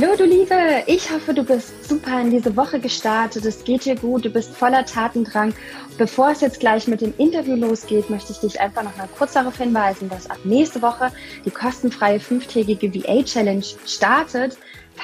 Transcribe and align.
Hallo 0.00 0.16
du 0.16 0.24
Liebe, 0.24 0.82
ich 0.86 1.10
hoffe, 1.10 1.34
du 1.34 1.44
bist 1.44 1.86
super 1.86 2.22
in 2.22 2.30
diese 2.30 2.56
Woche 2.56 2.80
gestartet, 2.80 3.44
es 3.44 3.64
geht 3.64 3.84
dir 3.84 3.96
gut, 3.96 4.24
du 4.24 4.30
bist 4.30 4.56
voller 4.56 4.86
Tatendrang. 4.86 5.52
Bevor 5.98 6.30
es 6.30 6.40
jetzt 6.40 6.58
gleich 6.58 6.88
mit 6.88 7.02
dem 7.02 7.12
Interview 7.18 7.54
losgeht, 7.54 8.08
möchte 8.08 8.32
ich 8.32 8.38
dich 8.38 8.58
einfach 8.58 8.82
noch 8.82 8.96
mal 8.96 9.08
kurz 9.18 9.34
darauf 9.34 9.58
hinweisen, 9.58 10.08
dass 10.08 10.30
ab 10.30 10.38
nächste 10.44 10.80
Woche 10.80 11.12
die 11.44 11.50
kostenfreie 11.50 12.18
fünftägige 12.18 12.94
VA 12.94 13.22
Challenge 13.22 13.64
startet. 13.84 14.56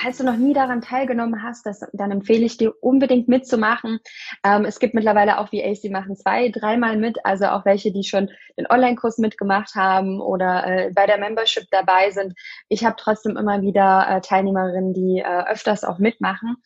Falls 0.02 0.18
du 0.18 0.24
noch 0.24 0.36
nie 0.36 0.52
daran 0.52 0.82
teilgenommen 0.82 1.42
hast, 1.42 1.64
das, 1.64 1.80
dann 1.92 2.10
empfehle 2.10 2.44
ich 2.44 2.56
dir 2.56 2.72
unbedingt 2.82 3.28
mitzumachen. 3.28 4.00
Ähm, 4.44 4.64
es 4.64 4.78
gibt 4.78 4.94
mittlerweile 4.94 5.38
auch 5.38 5.52
VAs, 5.52 5.80
die 5.80 5.90
machen 5.90 6.16
zwei, 6.16 6.50
dreimal 6.50 6.96
mit, 6.96 7.24
also 7.24 7.46
auch 7.46 7.64
welche, 7.64 7.92
die 7.92 8.04
schon 8.04 8.30
den 8.58 8.66
Online-Kurs 8.68 9.18
mitgemacht 9.18 9.74
haben 9.74 10.20
oder 10.20 10.66
äh, 10.66 10.90
bei 10.94 11.06
der 11.06 11.18
Membership 11.18 11.64
dabei 11.70 12.10
sind. 12.10 12.34
Ich 12.68 12.84
habe 12.84 12.96
trotzdem 12.98 13.36
immer 13.36 13.62
wieder 13.62 14.06
äh, 14.08 14.20
Teilnehmerinnen, 14.20 14.92
die 14.92 15.20
äh, 15.20 15.44
öfters 15.50 15.84
auch 15.84 15.98
mitmachen. 15.98 16.56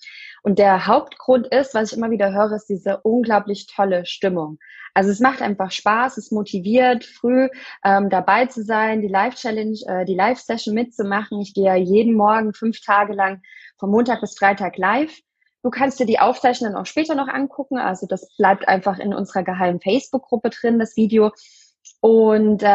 Und 0.43 0.59
der 0.59 0.87
Hauptgrund 0.87 1.47
ist, 1.47 1.75
was 1.75 1.93
ich 1.93 1.99
immer 1.99 2.11
wieder 2.11 2.33
höre, 2.33 2.53
ist 2.53 2.67
diese 2.67 3.01
unglaublich 3.03 3.67
tolle 3.67 4.07
Stimmung. 4.07 4.59
Also 4.95 5.11
es 5.11 5.21
macht 5.21 5.43
einfach 5.43 5.71
Spaß, 5.71 6.17
es 6.17 6.31
motiviert, 6.31 7.05
früh 7.05 7.49
ähm, 7.85 8.11
dabei 8.11 8.47
zu 8.47 8.63
sein, 8.63 9.03
die 9.03 9.09
Live-Challenge, 9.09 9.79
äh, 9.87 10.05
die 10.05 10.15
Live-Session 10.15 10.75
mitzumachen. 10.75 11.41
Ich 11.41 11.55
gehe 11.55 11.67
ja 11.67 11.77
jeden 11.77 12.15
Morgen 12.15 12.53
fünf 12.53 12.81
Tage 12.81 13.13
lang 13.13 13.43
von 13.79 13.91
Montag 13.91 14.21
bis 14.21 14.37
Freitag 14.37 14.77
live. 14.77 15.17
Du 15.63 15.71
kannst 15.71 16.01
dir 16.01 16.07
die 16.07 16.19
Aufzeichnungen 16.19 16.77
auch 16.77 16.87
später 16.87 17.15
noch 17.15 17.29
angucken. 17.29 17.79
Also 17.79 18.07
das 18.07 18.35
bleibt 18.37 18.67
einfach 18.67 18.99
in 18.99 19.13
unserer 19.13 19.43
geheimen 19.43 19.81
Facebook-Gruppe 19.81 20.51
drin, 20.51 20.79
das 20.79 20.97
Video. 20.97 21.33
Und 22.01 22.63
äh, 22.63 22.67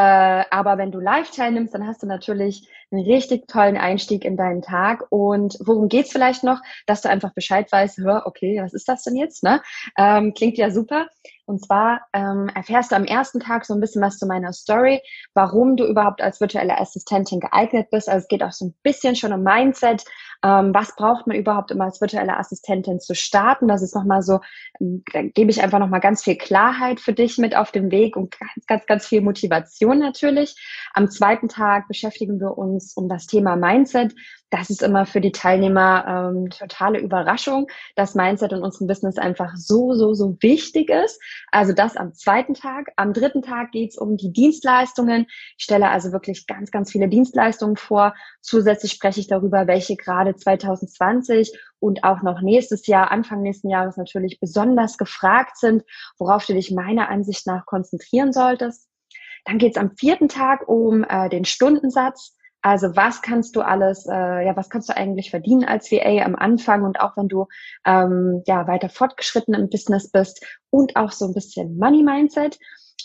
aber 0.52 0.78
wenn 0.78 0.92
du 0.92 1.00
live 1.00 1.32
teilnimmst, 1.32 1.74
dann 1.74 1.88
hast 1.88 2.04
du 2.04 2.08
natürlich 2.08 2.70
einen 2.92 3.06
richtig 3.06 3.48
tollen 3.48 3.78
Einstieg 3.78 4.26
in 4.26 4.38
deinen 4.38 4.62
Tag. 4.62 5.06
Und 5.10 5.58
worum 5.60 5.88
geht's 5.88 6.12
vielleicht 6.12 6.44
noch, 6.44 6.62
dass 6.86 7.02
du 7.02 7.10
einfach 7.10 7.34
Bescheid 7.34 7.72
weißt, 7.72 7.98
hör, 8.00 8.24
okay, 8.26 8.62
was 8.62 8.74
ist 8.74 8.88
das 8.88 9.04
denn 9.04 9.16
jetzt? 9.16 9.44
Ne? 9.44 9.62
Ähm, 9.98 10.34
klingt 10.34 10.58
ja 10.58 10.72
super. 10.72 11.08
Und 11.48 11.64
zwar 11.64 12.02
ähm, 12.14 12.50
erfährst 12.56 12.92
du 12.92 12.96
am 12.96 13.06
ersten 13.06 13.40
Tag 13.40 13.66
so 13.66 13.74
ein 13.76 13.80
bisschen 13.80 14.02
was 14.02 14.18
zu 14.18 14.26
meiner 14.26 14.52
Story, 14.52 15.02
warum 15.34 15.76
du 15.78 15.86
überhaupt 15.86 16.22
als 16.22 16.42
virtuelle 16.42 16.80
Assistentin 16.80 17.40
geeignet 17.40 17.90
bist. 17.92 18.10
Also 18.10 18.24
es 18.24 18.28
geht 18.28 18.42
auch 18.42 18.52
so 18.52 18.66
ein 18.66 18.76
bisschen 18.82 19.16
schon 19.16 19.32
um 19.32 19.44
Mindset. 19.44 20.04
Ähm, 20.44 20.74
was 20.74 20.96
braucht 20.96 21.28
man 21.28 21.38
überhaupt, 21.38 21.72
um 21.72 21.82
als 21.82 22.02
virtuelle 22.02 22.38
Assistentin 22.38 23.00
zu 23.00 23.14
starten? 23.14 23.68
Das 23.68 23.84
ist 23.84 23.96
nochmal 23.96 24.24
so, 24.24 24.40
ähm, 24.80 25.04
da 25.14 25.22
gebe 25.22 25.52
ich 25.52 25.62
einfach 25.62 25.80
nochmal 25.80 26.00
ganz 26.00 26.24
viel 26.24 26.36
Klarheit 26.36 27.00
für 27.00 27.14
dich 27.14 27.38
mit 27.38 27.56
auf 27.56 27.72
dem 27.72 27.92
Weg 27.92 28.16
und 28.16 28.36
ganz, 28.40 28.66
ganz, 28.66 28.86
ganz 28.88 29.08
viel 29.08 29.22
Motivation 29.22 30.00
natürlich. 30.00 30.56
Am 30.94 31.10
zweiten 31.10 31.48
Tag 31.48 31.88
beschäftigen 31.88 32.40
wir 32.40 32.58
uns 32.58 32.85
um 32.96 33.10
das 33.10 33.28
Thema 33.28 33.56
Mindset 33.56 34.14
das 34.56 34.70
ist 34.70 34.84
immer 34.84 35.06
für 35.06 35.22
die 35.22 35.32
Teilnehmer 35.32 36.06
ähm, 36.08 36.50
totale 36.50 37.00
Überraschung, 37.00 37.68
dass 37.96 38.16
Mindset 38.16 38.54
in 38.54 38.62
unserem 38.62 38.88
Business 38.88 39.18
einfach 39.18 39.54
so, 39.56 39.94
so, 39.94 40.14
so 40.14 40.38
wichtig 40.40 40.90
ist. 40.90 41.20
Also 41.52 41.74
das 41.74 41.98
am 41.98 42.14
zweiten 42.14 42.54
Tag. 42.54 42.92
Am 42.96 43.12
dritten 43.12 43.42
Tag 43.42 43.72
geht's 43.72 43.98
um 43.98 44.18
die 44.18 44.32
Dienstleistungen. 44.32 45.26
Ich 45.58 45.64
stelle 45.64 45.90
also 45.90 46.12
wirklich 46.12 46.48
ganz, 46.48 46.72
ganz 46.72 46.92
viele 46.92 47.10
Dienstleistungen 47.10 47.76
vor. 47.76 48.14
Zusätzlich 48.42 48.94
spreche 48.94 49.20
ich 49.20 49.28
darüber, 49.28 49.68
welche 49.68 49.96
gerade 49.96 50.36
2020 50.36 51.52
und 51.80 52.04
auch 52.04 52.22
noch 52.22 52.42
nächstes 52.42 52.88
Jahr, 52.88 53.12
Anfang 53.12 53.42
nächsten 53.42 53.70
Jahres 53.70 53.98
natürlich 53.98 54.40
besonders 54.40 54.98
gefragt 54.98 55.58
sind, 55.58 55.84
worauf 56.18 56.46
du 56.46 56.54
dich 56.54 56.72
meiner 56.72 57.10
Ansicht 57.10 57.48
nach 57.48 57.66
konzentrieren 57.66 58.32
solltest. 58.32 58.88
Dann 59.44 59.58
geht's 59.58 59.78
am 59.78 59.96
vierten 59.98 60.30
Tag 60.30 60.68
um 60.68 61.04
äh, 61.04 61.30
den 61.30 61.46
Stundensatz. 61.46 62.36
Also 62.66 62.96
was 62.96 63.22
kannst 63.22 63.56
du 63.56 63.62
alles, 63.62 64.08
äh, 64.08 64.44
ja, 64.44 64.58
was 64.58 64.72
kannst 64.72 64.90
du 64.90 64.98
eigentlich 64.98 65.30
verdienen 65.30 65.66
als 65.66 65.92
VA 65.92 66.26
am 66.26 66.36
Anfang 66.36 66.82
und 66.82 67.00
auch 67.00 67.16
wenn 67.16 67.28
du 67.28 67.46
ähm, 67.86 68.42
ja 68.48 68.66
weiter 68.66 68.90
fortgeschritten 68.90 69.54
im 69.54 69.70
Business 69.70 70.10
bist 70.10 70.44
und 70.72 70.96
auch 70.96 71.12
so 71.12 71.26
ein 71.26 71.36
bisschen 71.36 71.78
Money 71.78 72.02
Mindset. 72.02 72.58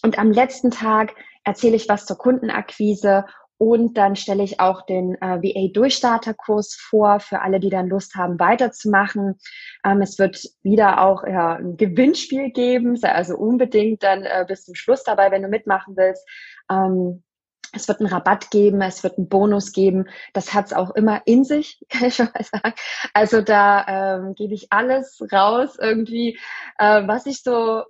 Und 0.03 0.19
am 0.19 0.32
letzten 0.32 0.71
Tag 0.71 1.15
erzähle 1.44 1.76
ich 1.76 1.91
was 1.91 2.06
zur 2.06 2.16
Kundenakquise 2.16 3.26
und 3.59 3.98
dann 3.98 4.16
stelle 4.16 4.43
ich 4.44 4.60
auch 4.60 4.87
den 4.87 5.16
äh, 5.21 5.43
VA-Durchstarterkurs 5.43 6.77
vor 6.81 7.21
für 7.21 7.42
alle, 7.42 7.60
die 7.60 7.69
dann 7.69 7.91
Lust 7.91 8.15
haben, 8.15 8.41
weiterzumachen. 8.41 9.37
Ähm, 9.84 10.00
es 10.00 10.19
wird 10.19 10.42
wieder 10.62 11.03
auch 11.03 11.25
ja, 11.27 11.56
ein 11.56 11.77
Gewinnspiel 11.77 12.50
geben, 12.50 12.97
sei 12.97 13.12
also 13.12 13.37
unbedingt 13.37 14.03
dann 14.04 14.22
äh, 14.22 14.47
bis 14.48 14.65
zum 14.65 14.75
Schluss 14.75 15.04
dabei, 15.04 15.31
wenn 15.31 15.42
du 15.42 15.48
mitmachen 15.48 15.98
willst. 15.98 16.27
Ähm, 16.71 17.25
es 17.72 17.88
wird 17.88 18.00
einen 18.00 18.12
Rabatt 18.12 18.50
geben, 18.50 18.81
es 18.82 19.03
wird 19.03 19.19
einen 19.19 19.28
Bonus 19.28 19.72
geben. 19.72 20.08
Das 20.32 20.54
hat's 20.54 20.72
auch 20.72 20.91
immer 20.91 21.22
in 21.26 21.44
sich, 21.44 21.84
kann 21.88 22.06
ich 22.06 22.16
schon 22.16 22.28
mal 22.34 22.44
sagen. 22.44 22.75
Also 23.14 23.41
da 23.41 24.16
ähm, 24.16 24.34
gebe 24.34 24.54
ich 24.54 24.72
alles 24.72 25.22
raus, 25.32 25.76
irgendwie, 25.80 26.38
äh, 26.78 27.06
was 27.06 27.26
ich 27.26 27.42
so 27.42 27.84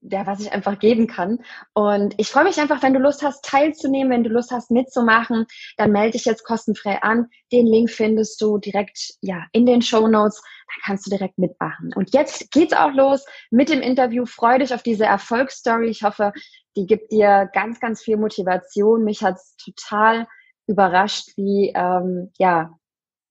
ja, 0.00 0.26
was 0.26 0.40
ich 0.40 0.52
einfach 0.52 0.78
geben 0.78 1.06
kann. 1.06 1.38
Und 1.74 2.14
ich 2.18 2.28
freue 2.28 2.44
mich 2.44 2.60
einfach, 2.60 2.82
wenn 2.82 2.94
du 2.94 3.00
Lust 3.00 3.22
hast, 3.22 3.44
teilzunehmen, 3.44 4.12
wenn 4.12 4.24
du 4.24 4.30
Lust 4.30 4.50
hast, 4.50 4.70
mitzumachen, 4.70 5.46
dann 5.76 5.92
melde 5.92 6.12
dich 6.12 6.24
jetzt 6.24 6.44
kostenfrei 6.44 7.02
an. 7.02 7.28
Den 7.52 7.66
Link 7.66 7.90
findest 7.90 8.40
du 8.40 8.58
direkt, 8.58 9.14
ja, 9.20 9.44
in 9.52 9.66
den 9.66 9.82
Show 9.82 10.06
Notes. 10.06 10.42
Da 10.66 10.74
kannst 10.84 11.06
du 11.06 11.10
direkt 11.10 11.38
mitmachen. 11.38 11.92
Und 11.94 12.12
jetzt 12.12 12.50
geht's 12.50 12.72
auch 12.72 12.92
los 12.92 13.24
mit 13.50 13.68
dem 13.68 13.80
Interview. 13.80 14.26
Freu 14.26 14.58
dich 14.58 14.74
auf 14.74 14.82
diese 14.82 15.04
Erfolgsstory. 15.04 15.88
Ich 15.88 16.02
hoffe, 16.02 16.32
die 16.76 16.86
gibt 16.86 17.12
dir 17.12 17.48
ganz, 17.52 17.80
ganz 17.80 18.02
viel 18.02 18.16
Motivation. 18.16 19.04
Mich 19.04 19.22
hat's 19.22 19.56
total 19.56 20.26
überrascht, 20.66 21.30
wie, 21.36 21.72
ähm, 21.74 22.32
ja, 22.38 22.70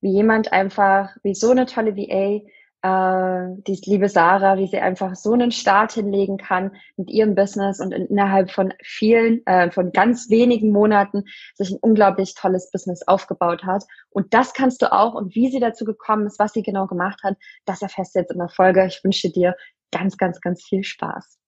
wie 0.02 0.12
jemand 0.12 0.54
einfach, 0.54 1.16
wie 1.24 1.36
so 1.36 1.52
eine 1.52 1.66
tolle 1.66 1.96
VA 1.96 2.42
äh, 2.86 3.64
die 3.66 3.80
liebe 3.86 4.10
Sarah, 4.10 4.58
wie 4.58 4.68
sie 4.68 4.78
einfach 4.78 5.16
so 5.16 5.34
einen 5.34 5.52
Start 5.52 5.94
hinlegen 5.94 6.38
kann 6.38 6.72
mit 6.98 7.10
ihrem 7.10 7.34
Business 7.34 7.80
und 7.80 7.92
innerhalb 7.92 8.52
von 8.52 8.74
vielen, 8.84 9.46
äh, 9.48 9.72
von 9.72 9.92
ganz 9.92 10.30
wenigen 10.30 10.72
Monaten 10.72 11.24
sich 11.56 11.72
ein 11.72 11.80
unglaublich 11.82 12.36
tolles 12.36 12.70
Business 12.70 13.02
aufgebaut 13.08 13.64
hat. 13.64 13.84
Und 14.10 14.34
das 14.36 14.54
kannst 14.54 14.84
du 14.84 14.92
auch 14.92 15.16
und 15.16 15.34
wie 15.34 15.50
sie 15.50 15.60
dazu 15.60 15.84
gekommen 15.84 16.28
ist, 16.28 16.38
was 16.38 16.54
sie 16.54 16.62
genau 16.62 16.86
gemacht 16.86 17.22
hat, 17.24 17.38
das 17.66 17.82
erfährst 17.82 18.14
du 18.14 18.20
jetzt 18.20 18.32
in 18.32 18.38
der 18.38 18.50
Folge. 18.50 18.86
Ich 18.86 19.04
wünsche 19.04 19.32
dir 19.32 19.56
ganz, 19.92 20.18
ganz, 20.18 20.40
ganz 20.40 20.64
viel 20.64 20.84
Spaß. 20.84 21.40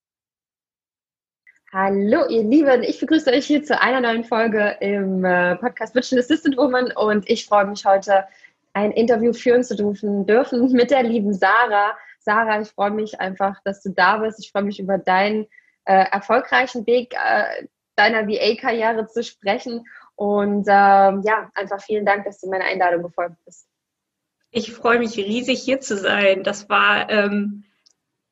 Hallo, 1.71 2.25
ihr 2.29 2.43
Lieben, 2.43 2.81
ich 2.81 2.99
begrüße 2.99 3.29
euch 3.29 3.45
hier 3.45 3.61
zu 3.61 3.79
einer 3.79 4.01
neuen 4.01 4.23
Folge 4.23 4.77
im 4.79 5.23
äh, 5.23 5.55
Podcast 5.57 5.93
Virtual 5.93 6.19
Assistant 6.19 6.57
Woman 6.57 6.91
und 6.95 7.29
ich 7.29 7.45
freue 7.45 7.65
mich 7.65 7.85
heute 7.85 8.23
ein 8.77 8.91
Interview 8.91 9.33
führen 9.33 9.63
zu 9.63 9.75
dürfen, 9.75 10.27
dürfen 10.27 10.71
mit 10.71 10.91
der 10.91 11.01
lieben 11.01 11.33
Sarah. 11.33 11.97
Sarah, 12.19 12.61
ich 12.61 12.69
freue 12.69 12.91
mich 12.91 13.19
einfach, 13.19 13.59
dass 13.63 13.81
du 13.81 13.89
da 13.89 14.17
bist. 14.17 14.39
Ich 14.39 14.51
freue 14.51 14.63
mich 14.63 14.79
über 14.79 14.99
deinen 14.99 15.47
äh, 15.85 16.05
erfolgreichen 16.11 16.85
Weg 16.85 17.15
äh, 17.15 17.65
deiner 17.95 18.27
VA-Karriere 18.27 19.07
zu 19.07 19.23
sprechen. 19.23 19.83
Und 20.15 20.67
ähm, 20.67 21.23
ja, 21.25 21.49
einfach 21.55 21.81
vielen 21.81 22.05
Dank, 22.05 22.25
dass 22.25 22.39
du 22.39 22.49
meiner 22.49 22.65
Einladung 22.65 23.01
gefolgt 23.01 23.37
bist. 23.45 23.67
Ich 24.51 24.71
freue 24.71 24.99
mich 24.99 25.17
riesig 25.17 25.59
hier 25.59 25.79
zu 25.79 25.97
sein. 25.97 26.43
Das 26.43 26.69
war 26.69 27.09
ähm, 27.09 27.63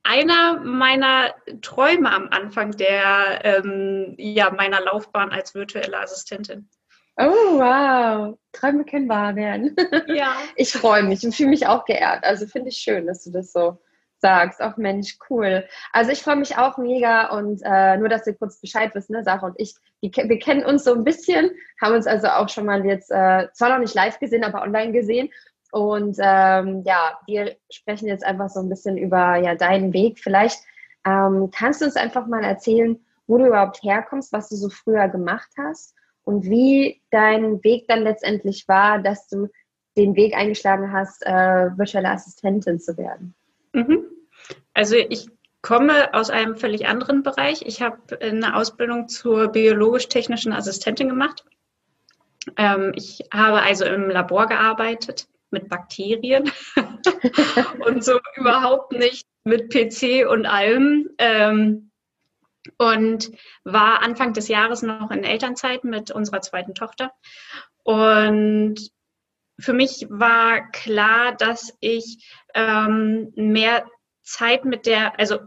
einer 0.04 0.60
meiner 0.60 1.34
Träume 1.62 2.12
am 2.12 2.28
Anfang 2.30 2.72
der 2.78 3.42
ähm, 3.44 4.14
ja, 4.20 4.52
meiner 4.52 4.82
Laufbahn 4.82 5.32
als 5.32 5.56
virtuelle 5.56 6.00
Assistentin. 6.00 6.70
Oh, 7.18 7.60
wow. 7.60 8.38
Träume 8.52 8.84
können 8.86 9.08
wahr 9.10 9.36
werden. 9.36 9.76
Ja. 10.08 10.36
Ich 10.56 10.72
freue 10.72 11.04
mich 11.04 11.26
und 11.26 11.34
fühle 11.34 11.50
mich 11.50 11.68
auch 11.68 11.86
geehrt. 11.86 12.24
Also 12.24 12.46
finde 12.46 12.70
ich 12.70 12.78
schön, 12.78 13.08
dass 13.08 13.24
du 13.24 13.32
das 13.32 13.52
so 13.52 13.78
sagst. 14.20 14.62
Ach 14.62 14.78
Mensch, 14.78 15.18
cool. 15.30 15.66
Also 15.94 16.12
ich 16.12 16.22
freue 16.22 16.36
mich 16.36 16.58
auch 16.58 16.78
mega 16.78 17.30
und 17.30 17.62
äh, 17.64 17.98
nur, 17.98 18.10
dass 18.10 18.28
ihr 18.28 18.36
kurz 18.36 18.60
Bescheid 18.60 18.92
wisst, 18.94 19.10
ne, 19.10 19.24
Sarah 19.24 19.48
und 19.48 19.56
ich, 19.58 19.76
die, 20.02 20.12
wir 20.14 20.40
kennen 20.40 20.66
uns 20.66 20.84
so 20.84 20.94
ein 20.94 21.04
bisschen, 21.04 21.52
haben 21.82 21.96
uns 21.96 22.08
also 22.08 22.28
auch 22.28 22.50
schon 22.50 22.66
mal 22.66 22.86
jetzt, 22.86 23.12
äh, 23.12 23.48
zwar 23.54 23.70
noch 23.70 23.80
nicht 23.80 23.96
live 23.96 24.20
gesehen, 24.20 24.44
aber 24.44 24.62
online 24.62 24.92
gesehen. 24.92 25.30
Und 25.72 26.18
ähm, 26.20 26.84
ja, 26.86 27.20
wir 27.28 27.56
sprechen 27.70 28.08
jetzt 28.08 28.26
einfach 28.26 28.50
so 28.50 28.62
ein 28.62 28.70
bisschen 28.70 28.98
über 28.98 29.36
ja, 29.38 29.56
deinen 29.56 29.94
Weg. 29.94 30.20
Vielleicht 30.20 30.60
ähm, 31.06 31.50
kannst 31.54 31.82
du 31.82 31.86
uns 31.86 31.96
einfach 31.96 32.28
mal 32.28 32.44
erzählen, 32.44 32.98
wo 33.28 33.38
du 33.38 33.48
überhaupt 33.48 33.84
herkommst, 33.84 34.32
was 34.32 34.50
du 34.50 34.56
so 34.56 34.70
früher 34.70 35.08
gemacht 35.10 35.50
hast 35.58 35.96
und 36.26 36.46
wie 36.46 37.02
dein 37.12 37.64
Weg 37.64 37.88
dann 37.88 38.04
letztendlich 38.04 38.68
war, 38.68 39.00
dass 39.00 39.28
du 39.30 39.48
den 39.96 40.16
Weg 40.16 40.36
eingeschlagen 40.36 40.92
hast, 40.92 41.26
äh, 41.26 41.70
virtuelle 41.78 42.10
Assistentin 42.10 42.80
zu 42.80 42.98
werden. 42.98 43.34
Mhm. 43.72 44.06
Also 44.74 44.96
ich 44.96 45.28
komme 45.62 46.14
aus 46.14 46.30
einem 46.30 46.56
völlig 46.58 46.88
anderen 46.88 47.24
Bereich. 47.24 47.64
Ich 47.66 47.82
habe 47.82 48.20
eine 48.20 48.56
Ausbildung 48.56 49.08
zur 49.08 49.48
biologisch-technischen 49.48 50.52
Assistentin 50.52 51.10
gemacht. 51.10 51.46
Ähm, 52.58 52.92
ich 52.96 53.22
habe 53.34 53.62
also 53.62 53.86
im 53.86 54.10
Labor 54.10 54.48
gearbeitet 54.48 55.28
mit 55.52 55.70
Bakterien 55.70 56.52
und 57.88 58.04
so 58.04 58.20
überhaupt 58.36 58.92
nicht 58.92 59.26
mit 59.44 59.72
PC 59.72 60.30
und 60.30 60.46
allem. 60.46 61.10
Ähm, 61.18 61.92
und 62.78 63.32
war 63.64 64.02
Anfang 64.02 64.34
des 64.34 64.48
Jahres 64.48 64.82
noch 64.82 65.12
in 65.12 65.24
Elternzeit 65.24 65.84
mit 65.84 66.12
unserer 66.12 66.42
zweiten 66.42 66.76
Tochter. 66.76 67.12
Und 67.84 68.92
für 69.60 69.74
mich 69.74 70.08
war 70.10 70.72
klar, 70.72 71.34
dass 71.36 71.76
ich 71.80 72.28
ähm, 72.54 73.32
mehr 73.36 73.86
Zeit 74.22 74.66
mit 74.66 74.86
der, 74.86 75.20
also 75.20 75.40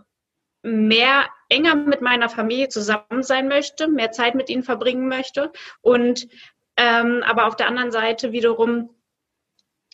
mehr 0.63 1.27
enger 1.49 1.75
mit 1.75 2.01
meiner 2.01 2.29
Familie 2.29 2.69
zusammen 2.69 3.23
sein 3.23 3.49
möchte, 3.49 3.89
mehr 3.89 4.13
Zeit 4.13 4.35
mit 4.35 4.51
ihnen 4.51 4.63
verbringen 4.63 5.09
möchte 5.09 5.53
und 5.81 6.29
ähm, 6.77 7.23
aber 7.25 7.47
auf 7.47 7.57
der 7.57 7.67
anderen 7.67 7.91
Seite 7.91 8.33
wiederum 8.33 8.91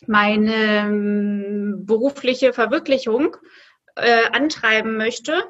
meine 0.05 0.53
ähm, 0.53 1.85
berufliche 1.85 2.53
Verwirklichung 2.53 3.37
äh, 3.95 4.29
antreiben 4.31 4.97
möchte 4.97 5.43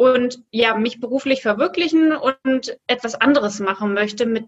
und 0.00 0.42
ja 0.50 0.78
mich 0.78 0.98
beruflich 0.98 1.42
verwirklichen 1.42 2.12
und 2.12 2.78
etwas 2.86 3.20
anderes 3.20 3.60
machen 3.60 3.92
möchte 3.92 4.24
mit 4.24 4.46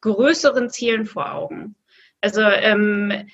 größeren 0.00 0.70
Zielen 0.70 1.06
vor 1.06 1.34
Augen. 1.34 1.74
Also 2.20 2.40
ähm, 2.42 3.26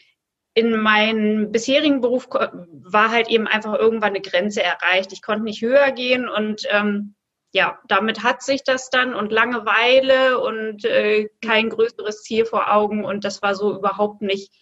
in 0.54 0.80
meinem 0.80 1.52
bisherigen 1.52 2.00
Beruf 2.00 2.26
war 2.30 3.10
halt 3.10 3.28
eben 3.28 3.46
einfach 3.46 3.74
irgendwann 3.74 4.14
eine 4.14 4.22
Grenze 4.22 4.62
erreicht. 4.62 5.12
Ich 5.12 5.20
konnte 5.20 5.44
nicht 5.44 5.60
höher 5.60 5.92
gehen 5.92 6.26
und 6.26 6.62
ähm, 6.70 7.14
ja, 7.52 7.78
damit 7.86 8.22
hat 8.22 8.42
sich 8.42 8.64
das 8.64 8.88
dann 8.88 9.14
und 9.14 9.30
Langeweile 9.30 10.40
und 10.40 10.86
äh, 10.86 11.28
kein 11.44 11.68
größeres 11.68 12.22
Ziel 12.22 12.46
vor 12.46 12.72
Augen 12.72 13.04
und 13.04 13.24
das 13.24 13.42
war 13.42 13.54
so 13.54 13.76
überhaupt 13.76 14.22
nicht, 14.22 14.54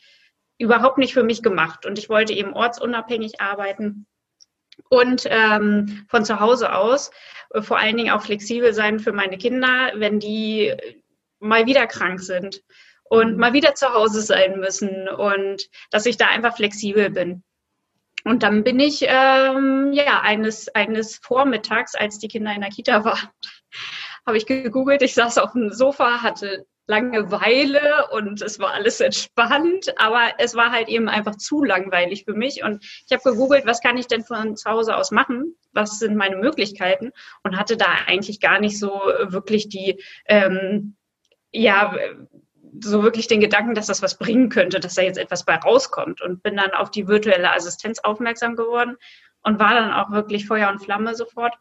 überhaupt 0.59 0.99
nicht 0.99 1.15
für 1.15 1.23
mich 1.23 1.41
gemacht. 1.41 1.87
Und 1.87 2.01
ich 2.01 2.09
wollte 2.09 2.33
eben 2.33 2.53
ortsunabhängig 2.53 3.41
arbeiten 3.41 4.09
und 4.89 5.25
ähm, 5.27 6.07
von 6.09 6.25
zu 6.25 6.41
Hause 6.41 6.75
aus 6.75 7.11
äh, 7.55 7.63
vor 7.63 7.79
allen 7.79 7.97
Dingen 7.97 8.11
auch 8.11 8.23
flexibel 8.23 8.73
sein 8.73 8.99
für 8.99 9.13
meine 9.13 9.39
Kinder, 9.39 9.93
wenn 9.95 10.21
die 10.21 10.75
mal 11.39 11.67
wieder 11.67 11.87
krank 11.87 12.21
sind 12.21 12.63
und 13.05 13.33
mhm. 13.33 13.39
mal 13.39 13.53
wieder 13.53 13.75
zu 13.75 13.93
Hause 13.93 14.21
sein 14.21 14.59
müssen 14.59 15.09
und 15.09 15.69
dass 15.91 16.07
ich 16.07 16.17
da 16.17 16.29
einfach 16.29 16.57
flexibel 16.57 17.11
bin. 17.11 17.43
Und 18.25 18.43
dann 18.43 18.65
bin 18.65 18.81
ich 18.81 19.03
ähm, 19.03 19.93
ja 19.93 20.21
eines, 20.23 20.69
eines 20.75 21.19
Vormittags, 21.19 21.95
als 21.95 22.19
die 22.19 22.27
Kinder 22.27 22.53
in 22.53 22.61
der 22.61 22.71
Kita 22.71 23.05
waren, 23.05 23.29
habe 24.27 24.37
ich 24.37 24.47
gegoogelt. 24.47 25.03
Ich 25.03 25.15
saß 25.15 25.39
auf 25.39 25.53
dem 25.53 25.73
Sofa, 25.73 26.23
hatte 26.23 26.67
Langeweile 26.89 28.09
und 28.13 28.43
es 28.43 28.61
war 28.61 28.73
alles 28.73 29.01
entspannt, 29.01 29.93
aber 29.99 30.35
es 30.39 30.55
war 30.55 30.71
halt 30.71 30.89
eben 30.89 31.09
einfach 31.09 31.37
zu 31.37 31.65
langweilig 31.65 32.25
für 32.25 32.35
mich. 32.35 32.63
Und 32.63 32.85
ich 32.85 33.13
habe 33.13 33.23
gegoogelt, 33.23 33.67
was 33.67 33.81
kann 33.81 33.97
ich 33.97 34.07
denn 34.07 34.23
von 34.23 34.57
zu 34.57 34.71
Hause 34.71 34.97
aus 34.97 35.11
machen? 35.11 35.57
Was 35.73 35.99
sind 35.99 36.17
meine 36.17 36.37
Möglichkeiten? 36.37 37.11
Und 37.43 37.57
hatte 37.57 37.77
da 37.77 37.87
eigentlich 38.07 38.41
gar 38.41 38.61
nicht 38.61 38.79
so 38.79 38.91
wirklich 38.91 39.69
die 39.69 40.03
ähm, 40.27 40.97
ja, 41.53 41.95
so 42.81 43.03
wirklich 43.03 43.27
den 43.27 43.41
Gedanken, 43.41 43.75
dass 43.75 43.87
das 43.87 44.03
was 44.03 44.19
bringen 44.19 44.49
könnte, 44.49 44.81
dass 44.81 44.95
da 44.95 45.03
jetzt 45.03 45.19
etwas 45.19 45.45
bei 45.45 45.57
rauskommt 45.57 46.21
und 46.21 46.43
bin 46.43 46.57
dann 46.57 46.73
auf 46.73 46.91
die 46.91 47.09
virtuelle 47.09 47.53
Assistenz 47.53 48.01
aufmerksam 48.01 48.57
geworden 48.57 48.97
und 49.43 49.59
war 49.59 49.75
dann 49.75 49.93
auch 49.93 50.11
wirklich 50.11 50.47
Feuer 50.47 50.69
und 50.71 50.81
Flamme 50.81 51.15
sofort 51.15 51.55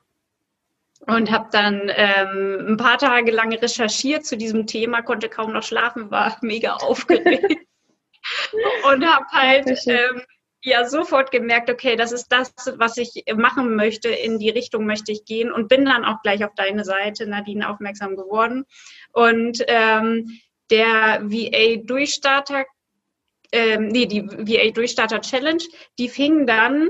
und 1.01 1.31
habe 1.31 1.50
dann 1.51 1.92
ähm, 1.94 2.65
ein 2.69 2.77
paar 2.77 2.97
Tage 2.97 3.31
lang 3.31 3.53
recherchiert 3.53 4.25
zu 4.25 4.38
diesem 4.38 4.65
Thema, 4.65 5.01
konnte 5.01 5.30
kaum 5.30 5.53
noch 5.53 5.63
schlafen, 5.63 6.12
war 6.12 6.38
mega 6.42 6.75
aufgeregt. 6.75 7.57
Und 8.89 9.06
habe 9.06 9.25
halt 9.31 9.68
ähm, 9.86 10.24
ja 10.63 10.89
sofort 10.89 11.30
gemerkt, 11.30 11.69
okay, 11.69 11.95
das 11.95 12.12
ist 12.12 12.30
das, 12.30 12.51
was 12.77 12.97
ich 12.97 13.24
machen 13.36 13.75
möchte, 13.75 14.09
in 14.09 14.39
die 14.39 14.50
Richtung 14.50 14.88
möchte 14.88 15.12
ich 15.12 15.25
gehen 15.25 15.51
und 15.51 15.68
bin 15.68 15.86
dann 15.86 16.03
auch 16.03 16.24
gleich 16.24 16.44
auf 16.44 16.56
deine 16.56 16.83
Seite, 16.83 17.27
Nadine, 17.27 17.69
aufmerksam 17.69 18.15
geworden. 18.15 18.65
Und 19.13 19.63
ähm, 19.68 20.39
der 20.71 21.21
VA-Durchstarter, 21.21 22.65
ähm, 23.51 23.89
nee, 23.89 24.07
die 24.07 24.27
VA-Durchstarter 24.27 25.21
Challenge, 25.21 25.63
die 26.00 26.09
fing 26.09 26.48
dann 26.48 26.89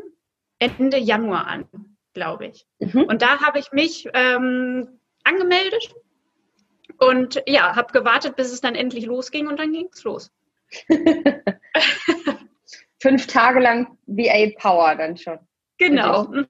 Ende 0.57 0.97
Januar 0.97 1.47
an, 1.47 1.94
glaube 2.15 2.47
ich. 2.47 2.65
Mhm. 2.79 3.03
Und 3.03 3.21
da 3.21 3.39
habe 3.41 3.59
ich 3.59 3.71
mich 3.71 4.09
ähm, 4.15 4.99
angemeldet 5.23 5.93
und 6.97 7.43
ja, 7.45 7.75
habe 7.75 7.93
gewartet, 7.93 8.35
bis 8.35 8.51
es 8.51 8.61
dann 8.61 8.73
endlich 8.73 9.05
losging 9.05 9.47
und 9.47 9.59
dann 9.59 9.71
ging 9.71 9.87
es 9.93 10.03
los. 10.03 10.31
Fünf 12.99 13.27
Tage 13.27 13.59
lang 13.59 13.99
VA 14.07 14.49
Power 14.57 14.95
dann 14.95 15.15
schon. 15.15 15.37
Genau. 15.77 16.23
Mhm. 16.23 16.47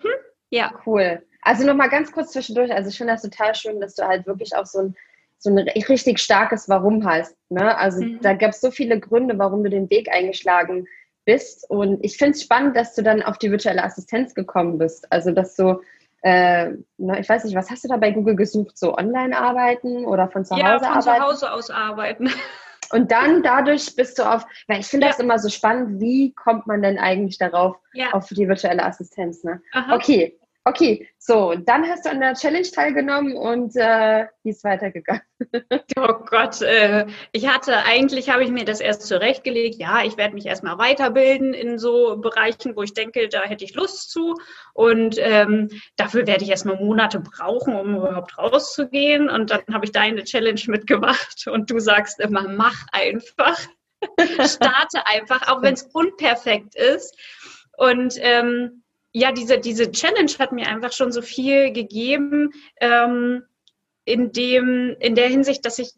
Ja. 0.51 0.71
Cool. 0.85 1.21
Also 1.41 1.65
nochmal 1.65 1.89
ganz 1.89 2.13
kurz 2.13 2.31
zwischendurch. 2.31 2.71
Also 2.71 2.89
ich 2.89 2.97
finde 2.97 3.13
das 3.13 3.23
total 3.23 3.53
schön, 3.55 3.81
dass 3.81 3.95
du 3.95 4.03
halt 4.03 4.25
wirklich 4.25 4.55
auch 4.55 4.65
so 4.65 4.79
ein 4.79 4.95
so 5.37 5.49
ein 5.49 5.57
richtig 5.59 6.19
starkes 6.19 6.69
Warum 6.69 7.05
hast. 7.05 7.35
Ne? 7.49 7.77
Also 7.77 8.01
mhm. 8.03 8.21
da 8.21 8.33
gab 8.33 8.51
es 8.51 8.61
so 8.61 8.71
viele 8.71 8.99
Gründe, 8.99 9.37
warum 9.37 9.63
du 9.63 9.69
den 9.69 9.89
Weg 9.89 10.09
eingeschlagen 10.09 10.87
bist. 11.25 11.69
Und 11.69 12.03
ich 12.03 12.17
finde 12.17 12.31
es 12.31 12.43
spannend, 12.43 12.75
dass 12.75 12.95
du 12.95 13.01
dann 13.01 13.21
auf 13.21 13.37
die 13.37 13.51
virtuelle 13.51 13.83
Assistenz 13.83 14.33
gekommen 14.33 14.77
bist. 14.77 15.11
Also 15.11 15.31
dass 15.31 15.55
du, 15.55 15.81
äh, 16.21 16.71
ne, 16.97 17.19
ich 17.19 17.27
weiß 17.27 17.43
nicht, 17.43 17.55
was 17.55 17.69
hast 17.69 17.83
du 17.83 17.87
da 17.87 17.97
bei 17.97 18.11
Google 18.11 18.35
gesucht? 18.35 18.77
So 18.77 18.95
online 18.95 19.37
arbeiten 19.37 20.05
oder 20.05 20.29
von 20.29 20.45
zu 20.45 20.55
ja, 20.55 20.75
Hause 20.75 20.85
arbeiten? 20.85 20.85
Ja, 20.85 20.93
von 20.93 21.01
zu 21.01 21.25
Hause 21.25 21.51
aus 21.51 21.69
arbeiten. 21.69 22.31
Und 22.91 23.11
dann 23.11 23.41
dadurch 23.41 23.95
bist 23.95 24.19
du 24.19 24.23
auf, 24.23 24.45
weil 24.67 24.79
ich 24.79 24.85
finde 24.85 25.07
ja. 25.07 25.11
das 25.11 25.19
immer 25.19 25.39
so 25.39 25.49
spannend, 25.49 25.99
wie 25.99 26.33
kommt 26.33 26.67
man 26.67 26.83
denn 26.83 26.99
eigentlich 26.99 27.39
darauf, 27.39 27.77
ja. 27.93 28.11
auf 28.11 28.27
die 28.29 28.47
virtuelle 28.47 28.83
Assistenz? 28.83 29.43
Ne? 29.43 29.59
Okay, 29.91 30.37
Okay, 30.67 31.07
so, 31.19 31.53
dann 31.53 31.87
hast 31.87 32.05
du 32.05 32.09
an 32.09 32.19
der 32.19 32.33
Challenge 32.33 32.67
teilgenommen 32.67 33.37
und 33.37 33.75
äh, 33.75 34.25
wie 34.41 34.49
ist 34.49 34.63
weitergegangen? 34.63 35.21
oh 35.95 36.13
Gott, 36.25 36.59
äh, 36.63 37.05
ich 37.33 37.47
hatte, 37.47 37.77
eigentlich 37.85 38.31
habe 38.31 38.43
ich 38.43 38.49
mir 38.49 38.65
das 38.65 38.79
erst 38.79 39.03
zurechtgelegt, 39.03 39.75
ja, 39.75 40.03
ich 40.03 40.17
werde 40.17 40.33
mich 40.33 40.47
erstmal 40.47 40.79
weiterbilden 40.79 41.53
in 41.53 41.77
so 41.77 42.17
Bereichen, 42.17 42.75
wo 42.75 42.81
ich 42.81 42.95
denke, 42.95 43.29
da 43.29 43.43
hätte 43.43 43.63
ich 43.63 43.75
Lust 43.75 44.09
zu. 44.09 44.33
Und 44.73 45.17
ähm, 45.19 45.69
dafür 45.97 46.25
werde 46.25 46.43
ich 46.43 46.49
erstmal 46.49 46.77
Monate 46.77 47.19
brauchen, 47.19 47.75
um 47.75 47.97
überhaupt 47.97 48.35
rauszugehen. 48.35 49.29
Und 49.29 49.51
dann 49.51 49.61
habe 49.71 49.85
ich 49.85 49.91
deine 49.91 50.23
Challenge 50.23 50.61
mitgemacht. 50.65 51.45
Und 51.45 51.69
du 51.69 51.77
sagst 51.77 52.19
immer, 52.19 52.47
mach 52.47 52.87
einfach, 52.91 53.59
starte 54.39 55.05
einfach, 55.05 55.47
auch 55.47 55.61
wenn 55.61 55.75
es 55.75 55.83
unperfekt 55.93 56.73
ist. 56.73 57.15
Und 57.77 58.15
ähm, 58.17 58.81
ja, 59.15 59.31
diese, 59.31 59.59
diese 59.59 59.93
Challenge 59.93 60.31
hat 60.39 60.51
mir 60.51 60.67
einfach 60.67 60.91
schon 60.91 61.13
so 61.13 61.21
viel 61.21 61.71
gegeben, 61.71 62.51
ähm, 62.81 63.43
in, 64.03 64.33
dem, 64.33 64.93
in 64.99 65.15
der 65.15 65.29
Hinsicht, 65.29 65.65
dass 65.65 65.79
ich 65.79 65.93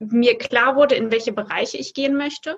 mir 0.00 0.36
klar 0.36 0.74
wurde, 0.74 0.96
in 0.96 1.12
welche 1.12 1.32
Bereiche 1.32 1.76
ich 1.76 1.94
gehen 1.94 2.16
möchte. 2.16 2.56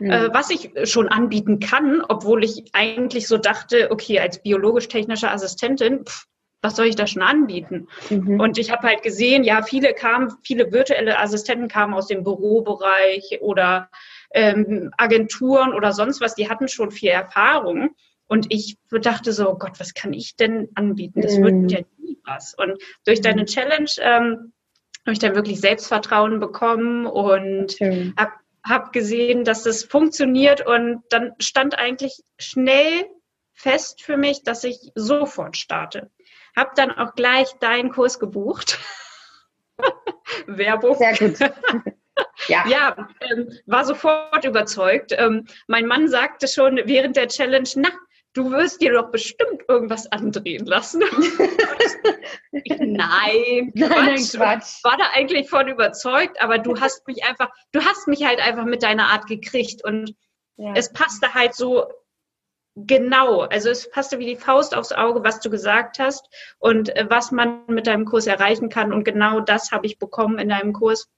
Mhm. 0.00 0.10
Äh, 0.10 0.34
was 0.34 0.50
ich 0.50 0.72
schon 0.90 1.06
anbieten 1.06 1.60
kann, 1.60 2.02
obwohl 2.02 2.42
ich 2.42 2.64
eigentlich 2.72 3.28
so 3.28 3.38
dachte, 3.38 3.92
okay, 3.92 4.18
als 4.18 4.42
biologisch-technische 4.42 5.30
Assistentin, 5.30 6.04
pff, 6.04 6.26
was 6.60 6.74
soll 6.74 6.86
ich 6.86 6.96
da 6.96 7.06
schon 7.06 7.22
anbieten? 7.22 7.86
Mhm. 8.10 8.40
Und 8.40 8.58
ich 8.58 8.72
habe 8.72 8.88
halt 8.88 9.04
gesehen, 9.04 9.44
ja, 9.44 9.62
viele 9.62 9.94
kamen, 9.94 10.32
viele 10.42 10.72
virtuelle 10.72 11.20
Assistenten 11.20 11.68
kamen 11.68 11.94
aus 11.94 12.08
dem 12.08 12.24
Bürobereich 12.24 13.38
oder 13.40 13.88
ähm, 14.32 14.90
Agenturen 14.98 15.74
oder 15.74 15.92
sonst 15.92 16.20
was, 16.20 16.34
die 16.34 16.50
hatten 16.50 16.66
schon 16.66 16.90
viel 16.90 17.10
Erfahrung. 17.10 17.94
Und 18.26 18.46
ich 18.50 18.76
dachte 18.90 19.32
so, 19.32 19.50
oh 19.50 19.58
Gott, 19.58 19.78
was 19.78 19.94
kann 19.94 20.12
ich 20.12 20.36
denn 20.36 20.68
anbieten? 20.74 21.20
Das 21.20 21.40
wird 21.40 21.54
mhm. 21.54 21.68
ja 21.68 21.80
nie 21.98 22.18
was. 22.24 22.54
Und 22.54 22.82
durch 23.04 23.20
deine 23.20 23.42
mhm. 23.42 23.46
Challenge 23.46 23.90
ähm, 24.00 24.52
habe 25.04 25.12
ich 25.12 25.18
dann 25.18 25.34
wirklich 25.34 25.60
Selbstvertrauen 25.60 26.40
bekommen 26.40 27.06
und 27.06 27.74
okay. 27.74 28.12
habe 28.16 28.32
hab 28.66 28.92
gesehen, 28.92 29.44
dass 29.44 29.62
das 29.62 29.84
funktioniert. 29.84 30.66
Und 30.66 31.02
dann 31.10 31.32
stand 31.38 31.78
eigentlich 31.78 32.22
schnell 32.38 33.06
fest 33.52 34.02
für 34.02 34.16
mich, 34.16 34.42
dass 34.42 34.64
ich 34.64 34.78
sofort 34.94 35.56
starte. 35.56 36.10
Habe 36.56 36.70
dann 36.76 36.90
auch 36.90 37.14
gleich 37.14 37.52
deinen 37.60 37.90
Kurs 37.90 38.18
gebucht. 38.18 38.78
Werbung. 40.46 40.96
Sehr 40.96 41.16
gut. 41.16 41.38
Ja, 42.46 42.64
ja 42.68 43.08
ähm, 43.20 43.50
war 43.66 43.84
sofort 43.84 44.44
überzeugt. 44.44 45.12
Ähm, 45.16 45.46
mein 45.66 45.86
Mann 45.86 46.08
sagte 46.08 46.46
schon 46.46 46.80
während 46.84 47.16
der 47.16 47.26
Challenge, 47.26 47.68
na, 47.76 47.88
du 48.34 48.50
wirst 48.50 48.80
dir 48.80 48.92
doch 48.92 49.10
bestimmt 49.10 49.62
irgendwas 49.68 50.10
andrehen 50.10 50.66
lassen. 50.66 51.02
ich, 52.52 52.78
nein, 52.78 53.72
Quatsch. 53.76 53.90
Nein, 53.90 54.16
Quatsch. 54.16 54.84
War 54.84 54.96
da 54.98 55.04
eigentlich 55.14 55.48
von 55.48 55.68
überzeugt, 55.68 56.40
aber 56.42 56.58
du 56.58 56.78
hast 56.80 57.06
mich 57.06 57.24
einfach, 57.24 57.50
du 57.72 57.80
hast 57.84 58.08
mich 58.08 58.24
halt 58.24 58.40
einfach 58.40 58.64
mit 58.64 58.82
deiner 58.82 59.08
Art 59.08 59.26
gekriegt 59.26 59.84
und 59.84 60.14
ja. 60.56 60.74
es 60.74 60.92
passte 60.92 61.34
halt 61.34 61.54
so 61.54 61.86
genau. 62.74 63.40
Also 63.40 63.70
es 63.70 63.88
passte 63.88 64.18
wie 64.18 64.26
die 64.26 64.36
Faust 64.36 64.76
aufs 64.76 64.92
Auge, 64.92 65.24
was 65.24 65.40
du 65.40 65.50
gesagt 65.50 65.98
hast 65.98 66.28
und 66.58 66.94
äh, 66.96 67.06
was 67.08 67.30
man 67.30 67.64
mit 67.68 67.86
deinem 67.86 68.04
Kurs 68.04 68.26
erreichen 68.26 68.68
kann. 68.68 68.92
Und 68.92 69.04
genau 69.04 69.40
das 69.40 69.70
habe 69.70 69.86
ich 69.86 69.98
bekommen 69.98 70.38
in 70.38 70.48
deinem 70.48 70.72
Kurs. 70.72 71.08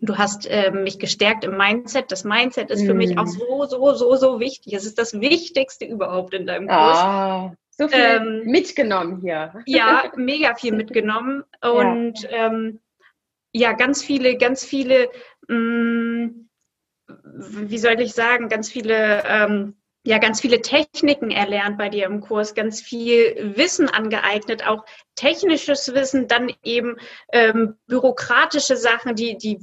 Du 0.00 0.16
hast 0.16 0.46
äh, 0.46 0.70
mich 0.70 0.98
gestärkt 0.98 1.44
im 1.44 1.56
Mindset. 1.56 2.12
Das 2.12 2.24
Mindset 2.24 2.70
ist 2.70 2.84
für 2.84 2.94
mm. 2.94 2.98
mich 2.98 3.18
auch 3.18 3.24
mhm. 3.24 3.30
so, 3.30 3.64
so, 3.66 3.94
so, 3.94 4.16
so 4.16 4.40
wichtig. 4.40 4.72
Es 4.72 4.86
ist 4.86 4.98
das 4.98 5.20
Wichtigste 5.20 5.86
überhaupt 5.86 6.34
in 6.34 6.46
deinem 6.46 6.68
Kurs. 6.68 6.98
Ah, 6.98 7.52
so 7.70 7.88
viel 7.88 7.98
ähm, 7.98 8.42
mitgenommen 8.44 9.20
hier. 9.20 9.54
Ja, 9.66 10.12
mega 10.16 10.54
viel 10.54 10.72
mitgenommen. 10.72 11.44
Und 11.62 12.22
ja, 12.22 12.46
ähm, 12.46 12.80
ja 13.52 13.72
ganz 13.72 14.04
viele, 14.04 14.36
ganz 14.36 14.64
viele 14.64 15.10
mh, 15.48 15.56
mm, 15.56 16.48
wie 17.08 17.78
soll 17.78 18.00
ich 18.00 18.12
sagen, 18.12 18.48
ganz 18.48 18.70
viele 18.70 19.22
ähm, 19.26 19.74
ja 20.04 20.18
ganz 20.18 20.40
viele 20.40 20.62
Techniken 20.62 21.30
erlernt 21.30 21.78
bei 21.78 21.88
dir 21.88 22.06
im 22.06 22.20
Kurs, 22.20 22.54
ganz 22.54 22.80
viel 22.80 23.54
Wissen 23.56 23.88
angeeignet, 23.88 24.66
auch 24.66 24.84
technisches 25.14 25.92
Wissen, 25.94 26.28
dann 26.28 26.52
eben 26.62 26.96
ähm, 27.32 27.76
bürokratische 27.86 28.76
Sachen, 28.76 29.14
die, 29.16 29.36
die, 29.36 29.58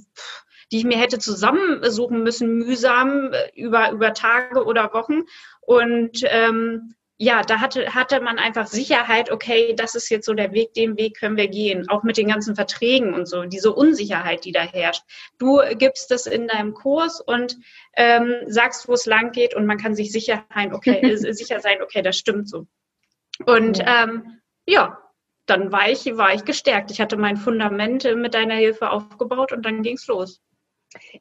die 0.72 0.80
ich 0.80 0.84
mir 0.84 0.98
hätte 0.98 1.20
zusammensuchen 1.20 2.24
müssen, 2.24 2.58
mühsam 2.58 3.32
äh, 3.34 3.50
über, 3.56 3.92
über 3.92 4.14
Tage 4.14 4.66
oder 4.66 4.94
Wochen. 4.94 5.24
Und 5.62 6.22
ähm, 6.26 6.96
ja, 7.18 7.44
da 7.44 7.62
hatte, 7.62 7.96
hatte 7.96 8.20
man 8.20 8.40
einfach 8.40 8.68
Sicherheit, 8.68 9.32
okay, 9.32 9.74
das 9.76 9.96
ist 9.96 10.10
jetzt 10.10 10.26
so 10.26 10.34
der 10.34 10.52
Weg, 10.52 10.74
den 10.74 10.98
Weg 10.98 11.18
können 11.18 11.38
wir 11.38 11.48
gehen, 11.48 11.88
auch 11.90 12.04
mit 12.04 12.18
den 12.18 12.28
ganzen 12.28 12.56
Verträgen 12.56 13.14
und 13.14 13.28
so, 13.28 13.44
diese 13.46 13.74
Unsicherheit, 13.74 14.44
die 14.44 14.52
da 14.52 14.62
herrscht. 14.62 15.04
Du 15.38 15.62
gibst 15.78 16.12
das 16.12 16.26
in 16.26 16.48
deinem 16.48 16.74
Kurs 16.74 17.22
und 17.22 17.58
ähm, 17.96 18.36
sagst, 18.48 18.90
wo 18.90 18.94
es 18.94 19.06
lang 19.06 19.32
geht 19.32 19.56
und 19.56 19.66
man 19.66 19.78
kann 19.78 19.96
sich 19.96 20.12
sicher 20.12 20.44
sein, 20.54 20.74
okay, 20.74 21.16
sicher 21.34 21.62
sein, 21.62 21.82
okay, 21.82 22.02
das 22.02 22.18
stimmt 22.18 22.50
so. 22.50 22.68
Und 23.46 23.78
ja, 23.78 24.04
ähm, 24.04 24.42
ja 24.66 25.02
dann 25.46 25.72
war 25.72 25.90
ich, 25.90 26.06
war 26.18 26.34
ich 26.34 26.44
gestärkt. 26.44 26.92
Ich 26.92 27.00
hatte 27.00 27.18
mein 27.18 27.38
Fundament 27.38 28.04
mit 28.16 28.34
deiner 28.34 28.56
Hilfe 28.56 28.90
aufgebaut 28.90 29.52
und 29.52 29.64
dann 29.64 29.84
ging 29.84 29.96
es 29.96 30.08
los. 30.08 30.42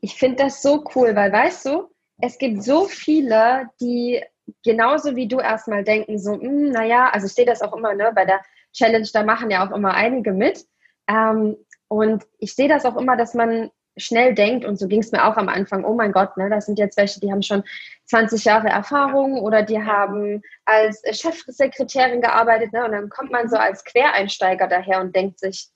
Ich 0.01 0.15
finde 0.15 0.45
das 0.45 0.63
so 0.63 0.85
cool, 0.95 1.15
weil 1.15 1.31
weißt 1.31 1.67
du, 1.67 1.91
es 2.21 2.39
gibt 2.39 2.63
so 2.63 2.87
viele, 2.87 3.69
die 3.81 4.23
genauso 4.63 5.17
wie 5.17 5.29
du 5.29 5.41
erstmal 5.41 5.85
denken, 5.85 6.19
so, 6.19 6.33
hm, 6.33 6.71
naja, 6.71 7.11
also 7.11 7.27
ich 7.27 7.35
sehe 7.35 7.47
das 7.47 7.63
auch 7.63 7.75
immer 7.75 7.95
ne, 7.95 8.13
bei 8.15 8.25
der 8.25 8.41
Challenge, 8.73 9.09
da 9.13 9.23
machen 9.23 9.51
ja 9.51 9.67
auch 9.67 9.75
immer 9.75 9.95
einige 9.95 10.33
mit. 10.33 10.65
Ähm, 11.09 11.57
und 11.89 12.25
ich 12.39 12.55
sehe 12.55 12.69
das 12.69 12.85
auch 12.85 12.97
immer, 12.97 13.17
dass 13.17 13.35
man 13.35 13.71
schnell 13.97 14.35
denkt, 14.35 14.65
und 14.65 14.77
so 14.77 14.89
ging 14.89 15.01
es 15.01 15.13
mir 15.13 15.25
auch 15.25 15.37
am 15.37 15.49
Anfang, 15.49 15.85
oh 15.85 15.95
mein 15.95 16.13
Gott, 16.13 16.37
ne, 16.37 16.51
das 16.51 16.67
sind 16.67 16.79
jetzt 16.79 16.97
welche, 16.97 17.21
die 17.21 17.31
haben 17.31 17.43
schon 17.43 17.63
20 18.07 18.45
Jahre 18.45 18.69
Erfahrung 18.69 19.41
oder 19.41 19.63
die 19.63 19.81
haben 19.81 20.43
als 20.65 21.03
Chefsekretärin 21.09 22.21
gearbeitet, 22.21 22.73
ne, 22.73 22.85
und 22.85 22.93
dann 22.93 23.09
kommt 23.09 23.31
man 23.31 23.49
so 23.49 23.57
als 23.57 23.85
Quereinsteiger 23.85 24.67
daher 24.67 25.01
und 25.01 25.15
denkt 25.15 25.39
sich, 25.39 25.69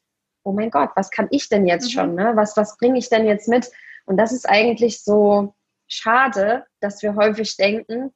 oh 0.48 0.52
mein 0.52 0.70
Gott, 0.70 0.90
was 0.96 1.10
kann 1.10 1.28
ich 1.30 1.48
denn 1.48 1.66
jetzt 1.66 1.86
mhm. 1.86 1.90
schon, 1.90 2.14
ne? 2.14 2.32
was, 2.34 2.56
was 2.56 2.76
bringe 2.78 2.98
ich 2.98 3.08
denn 3.08 3.26
jetzt 3.26 3.48
mit? 3.48 3.70
Und 4.06 4.16
das 4.16 4.32
ist 4.32 4.48
eigentlich 4.48 5.02
so 5.04 5.54
schade, 5.86 6.64
dass 6.80 7.02
wir 7.02 7.14
häufig 7.14 7.56
denken, 7.56 8.12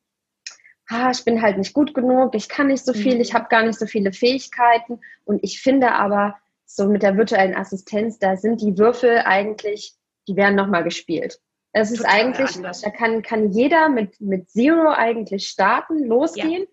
ah, 0.92 1.11
ich 1.11 1.25
bin 1.25 1.42
halt 1.42 1.58
nicht 1.58 1.72
gut 1.72 1.94
genug, 1.94 2.34
ich 2.34 2.49
kann 2.49 2.68
nicht 2.68 2.84
so 2.84 2.92
viel, 2.92 3.14
mhm. 3.14 3.20
ich 3.20 3.34
habe 3.34 3.49
gar 3.49 3.64
nicht 3.64 3.78
so 3.78 3.87
viele 3.87 4.12
Fähigkeiten. 4.12 5.00
Und 5.25 5.42
ich 5.42 5.61
finde 5.61 5.92
aber, 5.92 6.37
so 6.75 6.87
mit 6.87 7.02
der 7.02 7.16
virtuellen 7.16 7.54
Assistenz, 7.54 8.18
da 8.18 8.37
sind 8.37 8.61
die 8.61 8.78
Würfel 8.78 9.22
eigentlich, 9.25 9.94
die 10.26 10.37
werden 10.37 10.54
nochmal 10.54 10.84
gespielt. 10.84 11.38
Es 11.72 11.90
ist 11.90 11.99
Total 11.99 12.20
eigentlich, 12.20 12.56
anders. 12.56 12.80
da 12.82 12.90
kann, 12.90 13.22
kann 13.22 13.50
jeder 13.50 13.88
mit, 13.88 14.20
mit 14.20 14.50
Zero 14.50 14.90
eigentlich 14.90 15.49
starten, 15.49 16.04
losgehen. 16.04 16.66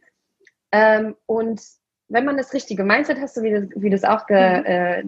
Ja. 0.73 0.97
Ähm, 0.99 1.15
und 1.25 1.61
wenn 2.07 2.25
man 2.25 2.37
das 2.37 2.53
richtige 2.53 2.83
Mindset 2.83 3.19
hat, 3.19 3.29
so 3.29 3.43
wie 3.43 3.51
du, 3.51 3.69
wie 3.75 3.89
du 3.89 3.95
es 3.95 4.03
auch 4.03 4.25
ge, 4.27 4.59
mhm. 4.59 4.65
äh, 4.65 5.03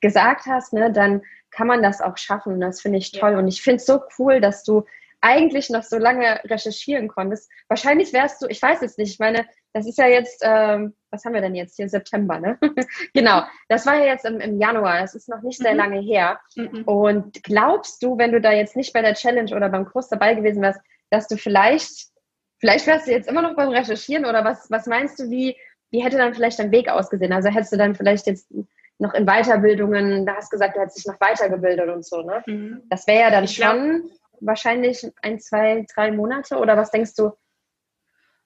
gesagt 0.00 0.46
hast, 0.46 0.72
ne, 0.72 0.92
dann 0.92 1.22
kann 1.50 1.66
man 1.66 1.82
das 1.82 2.00
auch 2.00 2.16
schaffen. 2.16 2.54
Und 2.54 2.60
das 2.60 2.80
finde 2.80 2.98
ich 2.98 3.12
toll. 3.12 3.32
Ja. 3.32 3.38
Und 3.38 3.48
ich 3.48 3.62
finde 3.62 3.76
es 3.76 3.86
so 3.86 4.00
cool, 4.18 4.40
dass 4.40 4.62
du 4.62 4.84
eigentlich 5.20 5.70
noch 5.70 5.82
so 5.82 5.98
lange 5.98 6.40
recherchieren 6.44 7.08
konntest. 7.08 7.50
Wahrscheinlich 7.68 8.12
wärst 8.12 8.42
du, 8.42 8.46
ich 8.46 8.60
weiß 8.60 8.82
es 8.82 8.96
nicht, 8.96 9.12
ich 9.12 9.18
meine, 9.18 9.46
das 9.72 9.86
ist 9.86 9.98
ja 9.98 10.06
jetzt, 10.06 10.42
ähm, 10.44 10.94
was 11.10 11.24
haben 11.24 11.34
wir 11.34 11.40
denn 11.40 11.54
jetzt 11.54 11.76
hier? 11.76 11.88
September, 11.88 12.40
ne? 12.40 12.58
genau, 13.14 13.42
das 13.68 13.86
war 13.86 13.96
ja 13.96 14.06
jetzt 14.06 14.24
im, 14.24 14.40
im, 14.40 14.58
Januar, 14.58 15.00
das 15.00 15.14
ist 15.14 15.28
noch 15.28 15.42
nicht 15.42 15.58
sehr 15.58 15.72
mhm. 15.72 15.78
lange 15.78 16.00
her. 16.00 16.40
Mhm. 16.56 16.82
Und 16.84 17.42
glaubst 17.44 18.02
du, 18.02 18.18
wenn 18.18 18.32
du 18.32 18.40
da 18.40 18.52
jetzt 18.52 18.76
nicht 18.76 18.92
bei 18.92 19.02
der 19.02 19.14
Challenge 19.14 19.54
oder 19.54 19.68
beim 19.68 19.86
Kurs 19.86 20.08
dabei 20.08 20.34
gewesen 20.34 20.62
wärst, 20.62 20.80
dass 21.10 21.28
du 21.28 21.36
vielleicht, 21.36 22.08
vielleicht 22.58 22.86
wärst 22.86 23.06
du 23.06 23.12
jetzt 23.12 23.28
immer 23.28 23.42
noch 23.42 23.54
beim 23.54 23.68
Recherchieren 23.68 24.24
oder 24.24 24.44
was, 24.44 24.70
was 24.70 24.86
meinst 24.86 25.18
du, 25.18 25.30
wie, 25.30 25.56
wie 25.90 26.02
hätte 26.02 26.18
dann 26.18 26.34
vielleicht 26.34 26.58
dein 26.58 26.72
Weg 26.72 26.88
ausgesehen? 26.88 27.32
Also 27.32 27.50
hättest 27.50 27.72
du 27.72 27.76
dann 27.76 27.94
vielleicht 27.94 28.26
jetzt 28.26 28.50
noch 28.98 29.14
in 29.14 29.26
Weiterbildungen, 29.26 30.26
da 30.26 30.36
hast 30.36 30.52
du 30.52 30.56
gesagt, 30.56 30.76
du 30.76 30.80
hättest 30.80 30.98
dich 30.98 31.06
noch 31.06 31.20
weitergebildet 31.20 31.88
und 31.88 32.04
so, 32.04 32.22
ne? 32.22 32.42
Mhm. 32.46 32.82
Das 32.88 33.06
wäre 33.06 33.20
ja 33.20 33.30
dann 33.30 33.44
ich 33.44 33.56
schon 33.56 34.02
glaub, 34.02 34.19
wahrscheinlich 34.40 35.06
ein, 35.22 35.40
zwei, 35.40 35.86
drei 35.94 36.12
Monate 36.12 36.56
oder 36.56 36.76
was 36.76 36.90
denkst 36.90 37.14
du? 37.14 37.32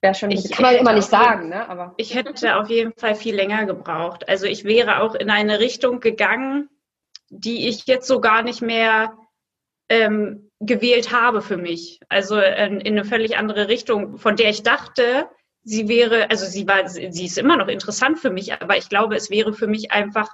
Wäre 0.00 0.14
schon, 0.14 0.30
ich, 0.30 0.50
kann 0.50 0.62
man 0.62 0.76
immer 0.76 0.92
nicht 0.92 1.08
sagen, 1.08 1.48
ne? 1.48 1.68
Aber. 1.68 1.94
Ich 1.96 2.14
hätte 2.14 2.56
auf 2.56 2.68
jeden 2.68 2.92
Fall 2.92 3.14
viel 3.14 3.34
länger 3.34 3.64
gebraucht. 3.64 4.28
Also 4.28 4.46
ich 4.46 4.64
wäre 4.64 5.00
auch 5.00 5.14
in 5.14 5.30
eine 5.30 5.60
Richtung 5.60 6.00
gegangen, 6.00 6.68
die 7.30 7.68
ich 7.68 7.86
jetzt 7.86 8.06
so 8.06 8.20
gar 8.20 8.42
nicht 8.42 8.60
mehr 8.60 9.16
ähm, 9.88 10.50
gewählt 10.60 11.12
habe 11.12 11.42
für 11.42 11.56
mich. 11.56 12.00
Also 12.08 12.38
in, 12.38 12.80
in 12.80 12.94
eine 12.94 13.04
völlig 13.04 13.36
andere 13.36 13.68
Richtung, 13.68 14.18
von 14.18 14.36
der 14.36 14.50
ich 14.50 14.62
dachte, 14.62 15.28
sie 15.62 15.88
wäre, 15.88 16.30
also 16.30 16.46
sie 16.46 16.66
war, 16.68 16.88
sie 16.88 17.24
ist 17.24 17.38
immer 17.38 17.56
noch 17.56 17.68
interessant 17.68 18.18
für 18.18 18.30
mich, 18.30 18.52
aber 18.52 18.76
ich 18.76 18.88
glaube, 18.88 19.16
es 19.16 19.30
wäre 19.30 19.52
für 19.52 19.66
mich 19.66 19.90
einfach 19.90 20.28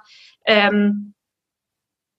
ähm, 0.45 1.13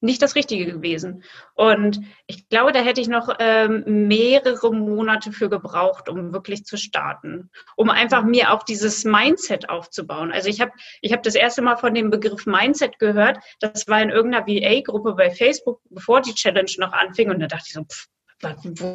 nicht 0.03 0.21
das 0.21 0.35
Richtige 0.35 0.67
gewesen. 0.67 1.23
Und 1.55 2.01
ich 2.27 2.49
glaube, 2.49 2.73
da 2.73 2.81
hätte 2.81 3.01
ich 3.01 3.09
noch 3.09 3.35
ähm, 3.39 3.85
mehrere 4.09 4.75
Monate 4.75 5.33
für 5.33 5.49
gebraucht, 5.49 6.09
um 6.09 6.33
wirklich 6.33 6.65
zu 6.65 6.77
starten, 6.77 7.51
um 7.77 7.91
einfach 7.91 8.25
mir 8.25 8.53
auch 8.53 8.63
dieses 8.65 9.05
Mindset 9.05 9.69
aufzubauen. 9.69 10.33
Also 10.33 10.49
ich 10.49 10.61
habe 10.61 10.73
ich 11.01 11.13
hab 11.13 11.23
das 11.23 11.35
erste 11.35 11.63
Mal 11.63 11.77
von 11.77 11.95
dem 11.95 12.11
Begriff 12.11 12.47
Mindset 12.47 12.99
gehört. 12.99 13.39
Das 13.61 13.89
war 13.89 14.03
in 14.03 14.11
irgendeiner 14.11 14.47
VA-Gruppe 14.47 15.15
bei 15.15 15.31
Facebook, 15.31 15.81
bevor 15.91 16.21
die 16.21 16.35
Challenge 16.35 16.73
noch 16.79 16.93
anfing. 16.93 17.31
Und 17.31 17.41
da 17.41 17.47
dachte 17.47 17.65
ich 17.67 17.75
so, 17.75 17.85
pff, 17.85 18.09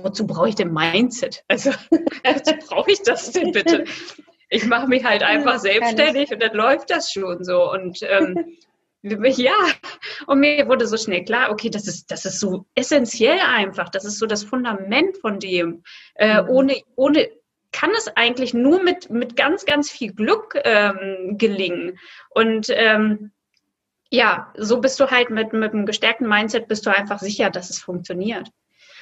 wozu 0.04 0.28
brauche 0.28 0.50
ich 0.50 0.56
denn 0.56 0.74
Mindset? 0.74 1.44
Also, 1.48 1.72
wozu 1.92 2.54
brauche 2.68 2.92
ich 2.92 3.02
das 3.04 3.32
denn 3.32 3.52
bitte? 3.52 3.86
Ich 4.50 4.66
mache 4.66 4.88
mich 4.88 5.04
halt 5.04 5.24
einfach 5.24 5.60
selbstständig 5.60 6.32
und 6.32 6.42
dann 6.42 6.54
läuft 6.54 6.90
das 6.90 7.12
schon 7.12 7.44
so. 7.44 7.72
Und 7.72 8.00
ähm, 8.04 8.58
ja, 9.02 9.54
und 10.26 10.40
mir 10.40 10.68
wurde 10.68 10.88
so 10.88 10.98
schnell 10.98 11.24
klar, 11.24 11.52
okay, 11.52 11.70
das 11.70 11.88
ist, 11.88 12.12
das 12.12 12.26
ist 12.26 12.40
so 12.40 12.66
essentiell 12.76 13.40
einfach. 13.40 13.90
Das 13.90 14.06
ist 14.06 14.20
so 14.20 14.26
das 14.26 14.44
Fundament 14.44 15.18
von 15.18 15.40
dem. 15.40 15.84
Äh, 16.16 16.42
mhm. 16.42 16.50
ohne, 16.50 16.82
ohne 16.96 17.30
kann 17.72 17.92
es 17.92 18.08
eigentlich 18.16 18.54
nur 18.54 18.82
mit, 18.82 19.10
mit 19.10 19.36
ganz, 19.36 19.66
ganz 19.66 19.92
viel 19.92 20.14
Glück 20.14 20.60
ähm, 20.64 21.38
gelingen. 21.38 22.00
Und 22.30 22.68
ähm, 22.70 23.32
ja, 24.10 24.52
so 24.56 24.80
bist 24.80 25.00
du 25.00 25.12
halt 25.12 25.30
mit, 25.30 25.54
mit 25.54 25.74
einem 25.74 25.86
gestärkten 25.86 26.28
Mindset 26.28 26.68
bist 26.68 26.86
du 26.86 26.96
einfach 26.96 27.20
sicher, 27.20 27.50
dass 27.50 27.70
es 27.70 27.80
funktioniert. 27.80 28.50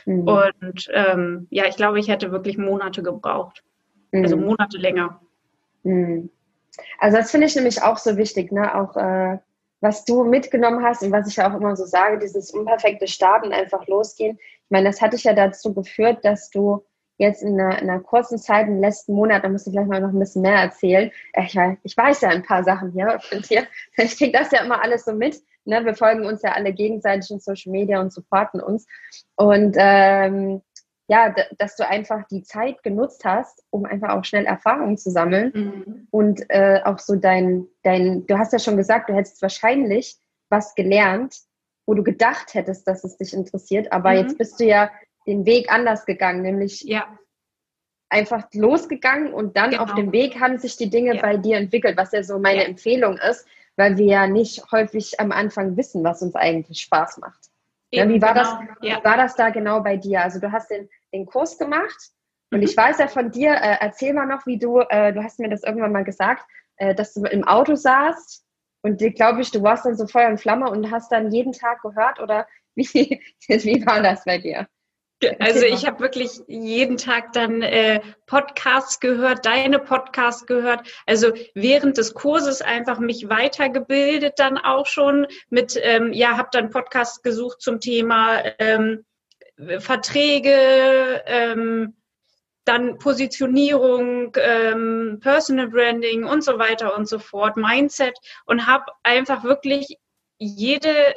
Mhm. 0.05 0.27
Und 0.27 0.89
ähm, 0.91 1.47
ja, 1.49 1.65
ich 1.67 1.75
glaube, 1.75 1.99
ich 1.99 2.07
hätte 2.07 2.31
wirklich 2.31 2.57
Monate 2.57 3.03
gebraucht. 3.03 3.63
Also 4.11 4.17
mhm. 4.17 4.23
Also 4.23 4.37
Monate 4.37 4.77
länger. 4.77 5.21
Mhm. 5.83 6.29
Also 6.99 7.17
das 7.17 7.31
finde 7.31 7.47
ich 7.47 7.55
nämlich 7.55 7.81
auch 7.81 7.97
so 7.97 8.17
wichtig, 8.17 8.51
ne? 8.51 8.75
Auch 8.75 8.97
äh, 8.97 9.37
was 9.85 10.03
du 10.03 10.23
mitgenommen 10.23 10.83
hast 10.83 11.03
und 11.03 11.11
was 11.11 11.27
ich 11.27 11.39
auch 11.39 11.53
immer 11.53 11.75
so 11.75 11.85
sage, 11.85 12.17
dieses 12.17 12.49
unperfekte 12.49 13.07
Starten, 13.07 13.53
einfach 13.53 13.85
losgehen. 13.85 14.39
Ich 14.39 14.71
meine, 14.71 14.89
das 14.89 14.99
hat 14.99 15.13
dich 15.13 15.23
ja 15.23 15.33
dazu 15.33 15.75
geführt, 15.75 16.25
dass 16.25 16.49
du 16.49 16.83
jetzt 17.17 17.43
in 17.43 17.59
einer, 17.59 17.79
in 17.79 17.87
einer 17.87 17.99
kurzen 17.99 18.39
Zeit, 18.39 18.67
im 18.67 18.81
letzten 18.81 19.13
Monat, 19.13 19.43
da 19.43 19.49
musst 19.49 19.67
du 19.67 19.71
gleich 19.71 19.85
mal 19.85 20.01
noch 20.01 20.09
ein 20.09 20.17
bisschen 20.17 20.41
mehr 20.41 20.55
erzählen. 20.55 21.11
Äh, 21.33 21.43
ich, 21.43 21.57
ich 21.83 21.95
weiß 21.95 22.21
ja 22.21 22.29
ein 22.29 22.41
paar 22.41 22.63
Sachen 22.63 22.93
hier 22.93 23.19
von 23.29 23.41
dir. 23.41 23.67
Ich 23.95 24.17
kriege 24.17 24.37
das 24.37 24.51
ja 24.51 24.63
immer 24.63 24.81
alles 24.81 25.05
so 25.05 25.13
mit. 25.13 25.39
Ne? 25.65 25.85
Wir 25.85 25.93
folgen 25.93 26.25
uns 26.25 26.41
ja 26.41 26.53
alle 26.53 26.73
gegenseitig 26.73 27.29
in 27.29 27.39
Social 27.39 27.71
Media 27.71 28.01
und 28.01 28.11
supporten 28.11 28.61
uns. 28.61 28.87
Und 29.35 29.75
ähm, 29.77 30.63
ja, 31.07 31.33
dass 31.57 31.75
du 31.75 31.87
einfach 31.87 32.27
die 32.27 32.43
Zeit 32.43 32.81
genutzt 32.81 33.25
hast, 33.25 33.63
um 33.69 33.85
einfach 33.85 34.09
auch 34.09 34.25
schnell 34.25 34.45
Erfahrungen 34.45 34.97
zu 34.97 35.11
sammeln 35.11 35.51
mhm. 35.53 36.07
und 36.09 36.49
äh, 36.49 36.81
auch 36.83 36.99
so 36.99 37.15
dein, 37.15 37.67
dein, 37.83 38.25
du 38.25 38.37
hast 38.37 38.53
ja 38.53 38.59
schon 38.59 38.77
gesagt, 38.77 39.09
du 39.09 39.13
hättest 39.13 39.41
wahrscheinlich 39.41 40.17
was 40.49 40.73
gelernt, 40.73 41.37
wo 41.85 41.93
du 41.93 42.03
gedacht 42.03 42.53
hättest, 42.55 42.87
dass 42.87 43.03
es 43.03 43.17
dich 43.17 43.33
interessiert, 43.33 43.91
aber 43.91 44.11
mhm. 44.11 44.17
jetzt 44.17 44.37
bist 44.37 44.59
du 44.59 44.65
ja 44.65 44.89
den 45.27 45.45
Weg 45.45 45.71
anders 45.71 46.05
gegangen, 46.05 46.41
nämlich 46.41 46.81
ja. 46.81 47.07
einfach 48.09 48.47
losgegangen 48.53 49.31
und 49.31 49.57
dann 49.57 49.71
genau. 49.71 49.83
auf 49.83 49.93
dem 49.93 50.11
Weg 50.11 50.39
haben 50.39 50.57
sich 50.57 50.75
die 50.75 50.89
Dinge 50.89 51.15
ja. 51.15 51.21
bei 51.21 51.37
dir 51.37 51.57
entwickelt, 51.57 51.97
was 51.97 52.13
ja 52.13 52.23
so 52.23 52.39
meine 52.39 52.63
ja. 52.63 52.67
Empfehlung 52.67 53.17
ist, 53.17 53.45
weil 53.75 53.97
wir 53.97 54.05
ja 54.05 54.27
nicht 54.27 54.71
häufig 54.71 55.19
am 55.19 55.31
Anfang 55.31 55.77
wissen, 55.77 56.03
was 56.03 56.23
uns 56.23 56.35
eigentlich 56.35 56.81
Spaß 56.81 57.17
macht. 57.19 57.51
Eben, 58.01 58.13
wie, 58.13 58.21
war 58.21 58.33
genau. 58.33 58.43
das, 58.43 58.67
ja. 58.81 58.99
wie 58.99 59.03
war 59.03 59.17
das 59.17 59.35
da 59.35 59.49
genau 59.49 59.81
bei 59.81 59.97
dir? 59.97 60.21
Also 60.21 60.39
du 60.39 60.51
hast 60.51 60.69
den, 60.69 60.89
den 61.13 61.25
Kurs 61.25 61.57
gemacht 61.57 62.11
und 62.51 62.59
mhm. 62.59 62.65
ich 62.65 62.75
weiß 62.75 62.99
ja 62.99 63.07
von 63.07 63.31
dir, 63.31 63.53
äh, 63.53 63.77
erzähl 63.79 64.13
mal 64.13 64.25
noch, 64.25 64.45
wie 64.45 64.57
du, 64.57 64.79
äh, 64.79 65.13
du 65.13 65.23
hast 65.23 65.39
mir 65.39 65.49
das 65.49 65.63
irgendwann 65.63 65.91
mal 65.91 66.03
gesagt, 66.03 66.45
äh, 66.77 66.93
dass 66.93 67.13
du 67.13 67.25
im 67.25 67.43
Auto 67.43 67.75
saßt 67.75 68.45
und 68.83 68.99
glaube 69.15 69.41
ich, 69.41 69.51
du 69.51 69.63
warst 69.63 69.85
dann 69.85 69.95
so 69.95 70.07
Feuer 70.07 70.29
und 70.29 70.39
Flamme 70.39 70.69
und 70.69 70.91
hast 70.91 71.11
dann 71.11 71.31
jeden 71.31 71.53
Tag 71.53 71.81
gehört 71.81 72.19
oder 72.19 72.47
wie, 72.75 72.85
wie 72.85 73.85
war 73.85 74.01
das 74.01 74.23
bei 74.25 74.37
dir? 74.37 74.67
Also 75.39 75.65
ich 75.65 75.85
habe 75.85 76.01
wirklich 76.01 76.41
jeden 76.47 76.97
Tag 76.97 77.31
dann 77.33 77.61
äh, 77.61 78.01
Podcasts 78.25 78.99
gehört, 78.99 79.45
deine 79.45 79.79
Podcasts 79.79 80.45
gehört. 80.45 80.87
Also 81.05 81.31
während 81.53 81.97
des 81.97 82.13
Kurses 82.13 82.61
einfach 82.61 82.99
mich 82.99 83.29
weitergebildet 83.29 84.33
dann 84.37 84.57
auch 84.57 84.85
schon 84.85 85.27
mit, 85.49 85.79
ähm, 85.81 86.11
ja, 86.11 86.37
habe 86.37 86.49
dann 86.51 86.69
Podcasts 86.69 87.21
gesucht 87.21 87.61
zum 87.61 87.79
Thema 87.79 88.43
ähm, 88.59 89.05
Verträge, 89.79 91.23
ähm, 91.25 91.95
dann 92.65 92.97
Positionierung, 92.97 94.35
ähm, 94.37 95.19
Personal 95.21 95.69
Branding 95.69 96.25
und 96.25 96.43
so 96.43 96.57
weiter 96.57 96.95
und 96.97 97.07
so 97.07 97.19
fort, 97.19 97.57
Mindset 97.57 98.17
und 98.45 98.67
habe 98.67 98.85
einfach 99.03 99.43
wirklich 99.43 99.97
jede 100.37 101.13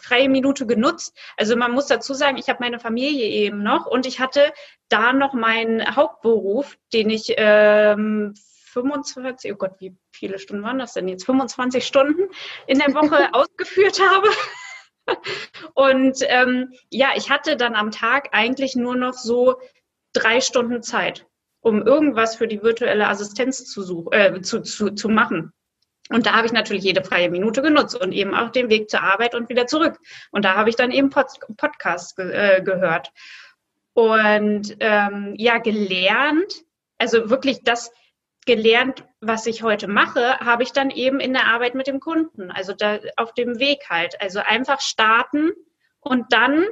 freie 0.00 0.28
Minute 0.28 0.66
genutzt. 0.66 1.16
Also 1.36 1.56
man 1.56 1.72
muss 1.72 1.86
dazu 1.86 2.14
sagen, 2.14 2.38
ich 2.38 2.48
habe 2.48 2.60
meine 2.60 2.78
Familie 2.78 3.26
eben 3.26 3.62
noch 3.62 3.86
und 3.86 4.06
ich 4.06 4.20
hatte 4.20 4.52
da 4.88 5.12
noch 5.12 5.34
meinen 5.34 5.96
Hauptberuf, 5.96 6.76
den 6.92 7.10
ich 7.10 7.34
ähm, 7.36 8.34
25, 8.72 9.52
oh 9.52 9.56
Gott, 9.56 9.74
wie 9.78 9.96
viele 10.12 10.38
Stunden 10.38 10.62
waren 10.62 10.78
das 10.78 10.94
denn 10.94 11.08
jetzt? 11.08 11.24
25 11.24 11.86
Stunden 11.86 12.28
in 12.66 12.78
der 12.78 12.94
Woche 12.94 13.28
ausgeführt 13.32 14.00
habe. 14.00 14.28
Und 15.74 16.18
ähm, 16.26 16.72
ja, 16.90 17.10
ich 17.16 17.30
hatte 17.30 17.56
dann 17.56 17.74
am 17.74 17.90
Tag 17.90 18.28
eigentlich 18.32 18.76
nur 18.76 18.94
noch 18.94 19.14
so 19.14 19.60
drei 20.12 20.40
Stunden 20.40 20.82
Zeit, 20.82 21.26
um 21.60 21.82
irgendwas 21.82 22.36
für 22.36 22.46
die 22.46 22.62
virtuelle 22.62 23.08
Assistenz 23.08 23.64
zu, 23.64 23.82
suchen, 23.82 24.12
äh, 24.12 24.40
zu, 24.42 24.60
zu, 24.62 24.90
zu 24.90 25.08
machen. 25.08 25.52
Und 26.08 26.26
da 26.26 26.34
habe 26.34 26.46
ich 26.46 26.52
natürlich 26.52 26.84
jede 26.84 27.04
freie 27.04 27.30
Minute 27.30 27.62
genutzt 27.62 27.94
und 28.00 28.12
eben 28.12 28.34
auch 28.34 28.50
den 28.50 28.70
Weg 28.70 28.90
zur 28.90 29.02
Arbeit 29.02 29.34
und 29.34 29.48
wieder 29.48 29.66
zurück. 29.66 29.98
Und 30.30 30.44
da 30.44 30.54
habe 30.54 30.70
ich 30.70 30.76
dann 30.76 30.90
eben 30.90 31.10
Pod 31.10 31.26
Podcasts 31.56 32.14
ge 32.16 32.30
äh, 32.32 32.62
gehört. 32.62 33.12
Und 33.92 34.76
ähm, 34.80 35.34
ja, 35.36 35.58
gelernt, 35.58 36.62
also 36.98 37.30
wirklich 37.30 37.62
das 37.64 37.92
gelernt, 38.46 39.04
was 39.20 39.46
ich 39.46 39.62
heute 39.62 39.88
mache, 39.88 40.38
habe 40.38 40.62
ich 40.62 40.72
dann 40.72 40.90
eben 40.90 41.20
in 41.20 41.34
der 41.34 41.46
Arbeit 41.46 41.74
mit 41.74 41.86
dem 41.86 42.00
Kunden, 42.00 42.50
also 42.50 42.72
da 42.72 42.98
auf 43.16 43.34
dem 43.34 43.58
Weg 43.58 43.90
halt. 43.90 44.20
Also 44.20 44.40
einfach 44.40 44.80
starten 44.80 45.52
und 46.00 46.32
dann 46.32 46.64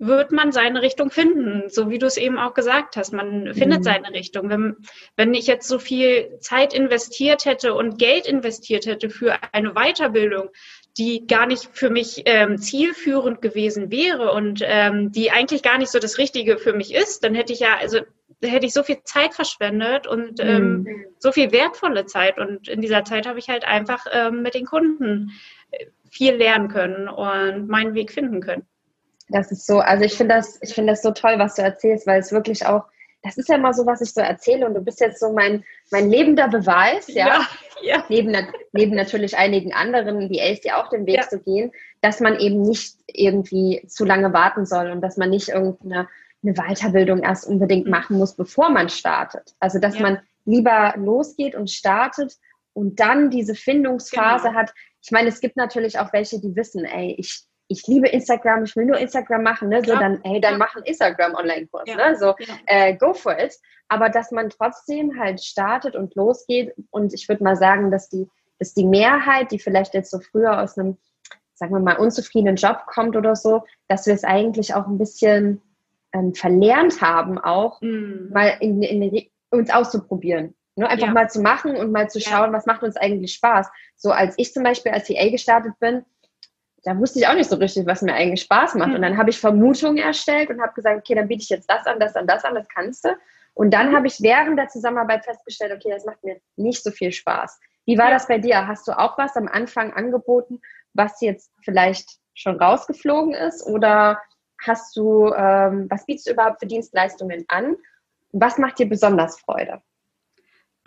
wird 0.00 0.32
man 0.32 0.50
seine 0.50 0.80
Richtung 0.80 1.10
finden, 1.10 1.68
so 1.68 1.90
wie 1.90 1.98
du 1.98 2.06
es 2.06 2.16
eben 2.16 2.38
auch 2.38 2.54
gesagt 2.54 2.96
hast. 2.96 3.12
Man 3.12 3.52
findet 3.52 3.80
mhm. 3.80 3.84
seine 3.84 4.10
Richtung. 4.12 4.48
Wenn, 4.48 4.76
wenn 5.14 5.34
ich 5.34 5.46
jetzt 5.46 5.68
so 5.68 5.78
viel 5.78 6.38
Zeit 6.40 6.72
investiert 6.72 7.44
hätte 7.44 7.74
und 7.74 7.98
Geld 7.98 8.26
investiert 8.26 8.86
hätte 8.86 9.10
für 9.10 9.38
eine 9.52 9.74
Weiterbildung, 9.74 10.48
die 10.96 11.26
gar 11.26 11.46
nicht 11.46 11.68
für 11.72 11.90
mich 11.90 12.22
ähm, 12.24 12.56
zielführend 12.56 13.42
gewesen 13.42 13.90
wäre 13.90 14.32
und 14.32 14.62
ähm, 14.64 15.12
die 15.12 15.30
eigentlich 15.30 15.62
gar 15.62 15.76
nicht 15.76 15.90
so 15.90 15.98
das 15.98 16.16
Richtige 16.16 16.56
für 16.56 16.72
mich 16.72 16.94
ist, 16.94 17.22
dann 17.22 17.34
hätte 17.34 17.52
ich 17.52 17.60
ja, 17.60 17.76
also 17.76 18.00
hätte 18.42 18.64
ich 18.64 18.72
so 18.72 18.82
viel 18.82 19.02
Zeit 19.04 19.34
verschwendet 19.34 20.06
und 20.06 20.40
ähm, 20.40 20.82
mhm. 20.82 21.04
so 21.18 21.30
viel 21.30 21.52
wertvolle 21.52 22.06
Zeit. 22.06 22.38
Und 22.38 22.68
in 22.68 22.80
dieser 22.80 23.04
Zeit 23.04 23.26
habe 23.26 23.38
ich 23.38 23.50
halt 23.50 23.64
einfach 23.64 24.06
ähm, 24.10 24.40
mit 24.40 24.54
den 24.54 24.64
Kunden 24.64 25.32
äh, 25.72 25.86
viel 26.10 26.36
lernen 26.36 26.68
können 26.68 27.06
und 27.06 27.68
meinen 27.68 27.94
Weg 27.94 28.10
finden 28.12 28.40
können. 28.40 28.66
Das 29.30 29.50
ist 29.52 29.66
so, 29.66 29.78
also 29.80 30.04
ich 30.04 30.14
finde 30.14 30.36
das, 30.36 30.58
ich 30.62 30.74
finde 30.74 30.92
das 30.92 31.02
so 31.02 31.12
toll, 31.12 31.34
was 31.38 31.54
du 31.54 31.62
erzählst, 31.62 32.06
weil 32.06 32.20
es 32.20 32.32
wirklich 32.32 32.66
auch, 32.66 32.84
das 33.22 33.36
ist 33.36 33.48
ja 33.48 33.58
mal 33.58 33.74
so, 33.74 33.86
was 33.86 34.00
ich 34.00 34.12
so 34.12 34.20
erzähle 34.20 34.66
und 34.66 34.74
du 34.74 34.80
bist 34.80 35.00
jetzt 35.00 35.20
so 35.20 35.32
mein, 35.32 35.64
mein 35.90 36.10
lebender 36.10 36.48
Beweis, 36.48 37.06
ja, 37.08 37.26
ja, 37.26 37.48
ja. 37.82 38.04
Neben, 38.08 38.34
neben 38.72 38.94
natürlich 38.94 39.36
einigen 39.36 39.72
anderen, 39.72 40.30
wie 40.30 40.38
Els, 40.38 40.60
die 40.60 40.72
auch 40.72 40.88
den 40.88 41.06
Weg 41.06 41.16
ja. 41.16 41.28
zu 41.28 41.38
gehen, 41.38 41.70
dass 42.00 42.20
man 42.20 42.38
eben 42.38 42.62
nicht 42.62 42.96
irgendwie 43.06 43.82
zu 43.86 44.04
lange 44.04 44.32
warten 44.32 44.66
soll 44.66 44.90
und 44.90 45.00
dass 45.00 45.16
man 45.16 45.30
nicht 45.30 45.48
irgendeine 45.48 46.08
eine 46.42 46.54
Weiterbildung 46.54 47.22
erst 47.22 47.46
unbedingt 47.46 47.86
mhm. 47.86 47.90
machen 47.90 48.18
muss, 48.18 48.34
bevor 48.34 48.70
man 48.70 48.88
startet. 48.88 49.54
Also 49.60 49.78
dass 49.78 49.96
ja. 49.96 50.02
man 50.02 50.18
lieber 50.44 50.94
losgeht 50.96 51.54
und 51.54 51.70
startet 51.70 52.36
und 52.72 53.00
dann 53.00 53.30
diese 53.30 53.54
Findungsphase 53.54 54.48
genau. 54.48 54.58
hat. 54.58 54.72
Ich 55.02 55.10
meine, 55.10 55.28
es 55.28 55.40
gibt 55.40 55.56
natürlich 55.56 55.98
auch 55.98 56.12
welche, 56.12 56.40
die 56.40 56.56
wissen, 56.56 56.84
ey, 56.84 57.14
ich 57.18 57.42
ich 57.70 57.86
liebe 57.86 58.08
Instagram, 58.08 58.64
ich 58.64 58.74
will 58.74 58.84
nur 58.84 58.98
Instagram 58.98 59.44
machen, 59.44 59.68
ne? 59.68 59.80
So, 59.84 59.94
dann, 59.94 60.20
hey, 60.24 60.40
dann 60.40 60.58
mach 60.58 60.74
einen 60.74 60.84
Instagram-Online-Kurs, 60.84 61.84
ja. 61.86 61.96
ne? 61.96 62.16
So, 62.18 62.34
äh, 62.66 62.96
go 62.96 63.14
for 63.14 63.38
it. 63.38 63.54
Aber 63.88 64.08
dass 64.08 64.32
man 64.32 64.50
trotzdem 64.50 65.16
halt 65.18 65.40
startet 65.40 65.94
und 65.94 66.16
losgeht 66.16 66.74
und 66.90 67.14
ich 67.14 67.28
würde 67.28 67.44
mal 67.44 67.54
sagen, 67.54 67.92
dass 67.92 68.08
die, 68.08 68.28
dass 68.58 68.74
die 68.74 68.84
Mehrheit, 68.84 69.52
die 69.52 69.60
vielleicht 69.60 69.94
jetzt 69.94 70.10
so 70.10 70.18
früher 70.18 70.60
aus 70.60 70.76
einem, 70.76 70.96
sagen 71.54 71.72
wir 71.72 71.78
mal, 71.78 71.96
unzufriedenen 71.96 72.56
Job 72.56 72.86
kommt 72.86 73.16
oder 73.16 73.36
so, 73.36 73.62
dass 73.86 74.04
wir 74.04 74.14
es 74.14 74.24
eigentlich 74.24 74.74
auch 74.74 74.88
ein 74.88 74.98
bisschen 74.98 75.62
ähm, 76.12 76.34
verlernt 76.34 77.00
haben, 77.00 77.38
auch 77.38 77.80
mm. 77.82 78.32
mal 78.32 78.56
in, 78.58 78.82
in, 78.82 79.26
uns 79.50 79.70
auszuprobieren. 79.70 80.54
Ne? 80.74 80.88
Einfach 80.88 81.06
ja. 81.06 81.12
mal 81.12 81.30
zu 81.30 81.40
machen 81.40 81.76
und 81.76 81.92
mal 81.92 82.10
zu 82.10 82.20
schauen, 82.20 82.52
was 82.52 82.66
macht 82.66 82.82
uns 82.82 82.96
eigentlich 82.96 83.34
Spaß. 83.34 83.68
So 83.94 84.10
als 84.10 84.34
ich 84.38 84.52
zum 84.52 84.64
Beispiel 84.64 84.90
als 84.90 85.06
CA 85.06 85.30
gestartet 85.30 85.74
bin, 85.78 86.04
da 86.82 86.98
wusste 86.98 87.18
ich 87.18 87.26
auch 87.26 87.34
nicht 87.34 87.50
so 87.50 87.56
richtig, 87.56 87.86
was 87.86 88.02
mir 88.02 88.14
eigentlich 88.14 88.42
Spaß 88.42 88.74
macht. 88.74 88.94
Und 88.94 89.02
dann 89.02 89.16
habe 89.16 89.30
ich 89.30 89.38
Vermutungen 89.38 89.98
erstellt 89.98 90.50
und 90.50 90.60
habe 90.60 90.72
gesagt, 90.72 90.98
okay, 90.98 91.14
dann 91.14 91.28
biete 91.28 91.42
ich 91.42 91.48
jetzt 91.48 91.68
das 91.68 91.86
an, 91.86 92.00
das 92.00 92.16
an, 92.16 92.26
das 92.26 92.44
an, 92.44 92.54
das 92.54 92.68
kannst 92.68 93.04
du. 93.04 93.10
Und 93.54 93.72
dann 93.72 93.94
habe 93.94 94.06
ich 94.06 94.22
während 94.22 94.58
der 94.58 94.68
Zusammenarbeit 94.68 95.24
festgestellt, 95.24 95.72
okay, 95.72 95.90
das 95.90 96.04
macht 96.04 96.22
mir 96.24 96.40
nicht 96.56 96.82
so 96.82 96.90
viel 96.90 97.12
Spaß. 97.12 97.60
Wie 97.84 97.98
war 97.98 98.06
ja. 98.06 98.12
das 98.12 98.28
bei 98.28 98.38
dir? 98.38 98.66
Hast 98.66 98.86
du 98.88 98.92
auch 98.92 99.18
was 99.18 99.36
am 99.36 99.48
Anfang 99.48 99.92
angeboten, 99.92 100.60
was 100.94 101.20
jetzt 101.20 101.52
vielleicht 101.62 102.18
schon 102.34 102.56
rausgeflogen 102.56 103.34
ist? 103.34 103.66
Oder 103.66 104.20
hast 104.64 104.96
du, 104.96 105.32
ähm, 105.34 105.86
was 105.90 106.06
bietest 106.06 106.28
du 106.28 106.32
überhaupt 106.32 106.60
für 106.60 106.66
Dienstleistungen 106.66 107.44
an? 107.48 107.76
Was 108.32 108.58
macht 108.58 108.78
dir 108.78 108.88
besonders 108.88 109.40
Freude? 109.40 109.82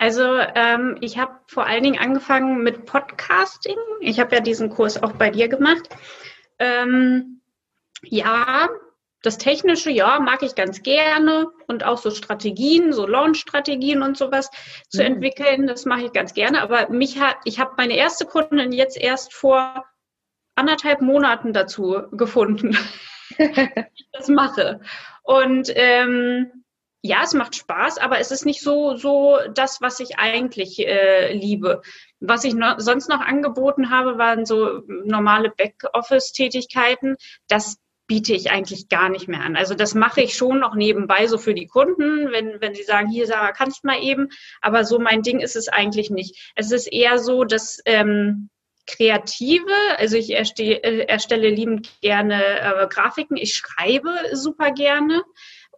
Also 0.04 0.36
ähm, 0.54 0.98
ich 1.00 1.16
habe 1.16 1.32
vor 1.46 1.64
allen 1.64 1.82
Dingen 1.82 1.98
angefangen 1.98 2.62
mit 2.62 2.84
Podcasting. 2.84 3.78
Ich 4.00 4.20
habe 4.20 4.34
ja 4.34 4.42
diesen 4.42 4.68
Kurs 4.68 5.02
auch 5.02 5.12
bei 5.12 5.30
dir 5.30 5.48
gemacht. 5.48 5.88
Ähm, 6.58 7.40
ja, 8.02 8.68
das 9.22 9.38
Technische, 9.38 9.90
ja, 9.90 10.20
mag 10.20 10.42
ich 10.42 10.56
ganz 10.56 10.82
gerne 10.82 11.46
und 11.68 11.86
auch 11.86 11.96
so 11.96 12.10
Strategien, 12.10 12.92
so 12.92 13.06
Launch-Strategien 13.06 14.02
und 14.02 14.18
sowas 14.18 14.50
zu 14.90 15.00
mhm. 15.00 15.14
entwickeln, 15.14 15.66
das 15.66 15.86
mache 15.86 16.02
ich 16.02 16.12
ganz 16.12 16.34
gerne. 16.34 16.60
Aber 16.60 16.90
mich 16.90 17.18
hat, 17.18 17.38
ich 17.46 17.58
habe 17.58 17.72
meine 17.78 17.96
erste 17.96 18.26
Kundin 18.26 18.72
jetzt 18.72 18.98
erst 18.98 19.32
vor 19.32 19.86
anderthalb 20.54 21.00
Monaten 21.00 21.54
dazu 21.54 22.02
gefunden, 22.12 22.76
ich 23.38 24.06
das 24.12 24.28
mache. 24.28 24.80
Und 25.22 25.72
ähm, 25.74 26.63
ja, 27.06 27.20
es 27.22 27.34
macht 27.34 27.54
Spaß, 27.54 27.98
aber 27.98 28.18
es 28.18 28.30
ist 28.30 28.46
nicht 28.46 28.62
so, 28.62 28.96
so 28.96 29.38
das, 29.52 29.82
was 29.82 30.00
ich 30.00 30.18
eigentlich 30.18 30.78
äh, 30.78 31.34
liebe. 31.34 31.82
Was 32.20 32.44
ich 32.44 32.54
no 32.54 32.76
sonst 32.78 33.10
noch 33.10 33.20
angeboten 33.20 33.90
habe, 33.90 34.16
waren 34.16 34.46
so 34.46 34.80
normale 34.86 35.50
Backoffice-Tätigkeiten. 35.50 37.16
Das 37.46 37.76
biete 38.06 38.32
ich 38.32 38.50
eigentlich 38.50 38.88
gar 38.88 39.10
nicht 39.10 39.28
mehr 39.28 39.42
an. 39.42 39.54
Also 39.54 39.74
das 39.74 39.94
mache 39.94 40.22
ich 40.22 40.34
schon 40.34 40.60
noch 40.60 40.74
nebenbei 40.74 41.26
so 41.26 41.36
für 41.36 41.52
die 41.52 41.66
Kunden, 41.66 42.32
wenn, 42.32 42.62
wenn 42.62 42.74
sie 42.74 42.84
sagen, 42.84 43.10
hier 43.10 43.26
Sarah, 43.26 43.52
kannst 43.52 43.84
mal 43.84 44.02
eben. 44.02 44.30
Aber 44.62 44.86
so 44.86 44.98
mein 44.98 45.20
Ding 45.20 45.40
ist 45.40 45.56
es 45.56 45.68
eigentlich 45.68 46.08
nicht. 46.08 46.52
Es 46.54 46.72
ist 46.72 46.90
eher 46.90 47.18
so, 47.18 47.44
dass 47.44 47.82
ähm, 47.84 48.48
Kreative, 48.86 49.74
also 49.98 50.16
ich 50.16 50.30
erstelle, 50.30 50.82
äh, 50.82 51.04
erstelle 51.04 51.50
liebend 51.50 52.00
gerne 52.00 52.42
äh, 52.60 52.86
Grafiken, 52.88 53.36
ich 53.36 53.52
schreibe 53.54 54.10
super 54.32 54.70
gerne. 54.70 55.22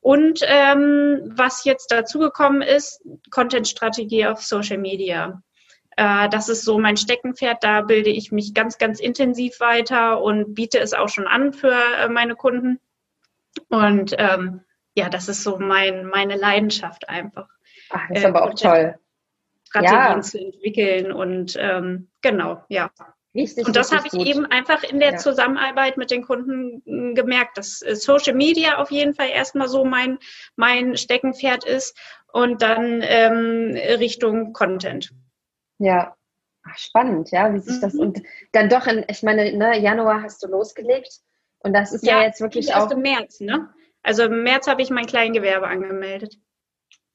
Und 0.06 0.38
ähm, 0.44 1.32
was 1.34 1.64
jetzt 1.64 1.90
dazugekommen 1.90 2.62
ist, 2.62 3.02
Content-Strategie 3.32 4.26
auf 4.26 4.40
Social 4.40 4.78
Media. 4.78 5.42
Äh, 5.96 6.28
das 6.28 6.48
ist 6.48 6.64
so 6.64 6.78
mein 6.78 6.96
Steckenpferd. 6.96 7.64
Da 7.64 7.80
bilde 7.80 8.10
ich 8.10 8.30
mich 8.30 8.54
ganz, 8.54 8.78
ganz 8.78 9.00
intensiv 9.00 9.58
weiter 9.58 10.22
und 10.22 10.54
biete 10.54 10.78
es 10.78 10.94
auch 10.94 11.08
schon 11.08 11.26
an 11.26 11.52
für 11.52 11.74
äh, 11.98 12.08
meine 12.08 12.36
Kunden. 12.36 12.78
Und 13.68 14.14
ähm, 14.16 14.60
ja, 14.94 15.08
das 15.08 15.28
ist 15.28 15.42
so 15.42 15.58
mein, 15.58 16.06
meine 16.06 16.36
Leidenschaft 16.36 17.08
einfach. 17.08 17.48
Ach, 17.90 18.06
das 18.08 18.18
ist 18.18 18.24
äh, 18.26 18.28
aber 18.28 18.44
auch 18.44 18.54
toll. 18.54 18.94
Strategien 19.64 19.98
ja. 19.98 20.20
zu 20.20 20.38
entwickeln 20.38 21.10
und 21.10 21.56
ähm, 21.58 22.10
genau, 22.22 22.62
ja. 22.68 22.92
Richtig, 23.36 23.66
und 23.66 23.76
das 23.76 23.92
habe 23.92 24.06
ich 24.06 24.12
gut. 24.12 24.26
eben 24.26 24.46
einfach 24.46 24.82
in 24.82 24.98
der 24.98 25.12
ja. 25.12 25.16
Zusammenarbeit 25.18 25.96
mit 25.98 26.10
den 26.10 26.22
Kunden 26.22 26.82
hm, 26.86 27.14
gemerkt, 27.14 27.58
dass 27.58 27.82
äh, 27.82 27.94
Social 27.94 28.34
Media 28.34 28.78
auf 28.78 28.90
jeden 28.90 29.14
Fall 29.14 29.28
erstmal 29.28 29.68
so 29.68 29.84
mein, 29.84 30.18
mein 30.56 30.96
Steckenpferd 30.96 31.64
ist 31.64 31.96
und 32.32 32.62
dann 32.62 33.02
ähm, 33.02 33.76
Richtung 33.98 34.52
Content. 34.52 35.12
Ja, 35.78 36.16
Ach, 36.68 36.78
spannend, 36.78 37.30
ja, 37.30 37.52
wie 37.54 37.60
sich 37.60 37.76
mhm. 37.76 37.80
das 37.80 37.94
und 37.94 38.22
dann 38.52 38.68
doch 38.68 38.86
in, 38.86 39.04
ich 39.08 39.22
meine, 39.22 39.52
ne, 39.56 39.78
Januar 39.78 40.22
hast 40.22 40.42
du 40.42 40.48
losgelegt 40.48 41.20
und 41.60 41.72
das 41.72 41.92
ist 41.92 42.04
ja, 42.04 42.18
ja 42.18 42.26
jetzt 42.26 42.40
wirklich 42.40 42.74
auch. 42.74 42.90
im 42.90 43.02
März, 43.02 43.40
ne? 43.40 43.68
Also 44.02 44.24
im 44.24 44.42
März 44.42 44.66
habe 44.66 44.82
ich 44.82 44.90
mein 44.90 45.06
Kleingewerbe 45.06 45.66
angemeldet. 45.66 46.38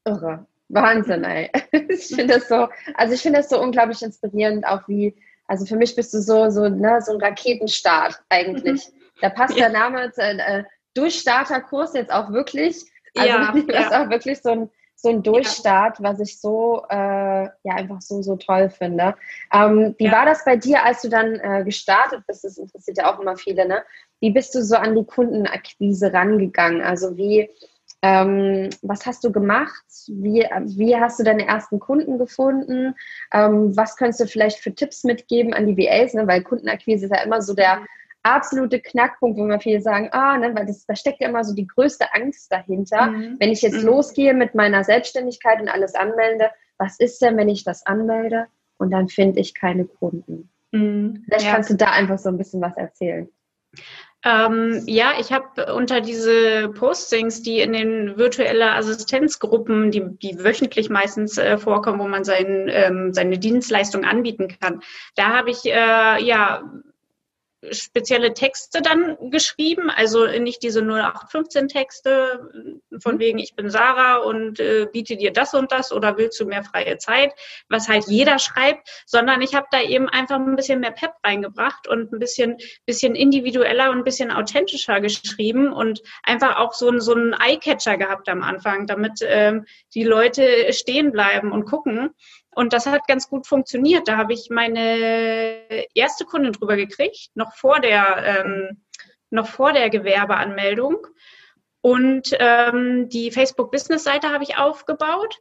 Irre. 0.05 0.47
Wahnsinn, 0.69 1.23
ey. 1.23 1.49
Ich 1.89 2.07
finde 2.07 2.35
das 2.35 2.47
so, 2.47 2.69
also 2.95 3.13
ich 3.13 3.21
finde 3.21 3.39
das 3.39 3.49
so 3.49 3.61
unglaublich 3.61 4.01
inspirierend, 4.01 4.65
auch 4.65 4.87
wie, 4.87 5.15
also 5.47 5.65
für 5.65 5.75
mich 5.75 5.95
bist 5.95 6.13
du 6.13 6.21
so, 6.21 6.49
so, 6.49 6.67
ne, 6.69 7.01
so 7.01 7.13
ein 7.13 7.21
Raketenstart 7.21 8.21
eigentlich. 8.29 8.87
Mhm. 8.87 9.01
Da 9.21 9.29
passt 9.29 9.57
ja. 9.57 9.69
der 9.69 9.79
Name 9.79 10.11
äh, 10.17 10.63
Durchstarterkurs 10.93 11.93
jetzt 11.93 12.11
auch 12.11 12.31
wirklich. 12.31 12.83
Also 13.15 13.29
ja, 13.29 13.53
das 13.67 13.91
ja. 13.91 14.03
auch 14.03 14.09
wirklich 14.09 14.41
so 14.41 14.49
ein, 14.51 14.69
so 14.95 15.09
ein 15.09 15.23
Durchstart, 15.23 16.01
was 16.01 16.19
ich 16.19 16.39
so, 16.39 16.83
äh, 16.89 16.95
ja, 16.95 17.75
einfach 17.75 18.01
so, 18.01 18.21
so 18.21 18.35
toll 18.35 18.69
finde. 18.69 19.15
Ähm, 19.51 19.95
wie 19.97 20.11
war 20.11 20.25
das 20.25 20.45
bei 20.45 20.55
dir, 20.55 20.85
als 20.85 21.01
du 21.01 21.09
dann 21.09 21.35
äh, 21.39 21.63
gestartet 21.63 22.23
bist? 22.27 22.43
Das 22.43 22.57
interessiert 22.57 22.99
ja 22.99 23.13
auch 23.13 23.19
immer 23.19 23.35
viele, 23.35 23.67
ne? 23.67 23.83
Wie 24.19 24.29
bist 24.29 24.53
du 24.53 24.63
so 24.63 24.75
an 24.75 24.95
die 24.95 25.05
Kundenakquise 25.05 26.13
rangegangen? 26.13 26.81
Also 26.81 27.17
wie, 27.17 27.49
ähm, 28.01 28.69
was 28.81 29.05
hast 29.05 29.23
du 29.23 29.31
gemacht? 29.31 29.85
Wie, 30.07 30.45
wie 30.65 30.95
hast 30.95 31.19
du 31.19 31.23
deine 31.23 31.45
ersten 31.47 31.79
Kunden 31.79 32.17
gefunden? 32.17 32.95
Ähm, 33.31 33.75
was 33.77 33.95
könntest 33.95 34.21
du 34.21 34.25
vielleicht 34.25 34.59
für 34.59 34.73
Tipps 34.73 35.03
mitgeben 35.03 35.53
an 35.53 35.67
die 35.67 35.77
VAs? 35.77 36.13
Ne? 36.13 36.27
Weil 36.27 36.41
Kundenakquise 36.41 37.05
ist 37.05 37.15
ja 37.15 37.21
immer 37.23 37.41
so 37.41 37.53
der 37.53 37.81
absolute 38.23 38.79
Knackpunkt, 38.79 39.37
wo 39.37 39.45
man 39.45 39.59
viele 39.59 39.81
sagen, 39.81 40.09
ah, 40.11 40.37
ne, 40.37 40.53
weil 40.55 40.65
das, 40.65 40.85
da 40.85 40.95
steckt 40.95 41.21
ja 41.21 41.29
immer 41.29 41.43
so 41.43 41.55
die 41.55 41.67
größte 41.67 42.13
Angst 42.13 42.51
dahinter. 42.51 43.07
Mhm. 43.07 43.37
Wenn 43.39 43.51
ich 43.51 43.61
jetzt 43.61 43.81
mhm. 43.81 43.87
losgehe 43.87 44.33
mit 44.33 44.55
meiner 44.55 44.83
Selbstständigkeit 44.83 45.59
und 45.59 45.69
alles 45.69 45.95
anmelde, 45.95 46.51
was 46.77 46.99
ist 46.99 47.21
denn, 47.21 47.37
wenn 47.37 47.49
ich 47.49 47.63
das 47.63 47.85
anmelde 47.85 48.47
und 48.77 48.91
dann 48.91 49.07
finde 49.07 49.39
ich 49.39 49.53
keine 49.53 49.85
Kunden? 49.85 50.49
Mhm. 50.71 51.23
Vielleicht 51.25 51.45
ja. 51.45 51.53
kannst 51.53 51.69
du 51.69 51.75
da 51.75 51.91
einfach 51.91 52.19
so 52.19 52.29
ein 52.29 52.37
bisschen 52.37 52.61
was 52.61 52.77
erzählen. 52.77 53.29
Ähm, 54.23 54.83
ja, 54.85 55.13
ich 55.19 55.31
habe 55.31 55.73
unter 55.73 55.99
diese 55.99 56.69
Postings, 56.69 57.41
die 57.41 57.59
in 57.59 57.73
den 57.73 58.17
virtuellen 58.17 58.61
Assistenzgruppen, 58.69 59.89
die, 59.89 60.03
die 60.21 60.43
wöchentlich 60.43 60.89
meistens 60.89 61.37
äh, 61.37 61.57
vorkommen, 61.57 61.99
wo 61.99 62.07
man 62.07 62.23
sein, 62.23 62.69
ähm, 62.69 63.13
seine 63.13 63.39
Dienstleistung 63.39 64.05
anbieten 64.05 64.47
kann, 64.59 64.81
da 65.15 65.29
habe 65.29 65.49
ich 65.49 65.65
äh, 65.65 66.23
ja 66.23 66.63
spezielle 67.69 68.33
Texte 68.33 68.81
dann 68.81 69.17
geschrieben, 69.29 69.89
also 69.89 70.25
nicht 70.25 70.63
diese 70.63 70.81
0815 70.81 71.67
Texte 71.67 72.49
von 72.99 73.15
mhm. 73.15 73.19
wegen 73.19 73.39
ich 73.39 73.55
bin 73.55 73.69
Sarah 73.69 74.17
und 74.17 74.59
äh, 74.59 74.87
biete 74.91 75.17
dir 75.17 75.31
das 75.31 75.53
und 75.53 75.71
das 75.71 75.91
oder 75.91 76.17
willst 76.17 76.39
du 76.39 76.45
mehr 76.45 76.63
freie 76.63 76.97
Zeit, 76.97 77.33
was 77.69 77.87
halt 77.87 78.05
jeder 78.07 78.39
schreibt, 78.39 78.89
sondern 79.05 79.41
ich 79.41 79.53
habe 79.53 79.67
da 79.71 79.81
eben 79.81 80.09
einfach 80.09 80.37
ein 80.37 80.55
bisschen 80.55 80.79
mehr 80.79 80.91
Pep 80.91 81.13
reingebracht 81.23 81.87
und 81.87 82.11
ein 82.11 82.19
bisschen 82.19 82.57
bisschen 82.85 83.15
individueller 83.15 83.91
und 83.91 83.99
ein 83.99 84.03
bisschen 84.03 84.31
authentischer 84.31 84.99
geschrieben 84.99 85.71
und 85.71 86.01
einfach 86.23 86.57
auch 86.57 86.73
so, 86.73 86.99
so 86.99 87.13
einen 87.13 87.33
Eyecatcher 87.33 87.97
gehabt 87.97 88.29
am 88.29 88.43
Anfang, 88.43 88.87
damit 88.87 89.19
ähm, 89.23 89.65
die 89.93 90.03
Leute 90.03 90.73
stehen 90.73 91.11
bleiben 91.11 91.51
und 91.51 91.65
gucken. 91.65 92.11
Und 92.53 92.73
das 92.73 92.85
hat 92.85 93.07
ganz 93.07 93.29
gut 93.29 93.47
funktioniert. 93.47 94.07
Da 94.07 94.17
habe 94.17 94.33
ich 94.33 94.49
meine 94.49 95.87
erste 95.93 96.25
Kundin 96.25 96.53
drüber 96.53 96.75
gekriegt, 96.75 97.29
noch 97.33 97.55
vor 97.55 97.79
der, 97.79 98.43
ähm, 98.45 98.81
noch 99.29 99.47
vor 99.47 99.71
der 99.71 99.89
Gewerbeanmeldung. 99.89 101.07
Und 101.81 102.35
ähm, 102.39 103.09
die 103.09 103.31
Facebook-Business-Seite 103.31 104.29
habe 104.29 104.43
ich 104.43 104.57
aufgebaut, 104.57 105.39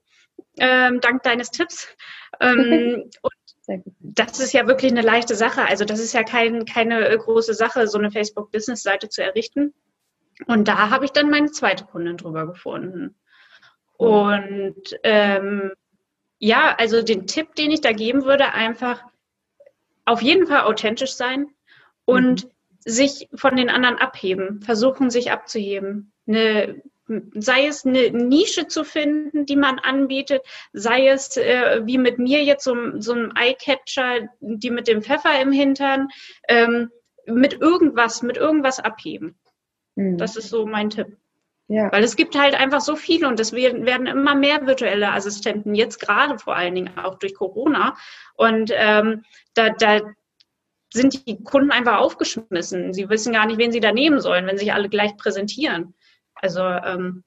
ähm, 0.58 1.00
dank 1.00 1.22
deines 1.22 1.50
Tipps. 1.50 1.88
Ähm, 2.40 3.10
und 3.22 3.82
das 3.98 4.40
ist 4.40 4.52
ja 4.52 4.66
wirklich 4.66 4.92
eine 4.92 5.02
leichte 5.02 5.34
Sache. 5.34 5.62
Also 5.62 5.84
das 5.84 6.00
ist 6.00 6.14
ja 6.14 6.22
kein, 6.22 6.64
keine 6.64 7.16
große 7.18 7.54
Sache, 7.54 7.88
so 7.88 7.98
eine 7.98 8.10
Facebook-Business-Seite 8.10 9.08
zu 9.08 9.22
errichten. 9.22 9.74
Und 10.46 10.68
da 10.68 10.90
habe 10.90 11.04
ich 11.04 11.10
dann 11.10 11.28
meine 11.28 11.50
zweite 11.50 11.84
Kundin 11.84 12.16
drüber 12.16 12.46
gefunden. 12.46 13.16
Und 13.98 14.98
ähm, 15.02 15.72
ja, 16.40 16.74
also 16.76 17.02
den 17.02 17.26
Tipp, 17.26 17.54
den 17.54 17.70
ich 17.70 17.82
da 17.82 17.92
geben 17.92 18.24
würde, 18.24 18.52
einfach 18.52 19.04
auf 20.06 20.22
jeden 20.22 20.46
Fall 20.46 20.62
authentisch 20.62 21.12
sein 21.12 21.46
und 22.06 22.44
mhm. 22.44 22.50
sich 22.80 23.28
von 23.34 23.56
den 23.56 23.68
anderen 23.68 23.98
abheben, 23.98 24.62
versuchen 24.62 25.10
sich 25.10 25.30
abzuheben. 25.30 26.12
Eine, 26.26 26.82
sei 27.34 27.66
es 27.66 27.84
eine 27.84 28.10
Nische 28.10 28.66
zu 28.66 28.84
finden, 28.84 29.44
die 29.44 29.56
man 29.56 29.78
anbietet, 29.78 30.42
sei 30.72 31.08
es 31.08 31.36
äh, 31.36 31.82
wie 31.84 31.98
mit 31.98 32.18
mir 32.18 32.42
jetzt 32.42 32.64
so, 32.64 32.74
so 32.98 33.12
ein 33.12 33.32
Eyecatcher, 33.36 34.30
die 34.40 34.70
mit 34.70 34.88
dem 34.88 35.02
Pfeffer 35.02 35.40
im 35.42 35.52
Hintern, 35.52 36.08
ähm, 36.48 36.90
mit 37.26 37.60
irgendwas, 37.60 38.22
mit 38.22 38.38
irgendwas 38.38 38.80
abheben. 38.80 39.38
Mhm. 39.94 40.16
Das 40.16 40.36
ist 40.36 40.48
so 40.48 40.64
mein 40.64 40.88
Tipp. 40.88 41.18
Ja. 41.70 41.92
Weil 41.92 42.02
es 42.02 42.16
gibt 42.16 42.36
halt 42.36 42.56
einfach 42.56 42.80
so 42.80 42.96
viele 42.96 43.28
und 43.28 43.38
es 43.38 43.52
werden 43.52 44.06
immer 44.08 44.34
mehr 44.34 44.66
virtuelle 44.66 45.12
Assistenten, 45.12 45.76
jetzt 45.76 46.00
gerade 46.00 46.36
vor 46.36 46.56
allen 46.56 46.74
Dingen 46.74 46.98
auch 46.98 47.16
durch 47.20 47.32
Corona. 47.32 47.96
Und 48.34 48.72
ähm, 48.74 49.22
da, 49.54 49.70
da 49.70 50.00
sind 50.92 51.28
die 51.28 51.44
Kunden 51.44 51.70
einfach 51.70 51.98
aufgeschmissen. 51.98 52.92
Sie 52.92 53.08
wissen 53.08 53.32
gar 53.32 53.46
nicht, 53.46 53.58
wen 53.58 53.70
sie 53.70 53.78
da 53.78 53.92
nehmen 53.92 54.20
sollen, 54.20 54.48
wenn 54.48 54.58
sich 54.58 54.72
alle 54.72 54.88
gleich 54.88 55.16
präsentieren. 55.16 55.94
Also 56.34 56.60
ähm, 56.60 57.22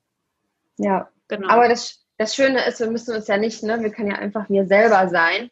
ja, 0.77 1.07
genau. 1.29 1.47
Aber 1.47 1.69
das, 1.69 2.05
das 2.17 2.35
Schöne 2.35 2.67
ist, 2.67 2.81
wir 2.81 2.91
müssen 2.91 3.15
uns 3.15 3.29
ja 3.29 3.37
nicht, 3.37 3.63
ne, 3.63 3.79
wir 3.79 3.91
können 3.91 4.11
ja 4.11 4.17
einfach 4.17 4.49
wir 4.49 4.67
selber 4.67 5.07
sein. 5.07 5.51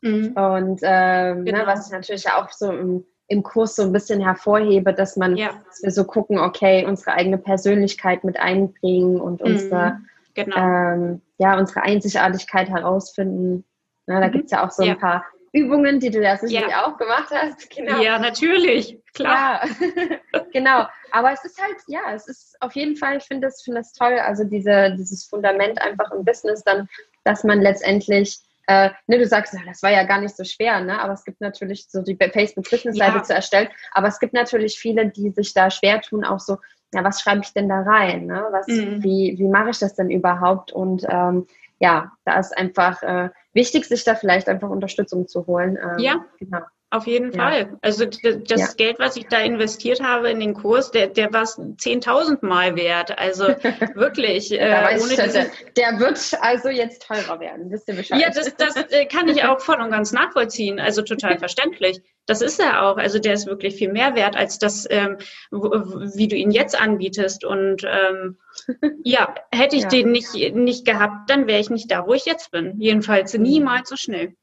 Mhm. 0.00 0.32
Und 0.32 0.80
ähm, 0.82 1.40
ne, 1.40 1.44
genau. 1.44 1.58
ne, 1.58 1.66
was 1.66 1.88
ich 1.88 1.92
natürlich 1.92 2.30
auch 2.30 2.50
so 2.52 2.72
im 2.72 3.04
im 3.30 3.44
Kurs 3.44 3.76
so 3.76 3.82
ein 3.82 3.92
bisschen 3.92 4.20
hervorhebe, 4.20 4.92
dass 4.92 5.16
man, 5.16 5.36
ja. 5.36 5.50
dass 5.64 5.82
wir 5.84 5.92
so 5.92 6.04
gucken, 6.04 6.40
okay, 6.40 6.84
unsere 6.84 7.12
eigene 7.12 7.38
Persönlichkeit 7.38 8.24
mit 8.24 8.38
einbringen 8.38 9.20
und 9.20 9.40
mhm. 9.40 9.46
unsere, 9.46 10.00
genau. 10.34 10.56
ähm, 10.56 11.22
ja, 11.38 11.56
unsere 11.56 11.82
Einzigartigkeit 11.82 12.68
herausfinden. 12.68 13.64
Na, 14.06 14.20
da 14.20 14.26
mhm. 14.26 14.32
gibt 14.32 14.44
es 14.46 14.50
ja 14.50 14.66
auch 14.66 14.72
so 14.72 14.82
ein 14.82 14.88
ja. 14.88 14.94
paar 14.96 15.24
Übungen, 15.52 16.00
die 16.00 16.10
du 16.10 16.20
ja 16.20 16.36
sicherlich 16.36 16.70
ja. 16.70 16.86
auch 16.86 16.98
gemacht 16.98 17.30
hast. 17.30 17.70
Genau. 17.76 18.02
Ja, 18.02 18.18
natürlich, 18.18 19.00
klar. 19.14 19.64
Genau. 20.52 20.86
Aber 21.12 21.32
es 21.32 21.44
ist 21.44 21.62
halt, 21.62 21.76
ja, 21.86 22.00
es 22.12 22.26
ist 22.26 22.56
auf 22.60 22.74
jeden 22.74 22.96
Fall, 22.96 23.18
ich 23.18 23.24
finde 23.24 23.46
das, 23.46 23.62
find 23.62 23.76
das 23.76 23.92
toll, 23.92 24.18
also 24.18 24.42
diese, 24.42 24.96
dieses 24.98 25.24
Fundament 25.24 25.80
einfach 25.80 26.10
im 26.10 26.24
Business 26.24 26.64
dann, 26.64 26.88
dass 27.22 27.44
man 27.44 27.60
letztendlich 27.60 28.40
äh, 28.70 28.90
ne, 29.08 29.18
du 29.18 29.26
sagst, 29.26 29.56
das 29.66 29.82
war 29.82 29.90
ja 29.90 30.04
gar 30.04 30.20
nicht 30.20 30.36
so 30.36 30.44
schwer, 30.44 30.80
ne? 30.80 31.00
aber 31.00 31.12
es 31.12 31.24
gibt 31.24 31.40
natürlich 31.40 31.88
so 31.88 32.02
die 32.02 32.16
Facebook-Business-Seite 32.16 33.16
ja. 33.16 33.22
zu 33.24 33.34
erstellen, 33.34 33.68
aber 33.92 34.06
es 34.06 34.20
gibt 34.20 34.32
natürlich 34.32 34.78
viele, 34.78 35.08
die 35.08 35.30
sich 35.30 35.52
da 35.54 35.70
schwer 35.70 36.00
tun, 36.00 36.24
auch 36.24 36.38
so, 36.38 36.58
ja, 36.94 37.02
was 37.02 37.20
schreibe 37.20 37.40
ich 37.42 37.52
denn 37.52 37.68
da 37.68 37.82
rein? 37.82 38.26
Ne? 38.26 38.46
Was, 38.52 38.68
mhm. 38.68 39.02
Wie, 39.02 39.34
wie 39.38 39.48
mache 39.48 39.70
ich 39.70 39.78
das 39.80 39.96
denn 39.96 40.08
überhaupt? 40.08 40.70
Und 40.70 41.04
ähm, 41.08 41.48
ja, 41.80 42.12
da 42.24 42.38
ist 42.38 42.56
einfach 42.56 43.02
äh, 43.02 43.30
wichtig, 43.52 43.86
sich 43.86 44.04
da 44.04 44.14
vielleicht 44.14 44.48
einfach 44.48 44.70
Unterstützung 44.70 45.26
zu 45.26 45.46
holen. 45.46 45.76
Ähm, 45.76 45.98
ja. 45.98 46.24
Genau. 46.38 46.60
Auf 46.92 47.06
jeden 47.06 47.32
ja. 47.32 47.38
Fall. 47.38 47.78
Also 47.82 48.04
das 48.04 48.48
ja. 48.48 48.66
Geld, 48.76 48.98
was 48.98 49.16
ich 49.16 49.26
da 49.28 49.38
investiert 49.38 50.02
habe 50.02 50.28
in 50.28 50.40
den 50.40 50.54
Kurs, 50.54 50.90
der, 50.90 51.06
der 51.06 51.32
war 51.32 51.44
10.000 51.44 52.44
Mal 52.44 52.74
wert. 52.74 53.16
Also 53.16 53.44
wirklich. 53.94 54.50
äh, 54.50 54.98
ohne 55.00 55.14
der, 55.14 55.50
der 55.76 56.00
wird 56.00 56.18
also 56.40 56.68
jetzt 56.68 57.06
teurer 57.06 57.38
werden. 57.38 57.70
Wisst 57.70 57.86
ihr 57.86 57.94
Bescheid? 57.94 58.20
Ja, 58.20 58.30
das, 58.30 58.56
das 58.56 58.74
äh, 58.90 59.06
kann 59.06 59.28
ich 59.28 59.44
auch 59.44 59.60
voll 59.60 59.80
und 59.80 59.92
ganz 59.92 60.10
nachvollziehen. 60.10 60.80
Also 60.80 61.02
total 61.02 61.38
verständlich. 61.38 62.02
Das 62.26 62.42
ist 62.42 62.58
er 62.58 62.82
auch. 62.82 62.96
Also 62.96 63.20
der 63.20 63.34
ist 63.34 63.46
wirklich 63.46 63.76
viel 63.76 63.92
mehr 63.92 64.16
wert 64.16 64.36
als 64.36 64.58
das, 64.58 64.86
ähm, 64.90 65.18
wie 65.52 66.26
du 66.26 66.34
ihn 66.34 66.50
jetzt 66.50 66.80
anbietest. 66.80 67.44
Und 67.44 67.84
ähm, 67.84 68.36
ja, 69.04 69.32
hätte 69.52 69.76
ich 69.76 69.84
ja. 69.84 69.88
den 69.90 70.10
nicht, 70.10 70.34
nicht 70.34 70.84
gehabt, 70.84 71.30
dann 71.30 71.46
wäre 71.46 71.60
ich 71.60 71.70
nicht 71.70 71.88
da, 71.92 72.04
wo 72.04 72.14
ich 72.14 72.24
jetzt 72.24 72.50
bin. 72.50 72.80
Jedenfalls 72.80 73.32
mhm. 73.34 73.42
niemals 73.42 73.88
so 73.88 73.96
schnell. 73.96 74.34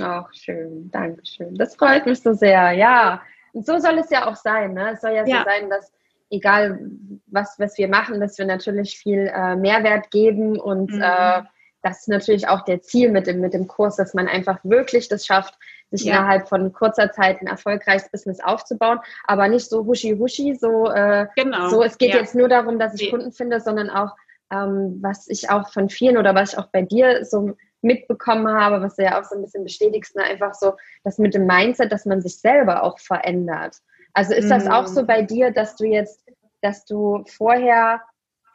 Ach, 0.00 0.32
schön, 0.32 0.90
danke 0.90 1.24
schön. 1.24 1.54
Das 1.56 1.76
freut 1.76 2.06
mich 2.06 2.20
so 2.20 2.32
sehr, 2.32 2.72
ja. 2.72 3.22
Und 3.52 3.66
so 3.66 3.78
soll 3.78 3.98
es 3.98 4.10
ja 4.10 4.26
auch 4.28 4.36
sein. 4.36 4.74
Ne? 4.74 4.92
Es 4.92 5.00
soll 5.00 5.12
ja, 5.12 5.24
ja. 5.26 5.38
so 5.38 5.44
sein, 5.44 5.70
dass 5.70 5.92
egal 6.30 6.78
was, 7.26 7.58
was 7.58 7.78
wir 7.78 7.88
machen, 7.88 8.20
dass 8.20 8.38
wir 8.38 8.46
natürlich 8.46 8.98
viel 8.98 9.30
äh, 9.32 9.56
Mehrwert 9.56 10.10
geben 10.10 10.58
und 10.58 10.92
mhm. 10.92 11.02
äh, 11.02 11.42
das 11.82 12.00
ist 12.00 12.08
natürlich 12.08 12.48
auch 12.48 12.62
der 12.62 12.82
Ziel 12.82 13.12
mit 13.12 13.28
dem, 13.28 13.40
mit 13.40 13.54
dem 13.54 13.68
Kurs, 13.68 13.94
dass 13.94 14.12
man 14.12 14.26
einfach 14.26 14.58
wirklich 14.64 15.08
das 15.08 15.24
schafft, 15.24 15.54
sich 15.92 16.04
ja. 16.04 16.16
innerhalb 16.16 16.48
von 16.48 16.72
kurzer 16.72 17.12
Zeit 17.12 17.40
ein 17.40 17.46
erfolgreiches 17.46 18.10
Business 18.10 18.40
aufzubauen, 18.40 18.98
aber 19.24 19.46
nicht 19.46 19.68
so 19.70 19.86
huschi 19.86 20.16
huschi, 20.18 20.56
so, 20.56 20.90
äh, 20.90 21.28
genau. 21.36 21.68
so 21.68 21.84
es 21.84 21.96
geht 21.96 22.12
ja. 22.12 22.16
jetzt 22.16 22.34
nur 22.34 22.48
darum, 22.48 22.80
dass 22.80 22.94
ich 22.94 23.02
nee. 23.02 23.10
Kunden 23.10 23.30
finde, 23.30 23.60
sondern 23.60 23.88
auch, 23.88 24.16
ähm, 24.50 24.98
was 25.00 25.28
ich 25.28 25.48
auch 25.48 25.72
von 25.72 25.88
vielen 25.88 26.16
oder 26.16 26.34
was 26.34 26.54
ich 26.54 26.58
auch 26.58 26.66
bei 26.66 26.82
dir 26.82 27.24
so 27.24 27.56
mitbekommen 27.86 28.48
habe, 28.48 28.82
was 28.82 28.96
du 28.96 29.04
ja 29.04 29.20
auch 29.20 29.24
so 29.24 29.34
ein 29.34 29.42
bisschen 29.42 29.64
bestätigst, 29.64 30.16
ne? 30.16 30.24
einfach 30.24 30.54
so, 30.54 30.74
das 31.04 31.18
mit 31.18 31.34
dem 31.34 31.46
Mindset, 31.46 31.92
dass 31.92 32.04
man 32.04 32.20
sich 32.20 32.38
selber 32.38 32.82
auch 32.82 32.98
verändert. 32.98 33.78
Also 34.12 34.34
ist 34.34 34.50
das 34.50 34.66
auch 34.66 34.86
so 34.86 35.02
mm. 35.02 35.06
bei 35.06 35.22
dir, 35.22 35.50
dass 35.50 35.76
du 35.76 35.84
jetzt, 35.84 36.24
dass 36.62 36.84
du 36.86 37.22
vorher 37.26 38.00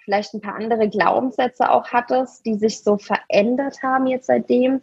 vielleicht 0.04 0.34
ein 0.34 0.42
paar 0.42 0.56
andere 0.56 0.90
Glaubenssätze 0.90 1.70
auch 1.70 1.88
hattest, 1.92 2.46
die 2.46 2.56
sich 2.56 2.84
so 2.84 2.98
verändert 2.98 3.82
haben 3.84 4.08
jetzt 4.08 4.28
seitdem? 4.28 4.82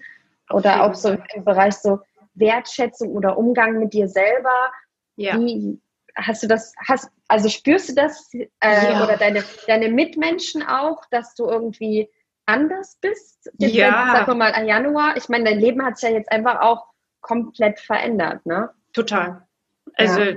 Oder 0.50 0.84
auch 0.84 0.94
so 0.94 1.16
im 1.34 1.44
Bereich 1.44 1.74
so 1.74 2.00
Wertschätzung 2.34 3.11
oder 3.11 3.37
Umgang 3.37 3.78
mit 3.78 3.92
dir 3.92 4.08
selber? 4.08 4.72
Ja. 5.16 5.37
Wie, 5.37 5.80
hast 6.14 6.42
du 6.42 6.46
das, 6.46 6.74
hast, 6.87 7.11
also 7.26 7.48
spürst 7.48 7.90
du 7.90 7.94
das 7.94 8.32
äh, 8.32 8.46
ja. 8.61 9.04
oder 9.04 9.16
deine, 9.16 9.44
deine 9.66 9.88
Mitmenschen 9.88 10.62
auch, 10.62 11.02
dass 11.11 11.34
du 11.34 11.46
irgendwie 11.46 12.08
anders 12.48 12.98
bist? 13.00 13.50
Jetzt 13.58 13.74
ja. 13.74 14.12
Sagen 14.12 14.26
wir 14.26 14.34
mal 14.34 14.52
an 14.52 14.66
Januar. 14.66 15.16
Ich 15.16 15.28
meine, 15.28 15.44
dein 15.44 15.61
Leben 15.61 15.84
hat 15.84 15.98
sich 15.98 16.08
ja 16.08 16.14
jetzt 16.14 16.32
einfach 16.32 16.61
auch 16.61 16.87
komplett 17.20 17.80
verändert, 17.80 18.44
ne? 18.46 18.70
Total. 18.92 19.46
Also 19.94 20.20
ja. 20.20 20.37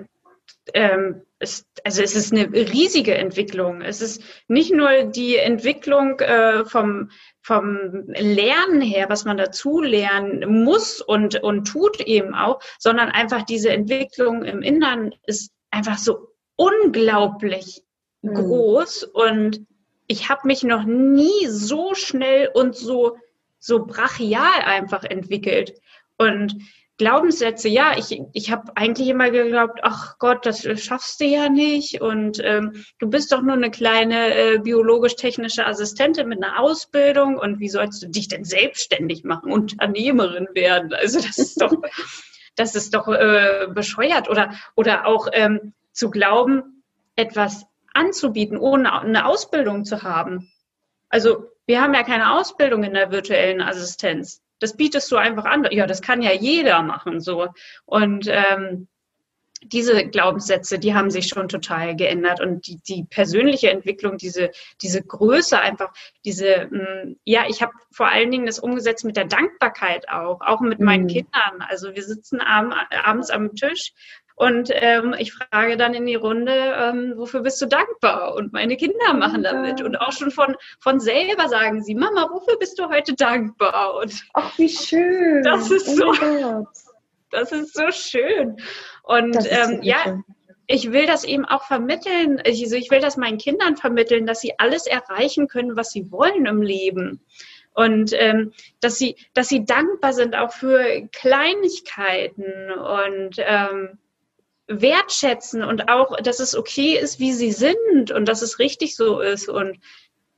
ähm, 0.74 1.21
es, 1.39 1.65
also 1.84 2.04
es 2.04 2.15
ist 2.15 2.32
eine 2.32 2.52
riesige 2.52 3.15
Entwicklung. 3.15 3.82
Es 3.82 4.02
ist 4.02 4.21
nicht 4.47 4.74
nur 4.74 5.04
die 5.04 5.38
Entwicklung 5.38 6.19
äh, 6.19 6.65
vom, 6.65 7.10
vom 7.41 8.06
Lernen 8.08 8.82
her, 8.82 9.10
was 9.10 9.26
man 9.26 9.38
dazu 9.38 9.82
lernen 9.82 10.63
muss 10.63 11.02
und, 11.02 11.41
und 11.41 11.65
tut 11.65 12.00
eben 12.02 12.36
auch, 12.36 12.62
sondern 12.78 13.10
einfach 13.10 13.43
diese 13.43 13.71
Entwicklung 13.71 14.43
im 14.43 14.62
Innern 14.62 15.15
ist 15.26 15.52
einfach 15.71 15.97
so 15.97 16.28
unglaublich 16.56 17.84
mhm. 18.21 18.36
groß 18.36 19.04
und 19.04 19.65
ich 20.12 20.28
habe 20.28 20.41
mich 20.45 20.63
noch 20.63 20.84
nie 20.84 21.47
so 21.47 21.95
schnell 21.95 22.50
und 22.54 22.76
so, 22.76 23.17
so 23.60 23.86
brachial 23.86 24.62
einfach 24.65 25.06
entwickelt. 25.06 25.74
Und 26.17 26.58
Glaubenssätze, 26.97 27.69
ja, 27.69 27.97
ich, 27.97 28.21
ich 28.34 28.52
habe 28.52 28.74
eigentlich 28.76 29.08
immer 29.08 29.32
geglaubt, 29.32 29.80
ach 29.84 30.19
Gott, 30.19 30.45
das 30.45 30.67
schaffst 30.84 31.21
du 31.21 31.26
ja 31.26 31.47
nicht 31.47 32.02
und 32.02 32.41
ähm, 32.43 32.84
du 33.00 33.10
bist 33.10 33.32
doch 33.32 33.41
nur 33.41 33.54
eine 33.54 33.71
kleine 33.71 34.36
äh, 34.36 34.60
biologisch-technische 34.60 35.65
Assistentin 35.65 36.28
mit 36.28 36.43
einer 36.43 36.60
Ausbildung 36.60 37.38
und 37.38 37.62
wie 37.62 37.69
sollst 37.69 38.04
du 38.04 38.10
dich 38.10 38.28
denn 38.28 38.43
selbstständig 38.43 39.24
machen, 39.24 39.50
Unternehmerin 39.50 40.50
werden? 40.54 40.93
Also 40.93 41.21
das 41.21 41.38
ist 41.38 41.62
doch, 41.62 41.74
das 42.58 42.76
ist 42.76 42.93
doch 42.93 43.08
äh, 43.08 43.67
bescheuert 43.74 44.30
oder, 44.30 44.52
oder 44.76 45.08
auch 45.08 45.30
ähm, 45.32 45.74
zu 45.93 46.12
glauben, 46.12 46.84
etwas 47.15 47.65
anzubieten, 47.94 48.58
ohne 48.58 49.02
eine 49.02 49.26
Ausbildung 49.26 49.86
zu 49.86 50.04
haben. 50.04 50.52
Also 51.10 51.46
wir 51.66 51.82
haben 51.82 51.94
ja 51.94 52.04
keine 52.04 52.34
Ausbildung 52.34 52.84
in 52.84 52.94
der 52.94 53.12
virtuellen 53.12 53.62
Assistenz. 53.62 54.42
Das 54.60 54.78
bietest 54.78 55.12
du 55.12 55.18
einfach 55.18 55.46
an. 55.46 55.68
Ja, 55.72 55.88
das 55.88 56.02
kann 56.02 56.22
ja 56.22 56.32
jeder 56.32 56.82
machen 56.84 57.20
so. 57.20 57.48
Und 57.86 58.28
ähm, 58.28 58.88
diese 59.64 60.08
Glaubenssätze, 60.08 60.80
die 60.80 60.96
haben 60.96 61.12
sich 61.12 61.28
schon 61.28 61.48
total 61.48 61.96
geändert 61.96 62.42
und 62.42 62.66
die, 62.66 62.80
die 62.88 63.04
persönliche 63.04 63.70
Entwicklung, 63.70 64.18
diese, 64.18 64.50
diese 64.82 65.04
Größe 65.04 65.60
einfach, 65.60 65.94
diese, 66.26 66.68
mh, 66.72 67.06
mm, 67.06 67.16
ja, 67.26 67.46
ich 67.48 67.62
habe 67.62 67.74
vor 67.92 68.08
allen 68.08 68.32
Dingen 68.32 68.48
das 68.48 68.60
umgesetzt 68.60 69.06
mit 69.06 69.18
der 69.18 69.26
Dankbarkeit 69.26 70.10
auch, 70.10 70.42
auch 70.42 70.62
mit 70.62 70.80
meinen 70.80 71.04
mhm. 71.04 71.10
Kindern. 71.10 71.62
Also 71.70 71.94
wir 71.94 72.04
sitzen 72.04 72.42
ab, 72.42 72.74
abends 73.04 73.30
am 73.30 73.56
Tisch 73.56 73.94
und 74.42 74.72
ähm, 74.74 75.14
ich 75.20 75.34
frage 75.34 75.78
dann 75.78 75.94
in 75.94 76.08
die 76.08 76.16
Runde, 76.16 76.52
ähm, 76.52 77.14
wofür 77.16 77.42
bist 77.42 77.62
du 77.62 77.68
dankbar? 77.68 78.34
Und 78.34 78.54
meine 78.54 78.76
Kinder 78.76 79.14
machen 79.14 79.44
damit. 79.44 79.84
Und 79.84 79.98
auch 79.98 80.14
schon 80.14 80.32
von, 80.32 80.56
von 80.80 81.00
selber 81.00 81.48
sagen 81.48 81.84
sie, 81.84 81.94
Mama, 81.94 82.28
wofür 82.32 82.58
bist 82.58 82.80
du 82.80 82.90
heute 82.90 83.14
dankbar? 83.14 83.98
Und 84.02 84.24
Ach, 84.34 84.58
wie 84.58 84.68
schön. 84.68 85.44
Das 85.44 85.70
ist 85.70 85.88
oh 85.90 86.14
so, 86.16 86.68
das 87.30 87.52
ist 87.52 87.76
so 87.76 87.92
schön. 87.92 88.58
Und 89.04 89.38
ähm, 89.48 89.84
ja, 89.84 90.06
schön. 90.06 90.24
ich 90.66 90.92
will 90.92 91.06
das 91.06 91.24
eben 91.24 91.46
auch 91.46 91.66
vermitteln. 91.66 92.42
Ich, 92.44 92.64
also 92.64 92.78
ich 92.78 92.90
will 92.90 93.00
das 93.00 93.18
meinen 93.18 93.38
Kindern 93.38 93.76
vermitteln, 93.76 94.26
dass 94.26 94.42
sie 94.42 94.58
alles 94.58 94.88
erreichen 94.88 95.50
können, 95.50 95.76
was 95.76 95.92
sie 95.92 96.12
wollen 96.12 96.48
im 96.48 96.64
Leben 96.64 97.22
und 97.76 98.12
ähm, 98.14 98.54
dass 98.80 98.98
sie 98.98 99.18
dass 99.36 99.50
sie 99.50 99.66
dankbar 99.66 100.14
sind 100.14 100.36
auch 100.36 100.52
für 100.52 101.08
Kleinigkeiten 101.12 102.72
und 102.72 103.36
ähm, 103.38 104.00
wertschätzen 104.80 105.64
und 105.64 105.90
auch, 105.90 106.16
dass 106.18 106.40
es 106.40 106.56
okay 106.56 106.98
ist, 106.98 107.20
wie 107.20 107.34
sie 107.34 107.52
sind 107.52 108.12
und 108.12 108.26
dass 108.28 108.42
es 108.42 108.60
richtig 108.60 108.96
so 108.96 109.20
ist. 109.20 109.50
Und 109.50 109.80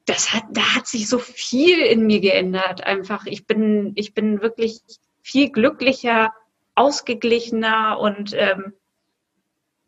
das 0.06 0.34
hat, 0.34 0.43
da 0.52 0.76
hat 0.76 0.88
sich 0.88 1.08
so 1.08 1.19
viel 1.19 1.80
in 1.80 2.06
mir 2.06 2.19
geändert. 2.19 2.84
Einfach, 2.84 3.26
ich 3.26 3.46
bin, 3.46 3.93
ich 3.96 4.13
bin 4.13 4.41
wirklich 4.41 4.80
viel 5.22 5.50
glücklicher, 5.50 6.34
ausgeglichener 6.76 8.00
und 8.00 8.34
ähm, 8.34 8.74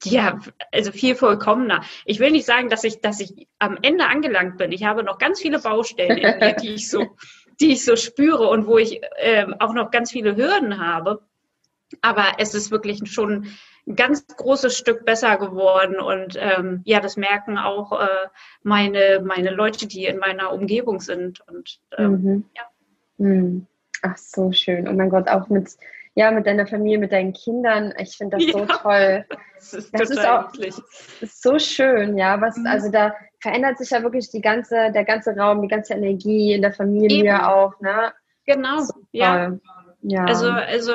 ja, 0.04 0.40
also 0.72 0.92
viel 0.92 1.16
vollkommener. 1.16 1.84
Ich 2.06 2.20
will 2.20 2.32
nicht 2.32 2.46
sagen, 2.46 2.70
dass 2.70 2.84
ich, 2.84 3.02
dass 3.02 3.20
ich 3.20 3.48
am 3.60 3.78
Ende 3.82 4.08
angelangt 4.08 4.58
bin. 4.58 4.72
Ich 4.72 4.84
habe 4.84 5.04
noch 5.04 5.18
ganz 5.18 5.42
viele 5.42 5.60
Baustellen 5.60 6.18
in 6.18 6.40
mir, 6.40 6.54
die 6.54 6.76
ich 6.76 6.90
so, 6.90 7.16
die 7.60 7.74
ich 7.74 7.84
so 7.84 7.96
spüre 7.96 8.48
und 8.48 8.68
wo 8.68 8.78
ich 8.78 9.02
ähm, 9.18 9.56
auch 9.60 9.74
noch 9.74 9.92
ganz 9.92 10.12
viele 10.12 10.36
Hürden 10.36 10.80
habe. 10.80 11.22
Aber 12.02 12.34
es 12.38 12.54
ist 12.54 12.72
wirklich 12.72 13.00
schon 13.12 13.48
ein 13.88 13.96
ganz 13.96 14.26
großes 14.28 14.78
Stück 14.78 15.06
besser 15.06 15.38
geworden. 15.38 16.00
Und 16.00 16.38
ähm, 16.40 16.82
ja, 16.86 17.00
das 17.00 17.18
merken 17.18 17.58
auch 17.58 17.92
äh, 18.00 18.28
meine, 18.64 19.22
meine 19.24 19.52
Leute, 19.52 19.88
die 19.88 20.06
in 20.06 20.18
meiner 20.18 20.52
Umgebung 20.52 21.00
sind. 21.00 21.42
Und 21.48 21.80
ähm, 21.98 22.12
mhm. 22.12 22.46
ja. 22.56 22.64
Mhm. 23.18 23.68
Ach, 24.02 24.18
so 24.18 24.52
schön. 24.52 24.88
Oh 24.88 24.94
mein 24.94 25.10
Gott, 25.10 25.28
auch 25.30 25.50
mit, 25.50 25.70
ja, 26.16 26.32
mit 26.32 26.46
deiner 26.46 26.68
Familie, 26.68 26.98
mit 26.98 27.12
deinen 27.12 27.34
Kindern. 27.34 27.94
Ich 27.98 28.18
finde 28.18 28.38
das 28.38 28.46
ja, 28.48 28.52
so 28.54 28.66
toll. 28.66 29.26
Das 29.56 29.74
ist, 29.74 29.94
das 29.94 30.10
ist 30.10 30.26
auch 30.26 30.54
ist 31.22 31.42
so 31.42 31.60
schön, 31.60 32.18
ja. 32.18 32.40
Was, 32.42 32.58
mhm. 32.58 32.68
Also 32.68 32.92
da 32.92 33.14
verändert 33.40 33.78
sich 33.78 33.92
ja 33.92 34.02
wirklich 34.04 34.30
die 34.32 34.42
ganze, 34.42 34.92
der 34.92 35.06
ganze 35.06 35.36
Raum, 35.36 35.62
die 35.62 35.68
ganze 35.68 35.94
Energie 35.94 36.54
in 36.54 36.62
der 36.62 36.74
Familie 36.74 37.34
Eben. 37.34 37.42
auch, 37.42 37.80
ne? 37.80 38.14
Genau, 38.46 38.82
so 38.82 38.94
ja. 39.12 39.58
ja. 40.02 40.26
Also, 40.26 40.50
also 40.50 40.94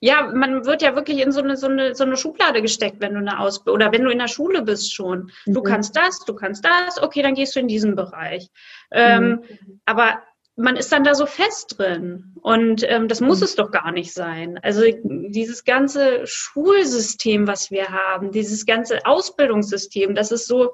ja, 0.00 0.30
man 0.32 0.64
wird 0.66 0.82
ja 0.82 0.94
wirklich 0.94 1.20
in 1.20 1.32
so 1.32 1.40
eine, 1.40 1.56
so 1.56 1.68
eine, 1.68 1.94
so 1.94 2.04
eine 2.04 2.16
Schublade 2.16 2.62
gesteckt, 2.62 3.00
wenn 3.00 3.14
du 3.14 3.20
eine 3.20 3.38
Ausbildung 3.40 3.76
oder 3.76 3.92
wenn 3.92 4.04
du 4.04 4.10
in 4.10 4.18
der 4.18 4.28
Schule 4.28 4.62
bist 4.62 4.94
schon. 4.94 5.30
Du 5.46 5.60
mhm. 5.60 5.64
kannst 5.64 5.96
das, 5.96 6.24
du 6.24 6.34
kannst 6.34 6.64
das, 6.64 7.02
okay, 7.02 7.22
dann 7.22 7.34
gehst 7.34 7.56
du 7.56 7.60
in 7.60 7.68
diesen 7.68 7.96
Bereich. 7.96 8.48
Ähm, 8.90 9.28
mhm. 9.28 9.80
aber 9.84 10.22
man 10.56 10.76
ist 10.76 10.90
dann 10.90 11.04
da 11.04 11.14
so 11.14 11.26
fest 11.26 11.76
drin. 11.78 12.34
Und 12.40 12.82
ähm, 12.88 13.08
das 13.08 13.20
muss 13.20 13.38
mhm. 13.38 13.44
es 13.44 13.56
doch 13.56 13.70
gar 13.70 13.92
nicht 13.92 14.12
sein. 14.12 14.58
Also 14.62 14.82
dieses 15.04 15.64
ganze 15.64 16.26
Schulsystem, 16.26 17.46
was 17.46 17.70
wir 17.70 17.88
haben, 17.90 18.32
dieses 18.32 18.64
ganze 18.64 19.04
Ausbildungssystem, 19.04 20.14
das 20.14 20.32
ist 20.32 20.46
so, 20.46 20.72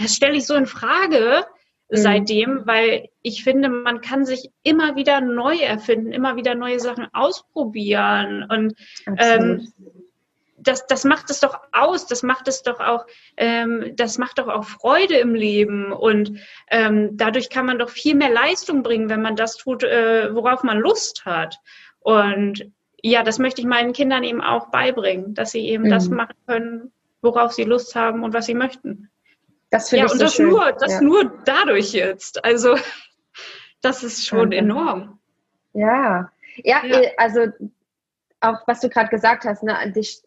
das 0.00 0.14
stelle 0.14 0.36
ich 0.36 0.46
so 0.46 0.54
in 0.54 0.66
Frage 0.66 1.44
mhm. 1.92 2.02
seitdem, 2.02 2.62
weil 2.66 3.08
ich 3.22 3.44
finde, 3.44 3.68
man 3.68 4.00
kann 4.00 4.24
sich 4.24 4.50
immer 4.62 4.96
wieder 4.96 5.20
neu 5.20 5.56
erfinden, 5.56 6.12
immer 6.12 6.36
wieder 6.36 6.54
neue 6.54 6.80
Sachen 6.80 7.08
ausprobieren 7.12 8.46
und 8.48 8.74
ähm, 9.18 9.72
das, 10.62 10.86
das 10.86 11.04
macht 11.04 11.28
es 11.30 11.40
doch 11.40 11.58
aus, 11.72 12.06
das 12.06 12.22
macht 12.22 12.46
es 12.48 12.62
doch 12.62 12.80
auch, 12.80 13.04
ähm, 13.36 13.92
das 13.96 14.18
macht 14.18 14.38
doch 14.38 14.48
auch 14.48 14.64
Freude 14.64 15.16
im 15.16 15.34
Leben 15.34 15.92
und 15.92 16.38
ähm, 16.70 17.16
dadurch 17.16 17.50
kann 17.50 17.66
man 17.66 17.78
doch 17.78 17.90
viel 17.90 18.14
mehr 18.14 18.30
Leistung 18.30 18.82
bringen, 18.82 19.08
wenn 19.08 19.22
man 19.22 19.36
das 19.36 19.56
tut, 19.56 19.82
äh, 19.82 20.34
worauf 20.34 20.62
man 20.62 20.78
Lust 20.78 21.24
hat. 21.24 21.58
Und 22.00 22.70
ja, 23.02 23.24
das 23.24 23.38
möchte 23.38 23.60
ich 23.60 23.66
meinen 23.66 23.92
Kindern 23.92 24.22
eben 24.22 24.40
auch 24.40 24.70
beibringen, 24.70 25.34
dass 25.34 25.50
sie 25.50 25.68
eben 25.68 25.84
mhm. 25.84 25.90
das 25.90 26.08
machen 26.08 26.36
können, 26.46 26.92
worauf 27.20 27.52
sie 27.52 27.64
Lust 27.64 27.96
haben 27.96 28.22
und 28.22 28.32
was 28.32 28.46
sie 28.46 28.54
möchten. 28.54 29.10
Das 29.72 29.88
finde 29.88 30.00
ja, 30.00 30.06
ich 30.06 30.12
und 30.12 30.18
so 30.18 30.24
das 30.24 30.34
schön. 30.34 30.50
nur, 30.50 30.72
das 30.72 30.92
ja. 30.92 31.00
nur 31.00 31.32
dadurch 31.46 31.92
jetzt. 31.94 32.44
Also 32.44 32.76
das 33.82 34.04
ist 34.04 34.26
schon 34.26 34.52
ja. 34.52 34.58
enorm. 34.58 35.18
Ja. 35.72 36.30
ja, 36.62 36.84
ja, 36.84 37.00
also 37.16 37.46
auch 38.40 38.58
was 38.66 38.80
du 38.80 38.90
gerade 38.90 39.08
gesagt 39.08 39.46
hast, 39.46 39.62
ne, 39.62 39.74
dich, 39.90 40.22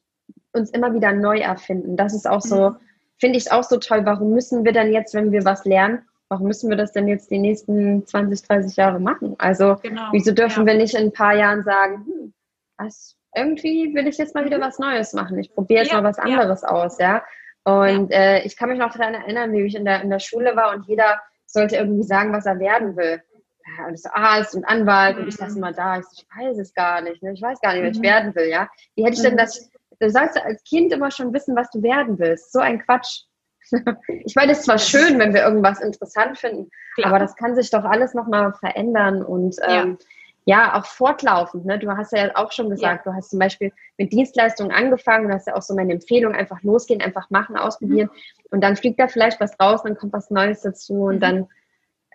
uns 0.52 0.72
immer 0.72 0.94
wieder 0.96 1.14
neu 1.14 1.38
erfinden. 1.38 1.96
Das 1.96 2.16
ist 2.16 2.28
auch 2.28 2.42
so, 2.42 2.72
mhm. 2.72 2.76
finde 3.20 3.38
ich 3.38 3.52
auch 3.52 3.62
so 3.62 3.78
toll. 3.78 4.04
Warum 4.04 4.32
müssen 4.32 4.66
wir 4.66 4.74
dann 4.74 4.92
jetzt, 4.92 5.14
wenn 5.14 5.32
wir 5.32 5.46
was 5.46 5.64
lernen, 5.64 6.02
warum 6.28 6.48
müssen 6.48 6.72
wir 6.72 6.78
das 6.78 6.94
denn 6.94 7.08
jetzt 7.08 7.30
die 7.30 7.38
nächsten 7.38 8.04
20, 8.08 8.48
30 8.48 8.76
Jahre 8.76 9.00
machen? 9.00 9.36
Also 9.38 9.76
genau. 9.84 10.08
wieso 10.12 10.32
dürfen 10.32 10.66
wir 10.66 10.74
nicht 10.74 10.96
in 10.96 11.04
ein 11.04 11.14
paar 11.14 11.36
Jahren 11.36 11.64
sagen, 11.64 12.06
hm, 12.08 12.34
was, 12.78 13.16
irgendwie 13.36 13.94
will 13.94 14.08
ich 14.08 14.18
jetzt 14.18 14.34
mal 14.34 14.46
wieder 14.46 14.58
mhm. 14.58 14.64
was 14.64 14.80
Neues 14.80 15.14
machen. 15.14 15.38
Ich 15.38 15.54
probiere 15.54 15.84
jetzt 15.84 15.94
mal 15.94 16.04
was 16.04 16.18
anderes 16.18 16.64
aus, 16.64 16.98
ja. 16.98 17.22
Und 17.66 18.12
ja. 18.12 18.18
äh, 18.18 18.46
ich 18.46 18.56
kann 18.56 18.70
mich 18.70 18.78
noch 18.78 18.94
daran 18.94 19.16
erinnern, 19.16 19.52
wie 19.52 19.64
ich 19.64 19.76
in 19.76 19.86
der, 19.86 20.02
in 20.02 20.10
der 20.10 20.20
Schule 20.20 20.56
war 20.56 20.74
und 20.74 20.88
jeder 20.88 21.20
sollte 21.48 21.76
irgendwie 21.78 22.04
sagen, 22.04 22.32
was 22.32 22.46
er 22.46 22.60
werden 22.60 22.96
will. 22.96 23.22
Ja, 23.66 23.88
und 23.88 23.96
ich 23.96 24.04
so, 24.04 24.10
Arzt 24.14 24.56
und 24.56 24.66
Anwalt 24.66 25.16
mhm. 25.16 25.24
und 25.24 25.28
ich 25.30 25.36
saß 25.36 25.54
mhm. 25.54 25.58
immer 25.58 25.74
da, 25.74 25.98
ich, 25.98 26.06
so, 26.06 26.22
ich 26.22 26.28
weiß 26.38 26.58
es 26.60 26.74
gar 26.76 27.02
nicht, 27.02 27.24
ne? 27.24 27.34
ich 27.34 27.42
weiß 27.42 27.60
gar 27.62 27.74
nicht, 27.74 27.84
was 27.84 27.98
mhm. 27.98 28.04
ich 28.04 28.10
werden 28.10 28.36
will, 28.36 28.48
ja. 28.50 28.70
Wie 28.96 29.04
hätte 29.04 29.16
ich 29.16 29.22
denn 29.22 29.34
mhm. 29.34 29.38
das, 29.38 29.72
du 30.00 30.10
sagst 30.10 30.40
als 30.40 30.64
Kind 30.64 30.94
immer 30.94 31.10
schon 31.10 31.34
wissen, 31.34 31.56
was 31.56 31.72
du 31.72 31.82
werden 31.82 32.20
willst. 32.20 32.52
So 32.54 32.60
ein 32.60 32.80
Quatsch. 32.86 33.24
ich 34.08 34.36
meine, 34.36 34.52
es 34.52 34.60
ist 34.60 34.66
zwar 34.66 34.78
schön, 34.78 35.18
wenn 35.18 35.34
wir 35.34 35.42
irgendwas 35.42 35.82
interessant 35.82 36.38
finden, 36.38 36.70
Klar. 36.94 37.10
aber 37.10 37.20
das 37.20 37.36
kann 37.36 37.56
sich 37.56 37.72
doch 37.72 37.84
alles 37.84 38.14
nochmal 38.14 38.54
verändern 38.54 39.24
und 39.24 39.56
ähm, 39.68 39.98
ja 40.00 40.06
ja, 40.46 40.76
auch 40.76 40.86
fortlaufend. 40.86 41.66
Ne? 41.66 41.80
Du 41.80 41.90
hast 41.90 42.14
ja 42.14 42.30
auch 42.36 42.52
schon 42.52 42.70
gesagt, 42.70 43.06
ja. 43.06 43.12
du 43.12 43.18
hast 43.18 43.32
zum 43.32 43.40
Beispiel 43.40 43.72
mit 43.98 44.14
Dienstleistungen 44.14 44.72
angefangen, 44.72 45.28
du 45.28 45.34
hast 45.34 45.48
ja 45.48 45.56
auch 45.56 45.62
so 45.62 45.74
meine 45.76 45.94
Empfehlung, 45.94 46.34
einfach 46.34 46.62
losgehen, 46.62 47.02
einfach 47.02 47.30
machen, 47.32 47.58
ausprobieren 47.58 48.10
mhm. 48.14 48.46
und 48.52 48.62
dann 48.62 48.76
fliegt 48.76 49.00
da 49.00 49.08
vielleicht 49.08 49.42
was 49.42 49.60
raus, 49.60 49.82
dann 49.84 49.98
kommt 49.98 50.14
was 50.14 50.30
Neues 50.30 50.62
dazu 50.62 51.06
und 51.06 51.16
mhm. 51.16 51.20
dann, 51.20 51.48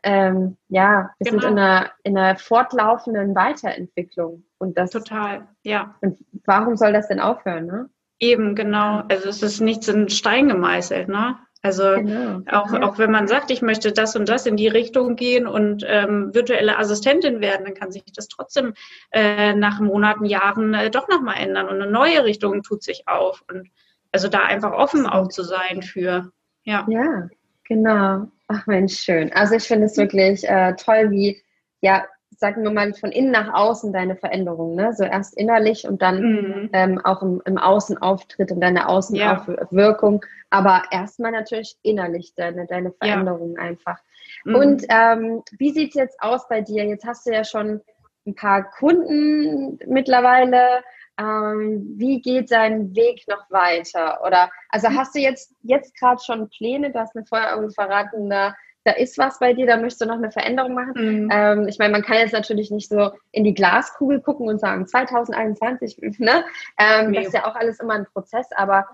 ähm, 0.04 0.56
ja, 0.68 1.10
wir 1.18 1.30
genau. 1.30 1.42
sind 1.42 1.50
in 1.50 1.58
einer, 1.58 1.90
in 2.04 2.16
einer 2.16 2.36
fortlaufenden 2.36 3.34
Weiterentwicklung. 3.34 4.44
Und 4.58 4.78
das, 4.78 4.90
Total, 4.90 5.48
ja. 5.62 5.96
Und 6.00 6.18
warum 6.46 6.76
soll 6.76 6.92
das 6.92 7.08
denn 7.08 7.20
aufhören, 7.20 7.66
ne? 7.66 7.90
Eben, 8.20 8.54
genau. 8.54 9.02
Also 9.08 9.28
es 9.28 9.42
ist 9.42 9.60
nichts 9.60 9.88
in 9.88 10.08
Stein 10.08 10.48
gemeißelt, 10.48 11.08
ne? 11.08 11.38
Also 11.62 11.96
genau. 11.96 12.40
auch, 12.50 12.72
auch 12.72 12.98
wenn 12.98 13.10
man 13.10 13.28
sagt, 13.28 13.50
ich 13.50 13.60
möchte 13.60 13.92
das 13.92 14.16
und 14.16 14.28
das 14.28 14.46
in 14.46 14.56
die 14.56 14.68
Richtung 14.68 15.14
gehen 15.14 15.46
und 15.46 15.84
ähm, 15.86 16.34
virtuelle 16.34 16.78
Assistentin 16.78 17.40
werden, 17.40 17.66
dann 17.66 17.74
kann 17.74 17.92
sich 17.92 18.02
das 18.14 18.28
trotzdem 18.28 18.72
äh, 19.10 19.54
nach 19.54 19.78
Monaten, 19.78 20.24
Jahren 20.24 20.72
äh, 20.72 20.90
doch 20.90 21.08
nochmal 21.08 21.36
ändern 21.38 21.68
und 21.68 21.82
eine 21.82 21.90
neue 21.90 22.24
Richtung 22.24 22.62
tut 22.62 22.82
sich 22.82 23.06
auf. 23.08 23.44
Und 23.50 23.68
also 24.10 24.28
da 24.28 24.44
einfach 24.44 24.72
offen 24.72 25.06
auch 25.06 25.28
zu 25.28 25.42
sein 25.42 25.82
für. 25.82 26.32
Ja, 26.64 26.86
ja 26.88 27.28
genau. 27.64 28.28
Ach 28.48 28.66
Mensch, 28.66 28.98
schön. 28.98 29.30
Also 29.32 29.54
ich 29.54 29.64
finde 29.64 29.86
es 29.86 29.96
wirklich 29.98 30.48
äh, 30.48 30.74
toll, 30.76 31.10
wie, 31.10 31.42
ja, 31.82 32.04
sagen 32.40 32.62
wir 32.62 32.70
mal, 32.70 32.94
von 32.94 33.12
innen 33.12 33.30
nach 33.30 33.52
außen 33.52 33.92
deine 33.92 34.16
Veränderung, 34.16 34.74
ne? 34.74 34.94
So 34.94 35.04
erst 35.04 35.36
innerlich 35.36 35.86
und 35.86 36.00
dann 36.00 36.22
mhm. 36.22 36.70
ähm, 36.72 36.98
auch 37.04 37.20
im, 37.22 37.42
im 37.44 37.58
Außenauftritt 37.58 38.50
und 38.50 38.60
deine 38.60 38.88
Außenwirkung, 38.88 40.22
ja. 40.22 40.28
aber 40.48 40.84
erstmal 40.90 41.32
natürlich 41.32 41.76
innerlich 41.82 42.34
deine, 42.34 42.66
deine 42.66 42.92
Veränderung 42.92 43.56
ja. 43.56 43.62
einfach. 43.62 43.98
Mhm. 44.44 44.54
Und 44.54 44.86
ähm, 44.88 45.42
wie 45.58 45.70
sieht 45.70 45.90
es 45.90 45.94
jetzt 45.94 46.22
aus 46.22 46.48
bei 46.48 46.62
dir? 46.62 46.86
Jetzt 46.86 47.06
hast 47.06 47.26
du 47.26 47.30
ja 47.30 47.44
schon 47.44 47.82
ein 48.26 48.34
paar 48.34 48.70
Kunden 48.70 49.78
mittlerweile. 49.86 50.82
Ähm, 51.18 51.94
wie 51.96 52.22
geht 52.22 52.50
dein 52.50 52.94
Weg 52.96 53.24
noch 53.28 53.50
weiter? 53.50 54.22
Oder 54.26 54.50
also 54.70 54.88
hast 54.88 55.14
du 55.14 55.18
jetzt, 55.18 55.54
jetzt 55.60 55.94
gerade 55.98 56.22
schon 56.24 56.48
Pläne? 56.48 56.90
Du 56.90 56.98
hast 56.98 57.14
mir 57.14 57.26
vorher 57.26 57.50
irgendwie 57.54 57.74
verraten, 57.74 58.30
da, 58.30 58.54
da 58.84 58.92
ist 58.92 59.18
was 59.18 59.38
bei 59.38 59.52
dir, 59.52 59.66
da 59.66 59.76
möchtest 59.76 60.00
du 60.00 60.06
noch 60.06 60.16
eine 60.16 60.30
Veränderung 60.30 60.74
machen. 60.74 60.94
Mhm. 60.94 61.28
Ähm, 61.32 61.68
ich 61.68 61.78
meine, 61.78 61.92
man 61.92 62.02
kann 62.02 62.18
jetzt 62.18 62.32
natürlich 62.32 62.70
nicht 62.70 62.88
so 62.88 63.10
in 63.30 63.44
die 63.44 63.54
Glaskugel 63.54 64.20
gucken 64.20 64.48
und 64.48 64.60
sagen 64.60 64.86
2021, 64.86 65.98
ne? 66.18 66.44
Ähm, 66.78 67.10
nee. 67.10 67.18
Das 67.18 67.26
ist 67.26 67.34
ja 67.34 67.46
auch 67.46 67.54
alles 67.54 67.80
immer 67.80 67.94
ein 67.94 68.06
Prozess, 68.06 68.48
aber 68.56 68.86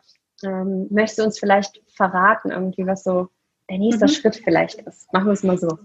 ähm, 0.42 0.88
möchtest 0.90 1.20
du 1.20 1.24
uns 1.24 1.38
vielleicht 1.38 1.80
verraten, 1.94 2.50
irgendwie, 2.50 2.86
was 2.86 3.04
so 3.04 3.28
der 3.70 3.78
nächste 3.78 4.06
mhm. 4.06 4.10
Schritt 4.10 4.36
vielleicht 4.36 4.82
ist? 4.82 5.12
Machen 5.12 5.26
wir 5.26 5.32
es 5.32 5.42
mal 5.42 5.58
so. 5.58 5.78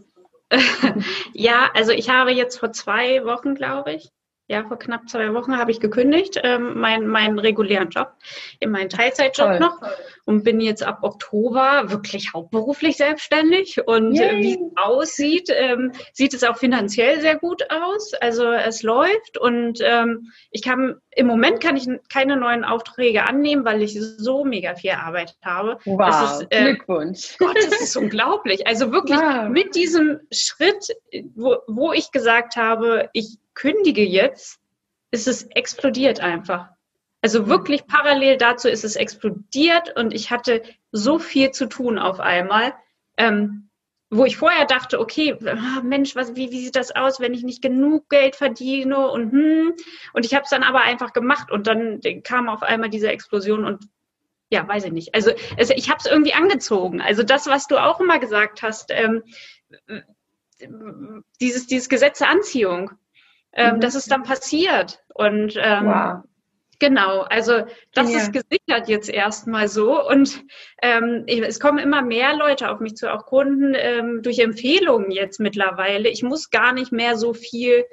ja, 1.33 1.69
also 1.73 1.91
ich 1.91 2.09
habe 2.09 2.31
jetzt 2.31 2.59
vor 2.59 2.73
zwei 2.73 3.23
Wochen, 3.23 3.55
glaube 3.55 3.93
ich, 3.93 4.11
ja, 4.51 4.65
vor 4.65 4.77
knapp 4.77 5.07
zwei 5.07 5.33
Wochen 5.33 5.57
habe 5.57 5.71
ich 5.71 5.79
gekündigt, 5.79 6.37
ähm, 6.43 6.77
meinen 6.77 7.07
mein 7.07 7.39
regulären 7.39 7.89
Job, 7.89 8.11
in 8.59 8.69
meinen 8.69 8.89
Teilzeitjob 8.89 9.47
toll, 9.47 9.59
noch 9.59 9.79
und 10.25 10.43
bin 10.43 10.59
jetzt 10.59 10.83
ab 10.83 10.99
Oktober 11.03 11.83
wirklich 11.85 12.33
hauptberuflich 12.33 12.97
selbstständig. 12.97 13.87
Und 13.87 14.19
äh, 14.19 14.39
wie 14.39 14.55
es 14.55 14.59
aussieht, 14.75 15.49
ähm, 15.55 15.93
sieht 16.11 16.33
es 16.33 16.43
auch 16.43 16.57
finanziell 16.57 17.21
sehr 17.21 17.37
gut 17.37 17.63
aus. 17.71 18.13
Also 18.15 18.51
es 18.51 18.83
läuft 18.83 19.37
und 19.37 19.79
ähm, 19.81 20.31
ich 20.51 20.63
kann 20.63 20.97
im 21.13 21.27
Moment 21.27 21.59
kann 21.59 21.75
ich 21.75 21.87
keine 22.09 22.37
neuen 22.37 22.63
Aufträge 22.63 23.27
annehmen, 23.27 23.65
weil 23.65 23.81
ich 23.81 23.99
so 23.99 24.45
mega 24.45 24.75
viel 24.75 24.91
Arbeit 24.91 25.35
habe. 25.43 25.77
Wow, 25.85 26.41
ist, 26.41 26.47
äh, 26.51 26.63
Glückwunsch. 26.63 27.37
Gott, 27.37 27.57
das 27.57 27.81
ist 27.81 27.95
unglaublich. 27.97 28.65
Also 28.65 28.91
wirklich 28.91 29.19
wow. 29.19 29.49
mit 29.49 29.75
diesem 29.75 30.21
Schritt, 30.31 30.95
wo, 31.35 31.57
wo 31.67 31.91
ich 31.91 32.11
gesagt 32.11 32.55
habe, 32.55 33.09
ich 33.13 33.37
kündige 33.53 34.05
jetzt, 34.05 34.59
ist 35.11 35.27
es 35.27 35.43
explodiert 35.43 36.21
einfach. 36.21 36.69
Also 37.21 37.47
wirklich 37.47 37.85
parallel 37.85 38.37
dazu 38.37 38.67
ist 38.67 38.83
es 38.83 38.95
explodiert 38.95 39.95
und 39.95 40.13
ich 40.13 40.31
hatte 40.31 40.63
so 40.91 41.19
viel 41.19 41.51
zu 41.51 41.67
tun 41.67 41.99
auf 41.99 42.19
einmal, 42.19 42.73
ähm, 43.17 43.69
wo 44.11 44.25
ich 44.25 44.37
vorher 44.37 44.65
dachte, 44.65 44.99
okay, 44.99 45.35
ah, 45.45 45.81
Mensch, 45.81 46.15
was, 46.15 46.35
wie, 46.35 46.51
wie 46.51 46.63
sieht 46.63 46.75
das 46.75 46.95
aus, 46.95 47.19
wenn 47.19 47.33
ich 47.33 47.43
nicht 47.43 47.61
genug 47.61 48.09
Geld 48.09 48.35
verdiene 48.35 49.09
und 49.09 49.31
hm, 49.31 49.73
und 50.13 50.25
ich 50.25 50.35
habe 50.35 50.43
es 50.43 50.49
dann 50.49 50.63
aber 50.63 50.81
einfach 50.81 51.13
gemacht 51.13 51.49
und 51.51 51.65
dann 51.65 52.01
kam 52.23 52.49
auf 52.49 52.61
einmal 52.61 52.89
diese 52.89 53.09
Explosion 53.09 53.65
und 53.65 53.87
ja, 54.49 54.67
weiß 54.67 54.83
ich 54.83 54.91
nicht. 54.91 55.15
Also, 55.15 55.31
also 55.57 55.73
ich 55.75 55.89
habe 55.89 55.99
es 55.99 56.11
irgendwie 56.11 56.33
angezogen. 56.33 57.01
Also 57.01 57.23
das, 57.23 57.47
was 57.47 57.67
du 57.67 57.77
auch 57.77 58.01
immer 58.01 58.19
gesagt 58.19 58.61
hast, 58.61 58.91
ähm, 58.91 59.23
dieses, 61.39 61.67
dieses 61.67 61.87
Gesetz 61.87 62.19
der 62.19 62.29
Anziehung 62.29 62.91
ähm, 63.53 63.75
mhm. 63.75 63.81
das 63.81 63.95
ist 63.95 64.11
dann 64.11 64.23
passiert. 64.23 65.03
Und 65.13 65.55
ähm, 65.57 65.85
wow. 65.85 66.23
Genau, 66.81 67.19
also 67.21 67.61
das 67.93 68.11
ja. 68.11 68.17
ist 68.17 68.33
gesichert 68.33 68.89
jetzt 68.89 69.07
erstmal 69.07 69.67
so 69.67 70.03
und 70.03 70.43
ähm, 70.81 71.25
es 71.27 71.59
kommen 71.59 71.77
immer 71.77 72.01
mehr 72.01 72.35
Leute 72.35 72.71
auf 72.71 72.79
mich 72.79 72.95
zu, 72.95 73.13
auch 73.13 73.27
Kunden 73.27 73.75
ähm, 73.77 74.23
durch 74.23 74.39
Empfehlungen 74.39 75.11
jetzt 75.11 75.39
mittlerweile. 75.39 76.09
Ich 76.09 76.23
muss 76.23 76.49
gar 76.49 76.73
nicht 76.73 76.91
mehr 76.91 77.17
so 77.17 77.35
viel 77.35 77.85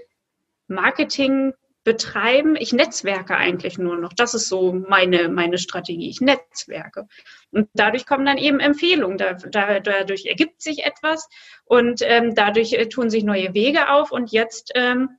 Marketing 0.69 1.53
betreiben. 1.85 2.57
Ich 2.57 2.73
netzwerke 2.73 3.37
eigentlich 3.37 3.77
nur 3.77 3.99
noch. 3.99 4.15
Das 4.15 4.33
ist 4.33 4.49
so 4.49 4.73
meine, 4.73 5.29
meine 5.29 5.59
Strategie. 5.59 6.09
Ich 6.09 6.23
netzwerke. 6.23 7.09
Und 7.51 7.69
dadurch 7.75 8.07
kommen 8.07 8.25
dann 8.25 8.39
eben 8.39 8.59
Empfehlungen. 8.59 9.19
Da, 9.19 9.35
da, 9.35 9.81
dadurch 9.81 10.25
ergibt 10.25 10.63
sich 10.63 10.87
etwas 10.87 11.29
und 11.67 12.01
ähm, 12.03 12.35
dadurch 12.35 12.73
äh, 12.73 12.89
tun 12.89 13.11
sich 13.11 13.23
neue 13.23 13.53
Wege 13.53 13.91
auf 13.91 14.13
und 14.13 14.33
jetzt 14.33 14.73
ähm, 14.75 15.11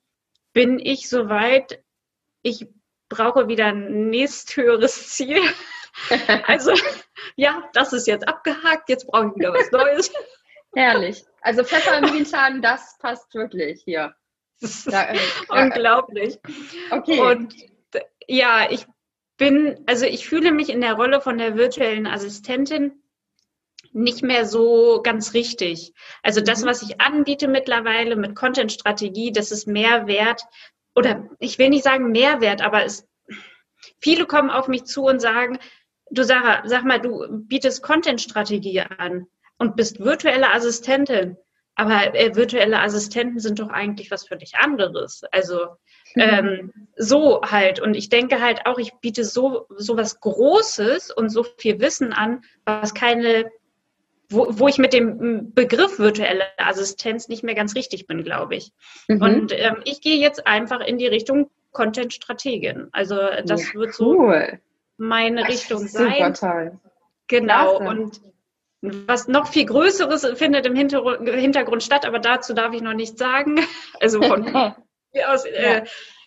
bin 0.54 0.80
ich 0.80 1.08
soweit, 1.08 1.84
ich 2.42 2.66
brauche 3.10 3.48
wieder 3.48 3.68
ein 3.68 4.10
nächsthöheres 4.10 5.10
Ziel. 5.10 5.42
also 6.48 6.72
ja, 7.36 7.70
das 7.74 7.94
ist 7.94 8.08
jetzt 8.08 8.28
abgehakt, 8.28 8.90
jetzt 8.90 9.08
brauche 9.08 9.28
ich 9.28 9.36
wieder 9.36 9.54
was 9.54 9.72
Neues. 9.72 10.12
Herrlich. 10.74 11.26
Also 11.42 11.64
Pfeffer 11.64 11.98
im 11.98 12.14
Hintern, 12.14 12.62
das 12.62 12.98
passt 13.00 13.34
wirklich 13.34 13.82
hier. 13.84 14.14
Da, 14.86 15.14
äh, 15.14 15.18
Unglaublich. 15.48 16.38
Okay. 16.92 17.20
Und 17.22 17.56
ja, 18.28 18.70
ich 18.70 18.86
bin, 19.38 19.82
also 19.88 20.06
ich 20.06 20.28
fühle 20.28 20.52
mich 20.52 20.70
in 20.70 20.82
der 20.82 20.96
Rolle 20.96 21.22
von 21.22 21.38
der 21.38 21.56
virtuellen 21.56 22.06
Assistentin 22.06 23.02
nicht 23.94 24.22
mehr 24.22 24.46
so 24.46 25.02
ganz 25.02 25.34
richtig. 25.34 25.94
Also 26.24 26.42
das, 26.42 26.62
mhm. 26.62 26.68
was 26.68 26.82
ich 26.82 27.00
anbiete 27.00 27.48
mittlerweile 27.48 28.18
mit 28.18 28.36
Content-Strategie, 28.36 29.32
das 29.32 29.52
ist 29.52 29.66
mehr 29.66 30.08
wert 30.08 30.44
oder 31.00 31.30
ich 31.40 31.58
will 31.58 31.70
nicht 31.70 31.86
sagen 31.86 32.12
Mehrwert, 32.12 32.62
aber 32.62 32.84
es, 32.84 33.08
viele 34.02 34.26
kommen 34.26 34.50
auf 34.50 34.68
mich 34.68 34.84
zu 34.84 35.06
und 35.06 35.22
sagen, 35.22 35.58
du 36.12 36.24
Sarah, 36.24 36.62
sag 36.68 36.84
mal, 36.84 37.00
du 37.00 37.26
bietest 37.48 37.82
Content-Strategie 37.82 38.82
an 38.82 39.26
und 39.58 39.78
bist 39.78 40.00
virtuelle 40.00 40.54
Assistentin. 40.54 41.38
Aber 41.76 42.14
äh, 42.14 42.36
virtuelle 42.36 42.82
Assistenten 42.82 43.40
sind 43.40 43.60
doch 43.60 43.70
eigentlich 43.70 44.12
was 44.12 44.28
völlig 44.28 44.56
anderes. 44.58 45.22
Also 45.32 45.78
mhm. 46.16 46.22
ähm, 46.22 46.74
so 46.98 47.42
halt. 47.42 47.80
Und 47.80 47.94
ich 47.94 48.10
denke 48.10 48.42
halt 48.42 48.66
auch, 48.66 48.80
ich 48.80 48.92
biete 49.00 49.24
so, 49.24 49.66
so 49.78 49.96
was 49.96 50.20
Großes 50.20 51.12
und 51.12 51.30
so 51.30 51.46
viel 51.58 51.80
Wissen 51.80 52.12
an, 52.12 52.42
was 52.66 52.94
keine 52.94 53.50
wo, 54.30 54.48
wo 54.50 54.68
ich 54.68 54.78
mit 54.78 54.94
dem 54.94 55.54
Begriff 55.54 56.00
virtuelle 56.00 56.44
Assistenz 56.58 57.28
nicht 57.28 57.44
mehr 57.44 57.56
ganz 57.56 57.76
richtig 57.76 58.08
bin, 58.08 58.24
glaube 58.24 58.56
ich. 58.56 58.72
Mhm. 59.08 59.22
Und 59.22 59.52
ähm, 59.54 59.78
ich 59.86 60.02
gehe 60.02 60.18
jetzt 60.18 60.46
einfach 60.48 60.82
in 60.82 60.98
die 60.98 61.08
Richtung 61.08 61.50
Content-Strategin. 61.72 62.90
Also 62.92 63.16
das 63.46 63.74
ja, 63.74 63.80
wird 63.80 63.94
so 63.94 64.32
meine 64.98 65.42
das 65.42 65.50
Richtung 65.50 65.88
sein. 65.88 66.34
Toll. 66.34 66.80
Genau. 67.28 67.78
Klasse. 67.78 67.90
Und 67.90 68.22
was 68.82 69.28
noch 69.28 69.48
viel 69.48 69.66
Größeres 69.66 70.26
findet 70.38 70.66
im 70.66 70.76
Hintergrund 70.76 71.84
statt, 71.84 72.06
aber 72.06 72.20
dazu 72.20 72.54
darf 72.54 72.74
ich 72.74 72.82
noch 72.82 72.94
nichts 72.94 73.20
sagen. 73.20 73.60
Also 74.00 74.22
von 74.22 74.46
hier 75.12 75.34
aus 75.34 75.46
äh, 75.46 75.84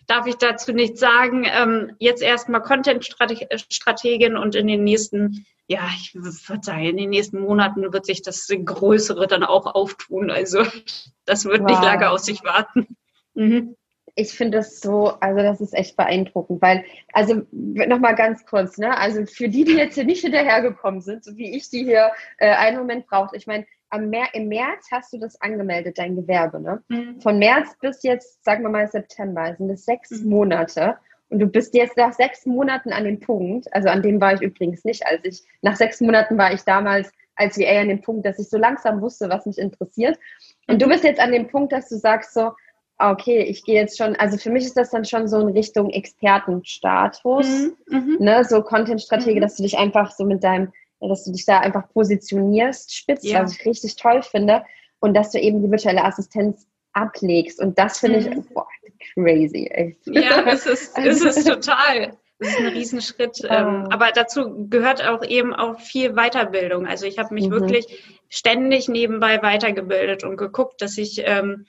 darf 0.07 0.27
ich 0.27 0.35
dazu 0.35 0.73
nichts 0.73 0.99
sagen. 0.99 1.45
Ähm, 1.49 1.95
jetzt 1.99 2.21
erstmal 2.21 2.61
Content-Strategin 2.61 4.37
und 4.37 4.55
in 4.55 4.67
den 4.67 4.83
nächsten 4.83 5.45
ja, 5.67 5.89
ich 5.95 6.13
würde 6.15 6.63
sagen, 6.63 6.83
in 6.83 6.97
den 6.97 7.09
nächsten 7.09 7.39
Monaten 7.39 7.93
wird 7.93 8.05
sich 8.05 8.21
das 8.21 8.47
Größere 8.47 9.27
dann 9.27 9.43
auch 9.43 9.73
auftun. 9.73 10.29
Also 10.29 10.63
das 11.25 11.45
wird 11.45 11.61
wow. 11.61 11.69
nicht 11.69 11.83
lange 11.83 12.09
aus 12.09 12.25
sich 12.25 12.43
warten. 12.43 12.95
Mhm. 13.33 13.75
Ich 14.15 14.33
finde 14.33 14.59
das 14.59 14.79
so, 14.79 15.13
also 15.21 15.41
das 15.41 15.59
ist 15.59 15.73
echt 15.73 15.97
beeindruckend, 15.97 16.61
weil, 16.61 16.85
also 17.13 17.41
nochmal 17.51 18.13
ganz 18.13 18.45
kurz, 18.45 18.77
ne, 18.77 18.95
also 18.95 19.25
für 19.25 19.49
die, 19.49 19.63
die 19.63 19.73
jetzt 19.73 19.95
hier 19.95 20.03
nicht 20.03 20.21
hinterhergekommen 20.21 21.01
sind, 21.01 21.23
so 21.23 21.35
wie 21.35 21.55
ich, 21.55 21.69
die 21.71 21.83
hier 21.83 22.11
äh, 22.37 22.51
einen 22.51 22.77
Moment 22.77 23.07
braucht, 23.07 23.35
ich 23.35 23.47
meine, 23.47 23.65
im 23.91 24.47
März 24.47 24.87
hast 24.91 25.13
du 25.13 25.19
das 25.19 25.39
angemeldet, 25.41 25.97
dein 25.97 26.15
Gewerbe, 26.15 26.59
ne? 26.59 26.83
Mhm. 26.87 27.21
Von 27.21 27.37
März 27.37 27.75
bis 27.79 28.01
jetzt, 28.03 28.43
sagen 28.43 28.63
wir 28.63 28.69
mal 28.69 28.87
September, 28.87 29.55
sind 29.55 29.69
es 29.69 29.85
sechs 29.85 30.09
mhm. 30.11 30.29
Monate. 30.29 30.97
Und 31.33 31.39
du 31.39 31.47
bist 31.47 31.73
jetzt 31.73 31.97
nach 31.97 32.13
sechs 32.13 32.45
Monaten 32.45 32.93
an 32.93 33.05
dem 33.05 33.19
Punkt, 33.19 33.65
also 33.73 33.89
an 33.89 34.03
dem 34.03 34.21
war 34.21 34.35
ich 34.35 34.41
übrigens 34.41 34.85
nicht, 34.85 35.03
als 35.07 35.25
ich, 35.25 35.41
nach 35.63 35.75
sechs 35.75 35.99
Monaten 35.99 36.37
war 36.37 36.53
ich 36.53 36.61
damals 36.61 37.11
als 37.35 37.57
VA 37.57 37.81
an 37.81 37.87
dem 37.87 38.01
Punkt, 38.01 38.23
dass 38.23 38.37
ich 38.37 38.47
so 38.47 38.59
langsam 38.59 39.01
wusste, 39.01 39.29
was 39.29 39.47
mich 39.47 39.57
interessiert. 39.57 40.19
Und 40.67 40.79
du 40.79 40.87
bist 40.87 41.03
jetzt 41.03 41.19
an 41.19 41.31
dem 41.31 41.47
Punkt, 41.47 41.73
dass 41.73 41.89
du 41.89 41.95
sagst 41.95 42.35
so, 42.35 42.51
okay, 42.99 43.39
ich 43.39 43.63
gehe 43.63 43.73
jetzt 43.73 43.97
schon, 43.97 44.15
also 44.15 44.37
für 44.37 44.51
mich 44.51 44.63
ist 44.63 44.77
das 44.77 44.91
dann 44.91 45.05
schon 45.05 45.27
so 45.27 45.39
in 45.39 45.49
Richtung 45.49 45.89
Expertenstatus, 45.89 47.47
mhm, 47.47 47.75
mhm. 47.89 48.17
ne, 48.19 48.45
so 48.45 48.61
Content-Strategie, 48.61 49.37
mhm. 49.37 49.41
dass 49.41 49.55
du 49.55 49.63
dich 49.63 49.79
einfach 49.79 50.11
so 50.11 50.25
mit 50.25 50.43
deinem, 50.43 50.71
dass 50.99 51.25
du 51.25 51.31
dich 51.31 51.47
da 51.47 51.61
einfach 51.61 51.89
positionierst, 51.93 52.95
spitz, 52.95 53.23
ja. 53.23 53.41
was 53.41 53.57
ich 53.57 53.65
richtig 53.65 53.95
toll 53.95 54.21
finde, 54.21 54.63
und 54.99 55.15
dass 55.15 55.31
du 55.31 55.39
eben 55.39 55.63
die 55.63 55.71
virtuelle 55.71 56.05
Assistenz 56.05 56.67
ablegst. 56.93 57.59
Und 57.59 57.77
das 57.77 57.99
finde 57.99 58.19
ich, 58.19 58.29
mhm. 58.29 58.45
boah, 58.53 58.67
crazy. 59.13 59.67
Echt. 59.71 59.99
Ja, 60.05 60.43
es 60.47 60.65
ist, 60.65 60.97
es 60.97 61.21
ist 61.23 61.47
total. 61.47 62.17
Das 62.39 62.49
ist 62.49 62.59
ein 62.59 62.67
Riesenschritt. 62.67 63.41
Oh. 63.43 63.47
Aber 63.49 64.11
dazu 64.13 64.67
gehört 64.69 65.05
auch 65.07 65.23
eben 65.23 65.53
auch 65.53 65.79
viel 65.79 66.13
Weiterbildung. 66.13 66.87
Also 66.87 67.05
ich 67.05 67.19
habe 67.19 67.33
mich 67.33 67.47
mhm. 67.47 67.51
wirklich 67.51 68.03
ständig 68.29 68.87
nebenbei 68.89 69.41
weitergebildet 69.41 70.23
und 70.23 70.37
geguckt, 70.37 70.81
dass 70.81 70.97
ich 70.97 71.21
ähm, 71.25 71.65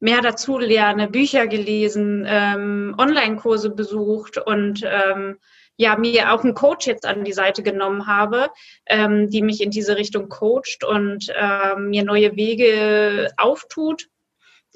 mehr 0.00 0.20
dazu 0.20 0.58
lerne, 0.58 1.08
Bücher 1.08 1.46
gelesen, 1.46 2.26
ähm, 2.28 2.94
Online-Kurse 2.98 3.70
besucht 3.70 4.36
und 4.36 4.82
ähm, 4.84 5.38
ja, 5.76 5.96
mir 5.96 6.32
auch 6.32 6.44
einen 6.44 6.54
Coach 6.54 6.86
jetzt 6.86 7.06
an 7.06 7.24
die 7.24 7.32
Seite 7.32 7.62
genommen 7.62 8.06
habe, 8.06 8.50
ähm, 8.86 9.30
die 9.30 9.42
mich 9.42 9.60
in 9.62 9.70
diese 9.70 9.96
Richtung 9.96 10.28
coacht 10.28 10.84
und 10.84 11.32
ähm, 11.34 11.90
mir 11.90 12.04
neue 12.04 12.36
Wege 12.36 13.30
auftut. 13.36 14.08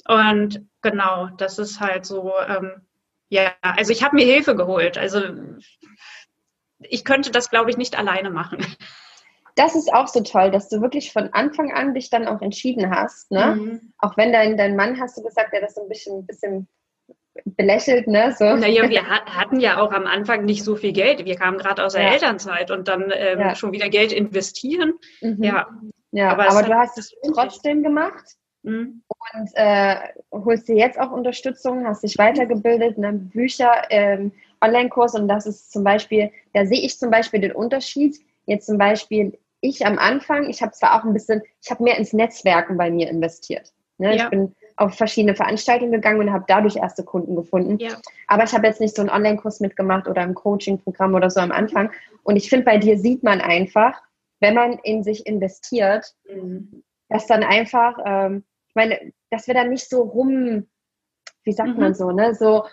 Und 0.09 0.67
genau, 0.83 1.29
das 1.37 1.59
ist 1.59 1.81
halt 1.81 2.07
so, 2.07 2.33
ähm, 2.49 2.83
ja, 3.29 3.53
also 3.61 3.93
ich 3.93 4.03
habe 4.03 4.17
mir 4.17 4.25
Hilfe 4.25 4.55
geholt. 4.55 4.99
Also 4.99 5.21
ich 6.79 7.05
könnte 7.05 7.31
das, 7.31 7.51
glaube 7.51 7.71
ich, 7.71 7.77
nicht 7.77 7.99
alleine 7.99 8.31
machen 8.31 8.65
das 9.57 9.75
ist 9.75 9.93
auch 9.93 10.07
so 10.07 10.21
toll, 10.21 10.51
dass 10.51 10.69
du 10.69 10.83
wirklich 10.83 11.13
von 11.13 11.31
Anfang 11.33 11.73
an 11.73 11.95
dich 11.95 12.11
dann 12.11 12.29
auch 12.29 12.43
entschieden 12.43 12.91
hast. 12.95 13.31
Ne? 13.33 13.57
Mhm. 13.57 13.93
Auch 13.99 14.17
wenn 14.17 14.33
dein, 14.33 14.57
dein 14.57 14.77
Mann, 14.77 15.01
hast 15.01 15.17
du 15.17 15.23
gesagt, 15.23 15.53
der 15.53 15.63
das 15.63 15.75
so 15.75 15.83
ein 15.83 15.89
bisschen, 15.89 16.19
ein 16.19 16.27
bisschen 16.27 16.69
belächelt, 17.57 18.07
ne? 18.07 18.35
So. 18.39 18.45
Naja, 18.45 18.89
wir 18.89 19.07
hatten 19.09 19.59
ja 19.59 19.81
auch 19.81 19.93
am 19.93 20.07
Anfang 20.07 20.45
nicht 20.45 20.63
so 20.63 20.77
viel 20.77 20.93
Geld. 20.93 21.25
Wir 21.25 21.37
kamen 21.37 21.57
gerade 21.57 21.85
aus 21.85 21.95
der 21.95 22.03
ja. 22.03 22.13
Elternzeit 22.13 22.71
und 22.71 22.87
dann 22.87 23.11
ähm, 23.15 23.41
ja. 23.41 23.55
schon 23.55 23.73
wieder 23.73 23.89
Geld 23.89 24.13
investieren. 24.13 24.95
Mhm. 25.23 25.43
Ja. 25.43 25.67
Ja, 26.13 26.31
aber, 26.31 26.51
aber 26.51 26.63
du 26.63 26.75
hast 26.75 26.97
es 26.99 27.15
trotzdem 27.35 27.83
gemacht 27.83 28.25
mhm. 28.67 29.03
und 29.09 29.51
äh, 29.55 29.97
holst 30.33 30.69
dir 30.69 30.77
jetzt 30.77 31.01
auch 31.01 31.11
Unterstützung, 31.11 31.87
hast 31.87 32.03
dich 32.03 32.19
weitergebildet, 32.19 32.99
ne? 32.99 33.13
Bücher, 33.13 33.85
ähm, 33.91 34.33
Online-Kurs 34.61 35.15
und 35.15 35.29
das 35.29 35.47
ist 35.47 35.73
zum 35.73 35.85
Beispiel, 35.85 36.31
da 36.53 36.67
sehe 36.67 36.81
ich 36.81 36.99
zum 36.99 37.11
Beispiel 37.11 37.41
den 37.41 37.53
Unterschied. 37.53 38.17
Jetzt 38.47 38.67
zum 38.67 38.79
Beispiel 38.79 39.39
ich 39.61 39.85
am 39.87 39.99
Anfang, 39.99 40.49
ich 40.49 40.63
habe 40.63 40.73
zwar 40.73 40.99
auch 40.99 41.05
ein 41.05 41.13
bisschen, 41.13 41.43
ich 41.63 41.71
habe 41.71 41.83
mehr 41.85 41.97
ins 41.97 42.13
Netzwerken 42.13 42.77
bei 42.77 42.91
mir 42.91 43.09
investiert. 43.09 43.73
Ne? 43.99 44.17
Ja. 44.17 44.25
Ich 44.25 44.31
bin 44.31 44.55
auf 44.77 44.95
verschiedene 44.95 45.35
Veranstaltungen 45.35 45.93
gegangen 45.93 46.21
und 46.21 46.33
habe 46.33 46.45
dadurch 46.47 46.77
erste 46.77 47.03
Kunden 47.03 47.35
gefunden. 47.35 47.79
Ja. 47.79 47.97
Aber 48.27 48.45
ich 48.45 48.53
habe 48.53 48.67
jetzt 48.67 48.81
nicht 48.81 48.95
so 48.95 49.03
einen 49.03 49.11
Online-Kurs 49.11 49.61
mitgemacht 49.61 50.07
oder 50.07 50.21
ein 50.21 50.35
Coaching-Programm 50.35 51.15
oder 51.15 51.31
so 51.31 51.41
am 51.41 51.53
Anfang. 51.53 51.91
Und 52.23 52.37
ich 52.37 52.51
finde, 52.51 52.67
bei 52.67 52.77
dir 52.77 52.99
sieht 52.99 53.23
man 53.23 53.41
einfach, 53.41 54.01
wenn 54.41 54.55
man 54.55 54.79
in 54.83 55.03
sich 55.03 55.27
investiert, 55.27 56.15
mhm. 56.31 56.83
dass 57.09 57.27
dann 57.27 57.43
einfach, 57.43 57.99
ähm, 58.05 58.45
meine, 58.77 59.13
dass 59.31 59.49
wir 59.49 59.55
dann 59.55 59.71
nicht 59.71 59.89
so 59.89 60.03
rum, 60.03 60.67
wie 61.43 61.53
sagt 61.53 61.71
mhm. 61.71 61.81
man 61.81 61.95
so, 61.95 62.11
ne, 62.13 62.35
so, 62.35 62.67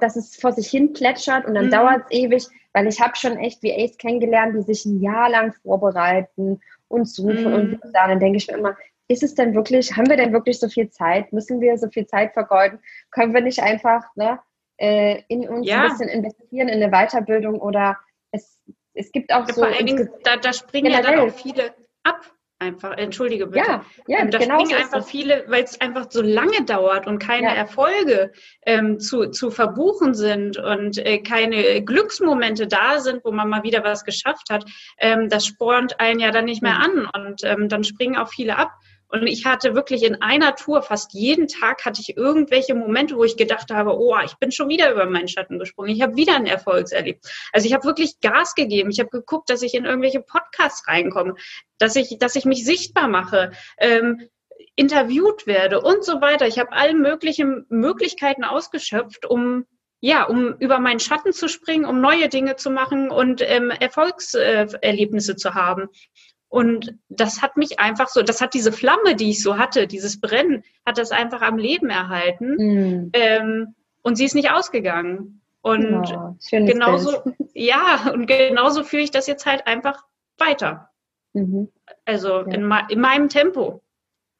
dass 0.00 0.16
es 0.16 0.36
vor 0.36 0.52
sich 0.52 0.68
hin 0.68 0.92
plätschert 0.92 1.46
und 1.46 1.54
dann 1.54 1.66
mhm. 1.66 1.70
dauert 1.70 2.04
es 2.08 2.18
ewig, 2.18 2.46
weil 2.72 2.86
ich 2.86 3.00
habe 3.00 3.16
schon 3.16 3.36
echt 3.36 3.62
VAs 3.62 3.98
kennengelernt, 3.98 4.54
die 4.56 4.62
sich 4.62 4.86
ein 4.86 5.00
Jahr 5.00 5.28
lang 5.28 5.52
vorbereiten 5.62 6.60
und 6.88 7.08
suchen 7.08 7.52
und 7.52 7.70
mhm. 7.72 7.92
dann 7.92 8.20
denke 8.20 8.38
ich 8.38 8.48
mir 8.48 8.56
immer, 8.56 8.76
ist 9.08 9.22
es 9.22 9.34
denn 9.34 9.54
wirklich, 9.54 9.96
haben 9.96 10.08
wir 10.08 10.16
denn 10.16 10.32
wirklich 10.32 10.58
so 10.58 10.68
viel 10.68 10.90
Zeit? 10.90 11.32
Müssen 11.32 11.60
wir 11.60 11.78
so 11.78 11.88
viel 11.88 12.06
Zeit 12.06 12.34
vergeuden? 12.34 12.78
Können 13.10 13.32
wir 13.32 13.40
nicht 13.40 13.60
einfach 13.60 14.04
ne, 14.16 14.38
äh, 14.76 15.22
in 15.28 15.48
uns 15.48 15.66
ja. 15.66 15.82
ein 15.82 15.88
bisschen 15.88 16.08
investieren 16.08 16.68
in 16.68 16.82
eine 16.82 16.90
Weiterbildung 16.90 17.58
oder 17.58 17.96
es, 18.30 18.60
es 18.92 19.10
gibt 19.10 19.32
auch 19.32 19.48
ja, 19.48 19.54
so. 19.54 19.62
Vor 19.62 19.72
allen 19.72 19.86
Dingen, 19.86 20.10
da, 20.24 20.36
da 20.36 20.52
springen 20.52 20.92
generell. 20.92 21.10
ja 21.10 21.20
dann 21.22 21.30
auch 21.30 21.34
viele 21.34 21.74
ab 22.02 22.20
einfach, 22.58 22.96
entschuldige 22.96 23.46
bitte. 23.46 23.66
Ja, 23.66 23.84
ja 24.06 24.18
ähm, 24.20 24.30
da 24.30 24.38
genau 24.38 24.60
springen 24.60 24.70
so 24.70 24.76
einfach 24.76 25.08
viele, 25.08 25.44
weil 25.48 25.64
es 25.64 25.80
einfach 25.80 26.06
so 26.10 26.22
lange 26.22 26.64
dauert 26.64 27.06
und 27.06 27.18
keine 27.18 27.48
ja. 27.48 27.54
Erfolge 27.54 28.32
ähm, 28.66 28.98
zu, 28.98 29.30
zu 29.30 29.50
verbuchen 29.50 30.14
sind 30.14 30.58
und 30.58 30.98
äh, 30.98 31.18
keine 31.18 31.82
Glücksmomente 31.84 32.66
da 32.66 32.98
sind, 33.00 33.24
wo 33.24 33.30
man 33.30 33.48
mal 33.48 33.62
wieder 33.62 33.84
was 33.84 34.04
geschafft 34.04 34.50
hat. 34.50 34.64
Ähm, 34.98 35.28
das 35.28 35.46
spornt 35.46 36.00
einen 36.00 36.20
ja 36.20 36.30
dann 36.30 36.46
nicht 36.46 36.62
mehr 36.62 36.78
an 36.78 37.08
und 37.14 37.44
ähm, 37.44 37.68
dann 37.68 37.84
springen 37.84 38.16
auch 38.16 38.28
viele 38.28 38.56
ab. 38.56 38.72
Und 39.08 39.26
ich 39.26 39.46
hatte 39.46 39.74
wirklich 39.74 40.02
in 40.02 40.20
einer 40.20 40.54
Tour, 40.54 40.82
fast 40.82 41.14
jeden 41.14 41.48
Tag 41.48 41.84
hatte 41.84 42.00
ich 42.00 42.16
irgendwelche 42.16 42.74
Momente, 42.74 43.16
wo 43.16 43.24
ich 43.24 43.36
gedacht 43.36 43.70
habe, 43.70 43.96
oh, 43.98 44.16
ich 44.24 44.34
bin 44.36 44.52
schon 44.52 44.68
wieder 44.68 44.92
über 44.92 45.06
meinen 45.06 45.28
Schatten 45.28 45.58
gesprungen. 45.58 45.90
Ich 45.90 46.02
habe 46.02 46.16
wieder 46.16 46.36
einen 46.36 46.46
Erfolgserlebt. 46.46 47.24
Also 47.52 47.66
ich 47.66 47.72
habe 47.72 47.84
wirklich 47.84 48.20
Gas 48.20 48.54
gegeben. 48.54 48.90
Ich 48.90 49.00
habe 49.00 49.10
geguckt, 49.10 49.48
dass 49.48 49.62
ich 49.62 49.74
in 49.74 49.86
irgendwelche 49.86 50.20
Podcasts 50.20 50.86
reinkomme, 50.86 51.34
dass 51.78 51.96
ich, 51.96 52.18
dass 52.18 52.36
ich 52.36 52.44
mich 52.44 52.64
sichtbar 52.64 53.08
mache. 53.08 53.52
Ähm, 53.78 54.28
interviewt 54.76 55.46
werde 55.46 55.80
und 55.80 56.04
so 56.04 56.20
weiter. 56.20 56.46
Ich 56.46 56.58
habe 56.58 56.72
alle 56.72 56.94
möglichen 56.94 57.66
Möglichkeiten 57.68 58.44
ausgeschöpft, 58.44 59.26
um 59.26 59.64
ja, 60.00 60.24
um 60.24 60.54
über 60.58 60.78
meinen 60.78 61.00
Schatten 61.00 61.32
zu 61.32 61.48
springen, 61.48 61.84
um 61.84 62.00
neue 62.00 62.28
Dinge 62.28 62.54
zu 62.54 62.70
machen 62.70 63.10
und 63.10 63.40
ähm, 63.42 63.70
Erfolgserlebnisse 63.70 65.34
zu 65.34 65.54
haben. 65.54 65.88
Und 66.48 66.94
das 67.08 67.42
hat 67.42 67.56
mich 67.56 67.78
einfach 67.78 68.08
so, 68.08 68.22
das 68.22 68.40
hat 68.40 68.54
diese 68.54 68.72
Flamme, 68.72 69.14
die 69.14 69.30
ich 69.30 69.42
so 69.42 69.58
hatte, 69.58 69.86
dieses 69.86 70.20
Brennen, 70.20 70.64
hat 70.86 70.96
das 70.96 71.10
einfach 71.10 71.42
am 71.42 71.58
Leben 71.58 71.90
erhalten. 71.90 72.56
Mhm. 72.56 73.10
Ähm, 73.12 73.74
und 74.02 74.16
sie 74.16 74.24
ist 74.24 74.34
nicht 74.34 74.50
ausgegangen. 74.50 75.42
Und 75.60 76.10
oh, 76.14 76.36
genauso, 76.50 77.20
Bild. 77.20 77.36
ja, 77.54 78.10
und 78.12 78.26
genauso 78.26 78.82
führe 78.82 79.02
ich 79.02 79.10
das 79.10 79.26
jetzt 79.26 79.44
halt 79.44 79.66
einfach 79.66 80.02
weiter. 80.38 80.88
Mhm. 81.34 81.70
Also 82.06 82.40
ja. 82.40 82.46
in, 82.46 82.72
in, 82.88 83.00
meinem 83.00 83.28
Tempo. 83.28 83.82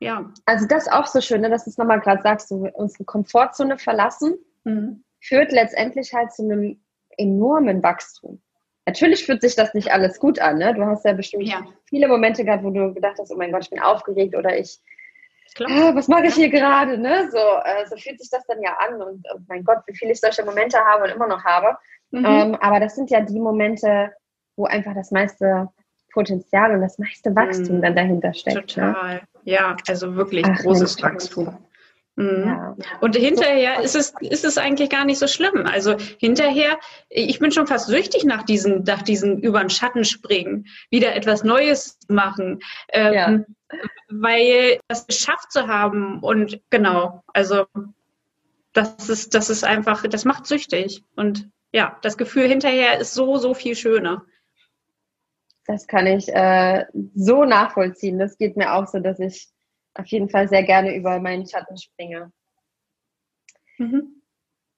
Ja. 0.01 0.33
Also 0.47 0.67
das 0.67 0.87
ist 0.87 0.93
auch 0.93 1.07
so 1.07 1.21
schön, 1.21 1.43
ne, 1.43 1.51
dass 1.51 1.65
du 1.65 1.71
es 1.71 1.77
nochmal 1.77 2.01
gerade 2.01 2.23
sagst, 2.23 2.49
so 2.49 2.69
unsere 2.73 3.05
Komfortzone 3.05 3.79
verlassen, 3.79 4.39
mhm. 4.65 5.05
führt 5.21 5.53
letztendlich 5.53 6.15
halt 6.15 6.33
zu 6.33 6.45
einem 6.45 6.81
enormen 7.19 7.83
Wachstum. 7.83 8.41
Natürlich 8.89 9.27
fühlt 9.27 9.43
sich 9.43 9.55
das 9.55 9.75
nicht 9.75 9.93
alles 9.93 10.19
gut 10.19 10.39
an. 10.39 10.57
Ne? 10.57 10.73
Du 10.73 10.83
hast 10.87 11.05
ja 11.05 11.13
bestimmt 11.13 11.43
ja. 11.43 11.63
viele 11.91 12.09
Momente 12.09 12.43
gehabt, 12.43 12.65
wo 12.65 12.71
du 12.71 12.95
gedacht 12.95 13.17
hast, 13.19 13.31
oh 13.31 13.37
mein 13.37 13.53
Gott, 13.53 13.65
ich 13.65 13.71
bin 13.71 13.81
aufgeregt 13.81 14.35
oder 14.35 14.59
ich, 14.59 14.79
ah, 15.61 15.95
was 15.95 16.09
mache 16.09 16.29
ich 16.29 16.35
hier 16.35 16.49
gerade? 16.49 16.97
Ne? 16.97 17.29
So, 17.31 17.37
äh, 17.37 17.87
so 17.87 17.99
fühlt 17.99 18.19
sich 18.19 18.31
das 18.31 18.47
dann 18.47 18.63
ja 18.63 18.79
an 18.79 19.03
und 19.03 19.27
oh 19.35 19.41
mein 19.47 19.63
Gott, 19.63 19.81
wie 19.87 19.95
viel 19.95 20.11
ich 20.11 20.21
solche 20.21 20.43
Momente 20.43 20.79
habe 20.79 21.05
und 21.05 21.11
immer 21.11 21.27
noch 21.27 21.45
habe. 21.45 21.77
Mhm. 22.13 22.25
Ähm, 22.25 22.55
aber 22.63 22.81
das 22.81 22.95
sind 22.95 23.11
ja 23.11 23.21
die 23.21 23.39
Momente, 23.39 24.11
wo 24.57 24.65
einfach 24.65 24.95
das 24.95 25.11
meiste 25.11 25.69
Potenzial 26.15 26.73
und 26.73 26.81
das 26.81 26.99
meiste 26.99 27.37
Wachstum 27.37 27.77
mhm. 27.77 27.83
dann 27.83 27.95
dahinter 27.95 28.33
steckt. 28.33 28.79
Ne? 28.79 28.87
Total. 28.87 29.15
Ne? 29.17 29.21
Ja, 29.45 29.77
also 29.87 30.17
wirklich 30.17 30.47
Ach, 30.49 30.59
großes 30.63 31.03
Wachstum. 31.03 31.59
Mhm. 32.19 32.45
Ja. 32.47 32.77
Und 33.01 33.15
hinterher 33.15 33.81
ist 33.81 33.95
es, 33.95 34.13
ist 34.21 34.45
es 34.45 34.59
eigentlich 34.59 34.91
gar 34.91 35.05
nicht 35.05 35.21
so 35.21 35.29
schlimm. 35.29 35.67
Also 35.67 35.97
hinterher, 36.19 36.77
ich 37.09 37.39
bin 37.39 37.53
schon 37.53 37.69
fast 37.69 37.87
süchtig 37.87 38.25
nach 38.25 38.43
diesen, 38.43 38.83
nach 38.83 39.03
diesen 39.03 39.41
über 39.41 39.61
den 39.61 39.71
Schatten 39.71 40.05
springen, 40.05 40.67
wieder 40.91 41.15
etwas 41.15 41.45
Neues 41.45 41.97
machen, 42.09 42.59
ähm, 42.93 43.13
ja. 43.13 43.45
weil 44.09 44.81
das 44.89 45.07
geschafft 45.07 45.53
zu 45.53 45.69
haben 45.69 46.19
und 46.19 46.61
genau, 46.71 47.23
also 47.33 47.67
das 48.73 49.09
ist, 49.09 49.35
das 49.35 49.49
ist 49.49 49.63
einfach, 49.63 50.03
das 50.03 50.25
macht 50.25 50.47
süchtig 50.47 51.05
und 51.15 51.49
ja, 51.71 51.99
das 52.03 52.17
Gefühl 52.17 52.49
hinterher 52.49 52.99
ist 52.99 53.15
so, 53.15 53.37
so 53.37 53.55
viel 53.55 53.77
schöner. 53.77 54.25
Das 55.67 55.87
kann 55.87 56.07
ich 56.09 56.35
äh, 56.35 56.87
so 57.15 57.45
nachvollziehen. 57.45 58.19
Das 58.19 58.39
geht 58.39 58.57
mir 58.57 58.73
auch 58.73 58.89
so, 58.89 58.99
dass 58.99 59.21
ich 59.21 59.51
auf 59.99 60.07
jeden 60.07 60.31
Fall 60.31 60.49
sehr 60.49 60.63
gerne 60.63 60.95
über 60.95 61.19
meinen 61.21 61.47
Schatten 61.47 61.77
springe. 61.77 62.33
Mhm. 63.79 64.23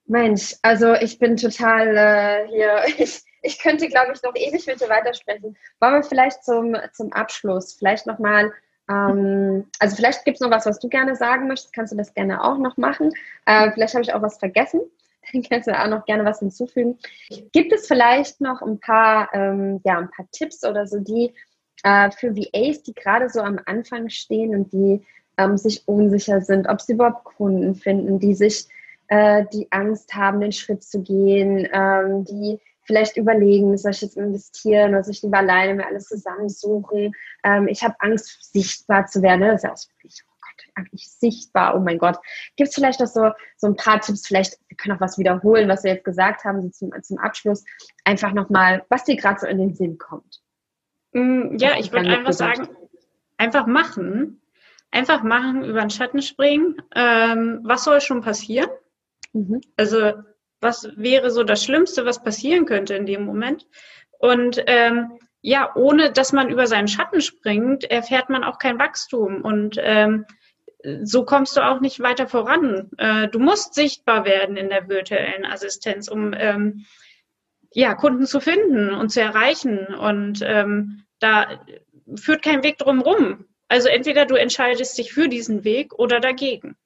Mensch, 0.07 0.57
also 0.63 0.95
ich 0.95 1.19
bin 1.19 1.37
total 1.37 1.97
äh, 1.97 2.49
hier, 2.49 2.83
ich, 2.99 3.23
ich 3.43 3.59
könnte, 3.61 3.89
glaube 3.89 4.13
ich, 4.13 4.23
noch 4.23 4.35
ewig 4.35 4.67
mit 4.67 4.81
dir 4.81 4.89
weitersprechen. 4.89 5.57
Wollen 5.79 5.95
wir 5.95 6.03
vielleicht 6.03 6.45
zum, 6.45 6.77
zum 6.93 7.13
Abschluss 7.13 7.75
vielleicht 7.75 8.07
nochmal, 8.07 8.53
ähm, 8.89 9.69
also 9.79 9.97
vielleicht 9.97 10.25
gibt 10.25 10.37
es 10.37 10.41
noch 10.41 10.51
was, 10.51 10.67
was 10.67 10.81
du 10.81 10.89
gerne 10.89 11.15
sagen 11.15 11.47
möchtest, 11.47 11.73
kannst 11.73 11.93
du 11.93 11.97
das 11.97 12.13
gerne 12.15 12.43
auch 12.43 12.59
noch 12.59 12.77
machen. 12.77 13.13
Äh, 13.47 13.71
vielleicht 13.73 13.95
habe 13.95 14.03
ich 14.03 14.13
auch 14.13 14.23
was 14.23 14.39
vergessen, 14.39 14.81
dann 15.33 15.43
kannst 15.43 15.69
du 15.69 15.79
auch 15.79 15.89
noch 15.89 16.05
gerne 16.07 16.25
was 16.25 16.41
hinzufügen. 16.41 16.99
Gibt 17.53 17.73
es 17.73 17.87
vielleicht 17.87 18.41
noch 18.41 18.63
ein 18.63 18.81
paar, 18.81 19.29
ähm, 19.33 19.81
ja, 19.85 19.99
ein 19.99 20.11
paar 20.11 20.29
Tipps 20.33 20.65
oder 20.65 20.87
so, 20.87 20.99
die 20.99 21.33
äh, 21.83 22.11
für 22.11 22.37
VAs, 22.37 22.83
die 22.83 22.95
gerade 22.95 23.29
so 23.29 23.41
am 23.41 23.59
Anfang 23.67 24.09
stehen 24.09 24.55
und 24.55 24.73
die 24.73 25.05
ähm, 25.39 25.57
sich 25.57 25.87
unsicher 25.87 26.41
sind, 26.41 26.69
ob 26.69 26.81
sie 26.81 26.93
überhaupt 26.93 27.25
Kunden 27.25 27.75
finden, 27.75 28.19
die 28.19 28.35
sich 28.35 28.67
äh, 29.09 29.45
die 29.53 29.71
Angst 29.71 30.15
haben, 30.15 30.41
den 30.41 30.53
Schritt 30.53 30.85
zu 30.85 31.03
gehen, 31.03 31.69
ähm, 31.73 32.25
die 32.25 32.61
vielleicht 32.85 33.17
überlegen, 33.17 33.77
soll 33.79 33.93
ich 33.93 34.03
jetzt 34.03 34.17
investieren 34.17 34.91
oder 34.91 35.05
soll 35.05 35.13
ich 35.13 35.23
lieber 35.23 35.39
alleine 35.39 35.75
mir 35.75 35.87
alles 35.87 36.07
zusammensuchen. 36.07 37.13
Ähm, 37.45 37.69
ich 37.69 37.83
habe 37.85 37.95
Angst, 38.01 38.53
sichtbar 38.53 39.07
zu 39.07 39.23
werden. 39.23 39.43
Das 39.43 39.57
ist 39.57 39.63
ja 39.63 39.73
auch 39.73 39.97
wirklich, 39.97 40.23
oh 40.27 40.35
Gott, 40.41 40.73
eigentlich 40.75 41.09
sichtbar, 41.09 41.77
oh 41.77 41.81
mein 41.81 41.99
Gott. 41.99 42.19
Gibt 42.57 42.69
es 42.69 42.75
vielleicht 42.75 43.01
noch 43.01 43.07
so, 43.07 43.31
so 43.57 43.69
ein 43.69 43.77
paar 43.77 44.01
Tipps, 44.01 44.27
vielleicht, 44.27 44.59
wir 44.69 44.77
können 44.77 44.97
auch 44.97 45.01
was 45.01 45.19
wiederholen, 45.19 45.69
was 45.69 45.85
wir 45.85 45.93
jetzt 45.95 46.05
gesagt 46.05 46.45
haben, 46.45 46.63
so 46.63 46.69
zum, 46.69 46.91
zum 47.03 47.19
Abschluss. 47.19 47.65
Einfach 48.05 48.33
nochmal, 48.33 48.85
was 48.89 49.05
dir 49.05 49.17
gerade 49.17 49.41
so 49.41 49.47
in 49.47 49.59
den 49.59 49.75
Sinn 49.75 49.97
kommt. 49.99 50.41
Mm, 51.13 51.57
ja, 51.59 51.79
ich 51.79 51.93
würde 51.93 52.11
einfach 52.11 52.33
sagen, 52.33 52.69
einfach 53.37 53.67
machen. 53.67 54.41
Einfach 54.93 55.23
machen, 55.23 55.65
über 55.65 55.81
den 55.81 55.91
Schatten 55.91 56.21
springen. 56.21 56.83
Ähm, 56.95 57.61
was 57.63 57.85
soll 57.85 58.01
schon 58.01 58.23
passieren? 58.23 58.71
Mhm. 59.33 59.61
Also 59.77 60.13
was 60.61 60.89
wäre 60.97 61.31
so 61.31 61.43
das 61.43 61.65
Schlimmste, 61.65 62.05
was 62.05 62.23
passieren 62.23 62.67
könnte 62.67 62.95
in 62.95 63.07
dem 63.07 63.25
Moment. 63.25 63.67
Und 64.19 64.63
ähm, 64.67 65.19
ja, 65.41 65.75
ohne 65.75 66.13
dass 66.13 66.33
man 66.33 66.51
über 66.51 66.67
seinen 66.67 66.89
Schatten 66.89 67.21
springt, 67.21 67.85
erfährt 67.85 68.29
man 68.29 68.45
auch 68.45 68.59
kein 68.59 68.79
Wachstum. 68.79 69.41
Und 69.43 69.77
ähm, 69.79 70.27
so 71.03 71.25
kommst 71.25 71.57
du 71.57 71.67
auch 71.67 71.81
nicht 71.81 72.01
weiter 72.01 72.27
voran. 72.27 72.91
Äh, 72.99 73.29
du 73.29 73.39
musst 73.39 73.75
sichtbar 73.75 74.25
werden 74.25 74.57
in 74.57 74.69
der 74.69 74.89
virtuellen 74.89 75.47
Assistenz, 75.47 76.09
um 76.09 76.35
ähm, 76.37 76.85
ja, 77.73 77.95
Kunden 77.95 78.27
zu 78.27 78.41
finden 78.41 78.91
und 78.91 79.11
zu 79.11 79.21
erreichen. 79.21 79.95
Und 79.95 80.41
ähm, 80.43 81.05
da 81.19 81.65
führt 82.17 82.43
kein 82.43 82.63
Weg 82.63 82.79
drum 82.79 83.01
rum. 83.01 83.47
Also 83.69 83.89
entweder 83.89 84.27
du 84.27 84.35
entscheidest 84.35 84.99
dich 84.99 85.13
für 85.13 85.29
diesen 85.29 85.65
Weg 85.65 85.95
oder 85.95 86.21
dagegen. 86.21 86.77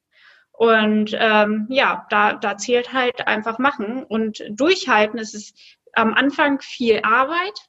Und 0.51 1.15
ähm, 1.19 1.67
ja, 1.69 2.05
da, 2.09 2.33
da 2.33 2.57
zählt 2.57 2.93
halt 2.93 3.27
einfach 3.27 3.57
machen 3.57 4.03
und 4.03 4.43
durchhalten. 4.49 5.19
Es 5.19 5.33
ist 5.33 5.57
am 5.93 6.13
Anfang 6.13 6.61
viel 6.61 7.01
Arbeit, 7.03 7.59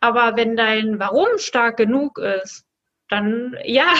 aber 0.00 0.36
wenn 0.36 0.56
dein 0.56 0.98
Warum 0.98 1.38
stark 1.38 1.76
genug 1.76 2.18
ist, 2.18 2.64
dann 3.08 3.56
ja, 3.64 3.92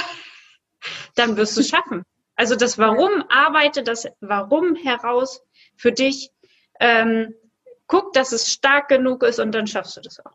dann 1.17 1.37
wirst 1.37 1.57
du 1.57 1.61
es 1.61 1.69
schaffen. 1.69 2.05
Also 2.37 2.57
das 2.57 2.79
Warum 2.79 3.25
arbeite 3.29 3.83
das 3.83 4.07
Warum 4.21 4.75
heraus 4.75 5.43
für 5.77 5.93
dich. 5.93 6.31
Ähm, 6.79 7.35
guck, 7.91 8.13
dass 8.13 8.31
es 8.31 8.51
stark 8.53 8.89
genug 8.89 9.25
ist 9.25 9.41
und 9.41 9.53
dann 9.53 9.67
schaffst 9.67 9.97
du 9.97 10.01
das 10.01 10.25
auch. 10.25 10.33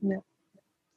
Ja. 0.00 0.22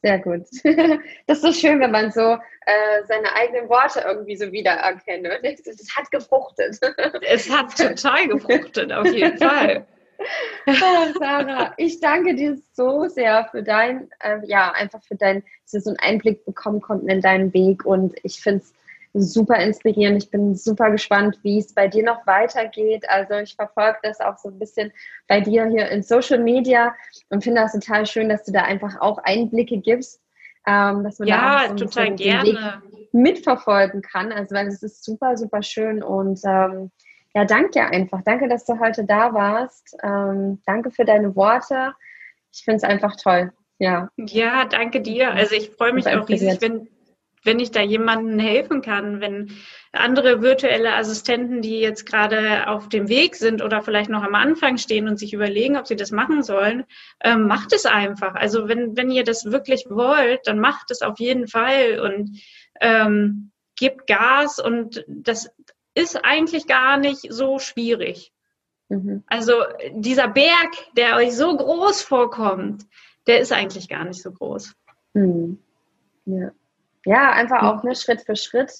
Sehr 0.01 0.19
gut. 0.19 0.45
Das 1.27 1.39
ist 1.39 1.43
so 1.43 1.51
schön, 1.51 1.81
wenn 1.81 1.91
man 1.91 2.11
so 2.11 2.21
äh, 2.21 3.03
seine 3.07 3.35
eigenen 3.35 3.67
Worte 3.67 3.99
irgendwie 3.99 4.37
so 4.37 4.49
wiedererkennt. 4.51 5.27
Das 5.43 5.95
hat 5.95 6.09
gefruchtet. 6.09 6.79
Es 7.21 7.49
hat 7.49 7.77
total 7.77 8.27
gefruchtet, 8.29 8.93
auf 8.93 9.07
jeden 9.07 9.37
Fall. 9.49 9.85
Oh, 10.67 11.19
Sarah, 11.19 11.73
ich 11.77 11.99
danke 11.99 12.33
dir 12.35 12.57
so 12.73 13.07
sehr 13.07 13.49
für 13.51 13.63
dein, 13.63 14.09
äh, 14.19 14.39
ja, 14.45 14.71
einfach 14.71 15.03
für 15.03 15.15
dein, 15.15 15.43
dass 15.63 15.73
wir 15.73 15.81
so 15.81 15.89
einen 15.89 15.99
Einblick 15.99 16.45
bekommen 16.45 16.81
konnten 16.81 17.09
in 17.09 17.21
deinen 17.21 17.53
Weg 17.53 17.85
und 17.85 18.15
ich 18.23 18.39
finde 18.41 18.63
es 18.63 18.73
super 19.19 19.57
inspirierend. 19.57 20.23
Ich 20.23 20.29
bin 20.29 20.55
super 20.55 20.91
gespannt, 20.91 21.39
wie 21.43 21.59
es 21.59 21.73
bei 21.73 21.87
dir 21.87 22.03
noch 22.03 22.25
weitergeht. 22.25 23.07
Also 23.09 23.35
ich 23.35 23.55
verfolge 23.55 23.99
das 24.03 24.19
auch 24.19 24.37
so 24.37 24.49
ein 24.49 24.59
bisschen 24.59 24.91
bei 25.27 25.41
dir 25.41 25.65
hier 25.67 25.89
in 25.89 26.03
Social 26.03 26.39
Media 26.39 26.95
und 27.29 27.43
finde 27.43 27.61
das 27.61 27.73
total 27.73 28.05
schön, 28.05 28.29
dass 28.29 28.43
du 28.43 28.51
da 28.51 28.63
einfach 28.63 28.99
auch 29.01 29.17
Einblicke 29.19 29.77
gibst, 29.77 30.21
ähm, 30.65 31.03
dass 31.03 31.19
man 31.19 31.27
ja, 31.27 31.67
da 31.67 31.69
so 31.69 31.85
total 31.85 32.15
gerne 32.15 32.81
mitverfolgen 33.11 34.01
kann. 34.01 34.31
Also 34.31 34.55
weil 34.55 34.67
es 34.67 34.83
ist 34.83 35.03
super, 35.03 35.37
super 35.37 35.61
schön 35.61 36.03
und 36.03 36.39
ähm, 36.45 36.91
ja, 37.33 37.45
danke 37.45 37.71
dir 37.71 37.87
einfach. 37.87 38.21
Danke, 38.23 38.47
dass 38.47 38.65
du 38.65 38.79
heute 38.79 39.03
da 39.03 39.33
warst. 39.33 39.95
Ähm, 40.01 40.61
danke 40.65 40.91
für 40.91 41.05
deine 41.05 41.35
Worte. 41.35 41.93
Ich 42.51 42.63
finde 42.63 42.77
es 42.77 42.83
einfach 42.83 43.15
toll. 43.15 43.53
Ja. 43.79 44.09
Ja, 44.17 44.65
danke 44.65 45.01
dir. 45.01 45.31
Also 45.31 45.55
ich 45.55 45.69
freue 45.69 45.93
mich 45.93 46.07
auch 46.07 46.27
riesig, 46.27 46.61
wenn, 46.61 46.87
wenn 47.43 47.59
ich 47.59 47.71
da 47.71 47.81
jemandem 47.81 48.39
helfen 48.39 48.81
kann, 48.81 49.21
wenn 49.21 49.51
andere 49.91 50.41
virtuelle 50.41 50.93
Assistenten, 50.93 51.61
die 51.61 51.79
jetzt 51.79 52.05
gerade 52.05 52.67
auf 52.67 52.89
dem 52.89 53.07
Weg 53.07 53.35
sind 53.35 53.63
oder 53.63 53.81
vielleicht 53.81 54.09
noch 54.09 54.23
am 54.23 54.35
Anfang 54.35 54.77
stehen 54.77 55.07
und 55.07 55.17
sich 55.17 55.33
überlegen, 55.33 55.77
ob 55.77 55.87
sie 55.87 55.95
das 55.95 56.11
machen 56.11 56.43
sollen, 56.43 56.85
ähm, 57.23 57.47
macht 57.47 57.73
es 57.73 57.85
einfach. 57.85 58.35
Also 58.35 58.67
wenn, 58.67 58.97
wenn 58.97 59.11
ihr 59.11 59.23
das 59.23 59.45
wirklich 59.45 59.85
wollt, 59.89 60.41
dann 60.45 60.59
macht 60.59 60.91
es 60.91 61.01
auf 61.01 61.19
jeden 61.19 61.47
Fall 61.47 61.99
und 61.99 62.39
ähm, 62.81 63.51
gebt 63.75 64.07
Gas 64.07 64.59
und 64.59 65.05
das 65.07 65.49
ist 65.93 66.23
eigentlich 66.23 66.67
gar 66.67 66.97
nicht 66.97 67.31
so 67.31 67.59
schwierig. 67.59 68.31
Mhm. 68.89 69.23
Also 69.27 69.53
dieser 69.91 70.27
Berg, 70.27 70.71
der 70.95 71.15
euch 71.15 71.35
so 71.35 71.55
groß 71.55 72.01
vorkommt, 72.01 72.85
der 73.25 73.39
ist 73.39 73.51
eigentlich 73.51 73.89
gar 73.89 74.05
nicht 74.05 74.21
so 74.21 74.31
groß. 74.31 74.75
Mhm. 75.13 75.59
Ja. 76.25 76.51
Ja, 77.05 77.31
einfach 77.31 77.63
auch 77.63 77.83
ne, 77.83 77.95
Schritt 77.95 78.21
für 78.21 78.35
Schritt, 78.35 78.71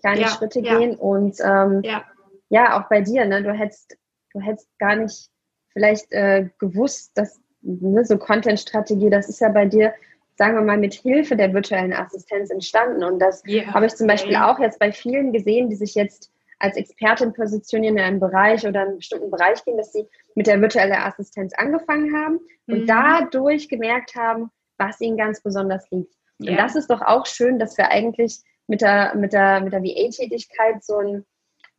kleine 0.00 0.22
ja, 0.22 0.28
Schritte 0.28 0.60
ja. 0.60 0.78
gehen 0.78 0.96
und 0.96 1.36
ähm, 1.40 1.80
ja. 1.82 2.04
ja, 2.48 2.78
auch 2.80 2.88
bei 2.88 3.00
dir, 3.00 3.24
ne, 3.24 3.42
du 3.42 3.52
hättest, 3.52 3.96
du 4.32 4.40
hättest 4.40 4.68
gar 4.78 4.96
nicht 4.96 5.30
vielleicht 5.72 6.12
äh, 6.12 6.48
gewusst, 6.58 7.12
dass 7.14 7.40
ne, 7.62 8.04
so 8.04 8.18
Content-Strategie, 8.18 9.10
das 9.10 9.28
ist 9.28 9.40
ja 9.40 9.48
bei 9.48 9.66
dir, 9.66 9.94
sagen 10.36 10.54
wir 10.54 10.62
mal, 10.62 10.78
mit 10.78 10.94
Hilfe 10.94 11.36
der 11.36 11.52
virtuellen 11.52 11.92
Assistenz 11.92 12.50
entstanden. 12.50 13.04
Und 13.04 13.18
das 13.18 13.42
yeah. 13.46 13.72
habe 13.72 13.86
ich 13.86 13.94
zum 13.94 14.06
Beispiel 14.06 14.36
auch 14.36 14.58
jetzt 14.58 14.78
bei 14.78 14.92
vielen 14.92 15.32
gesehen, 15.32 15.68
die 15.68 15.76
sich 15.76 15.94
jetzt 15.94 16.30
als 16.58 16.76
Expertin 16.76 17.32
positionieren 17.32 17.98
in 17.98 18.04
einem 18.04 18.20
Bereich 18.20 18.66
oder 18.66 18.82
einen 18.82 18.96
bestimmten 18.96 19.30
Bereich 19.30 19.64
gehen, 19.64 19.76
dass 19.76 19.92
sie 19.92 20.06
mit 20.36 20.46
der 20.46 20.60
virtuellen 20.60 20.92
Assistenz 20.92 21.52
angefangen 21.56 22.16
haben 22.16 22.38
und 22.68 22.82
mhm. 22.82 22.86
dadurch 22.86 23.68
gemerkt 23.68 24.14
haben, 24.14 24.50
was 24.78 25.00
ihnen 25.00 25.16
ganz 25.16 25.42
besonders 25.42 25.90
liegt. 25.90 26.14
Ja. 26.42 26.52
Und 26.52 26.56
das 26.58 26.76
ist 26.76 26.90
doch 26.90 27.02
auch 27.02 27.26
schön, 27.26 27.58
dass 27.58 27.76
wir 27.76 27.88
eigentlich 27.88 28.40
mit 28.66 28.80
der, 28.80 29.14
mit 29.14 29.32
der, 29.32 29.60
mit 29.60 29.72
der 29.72 29.82
VA-Tätigkeit 29.82 30.82
so 30.84 30.98
ein, 30.98 31.24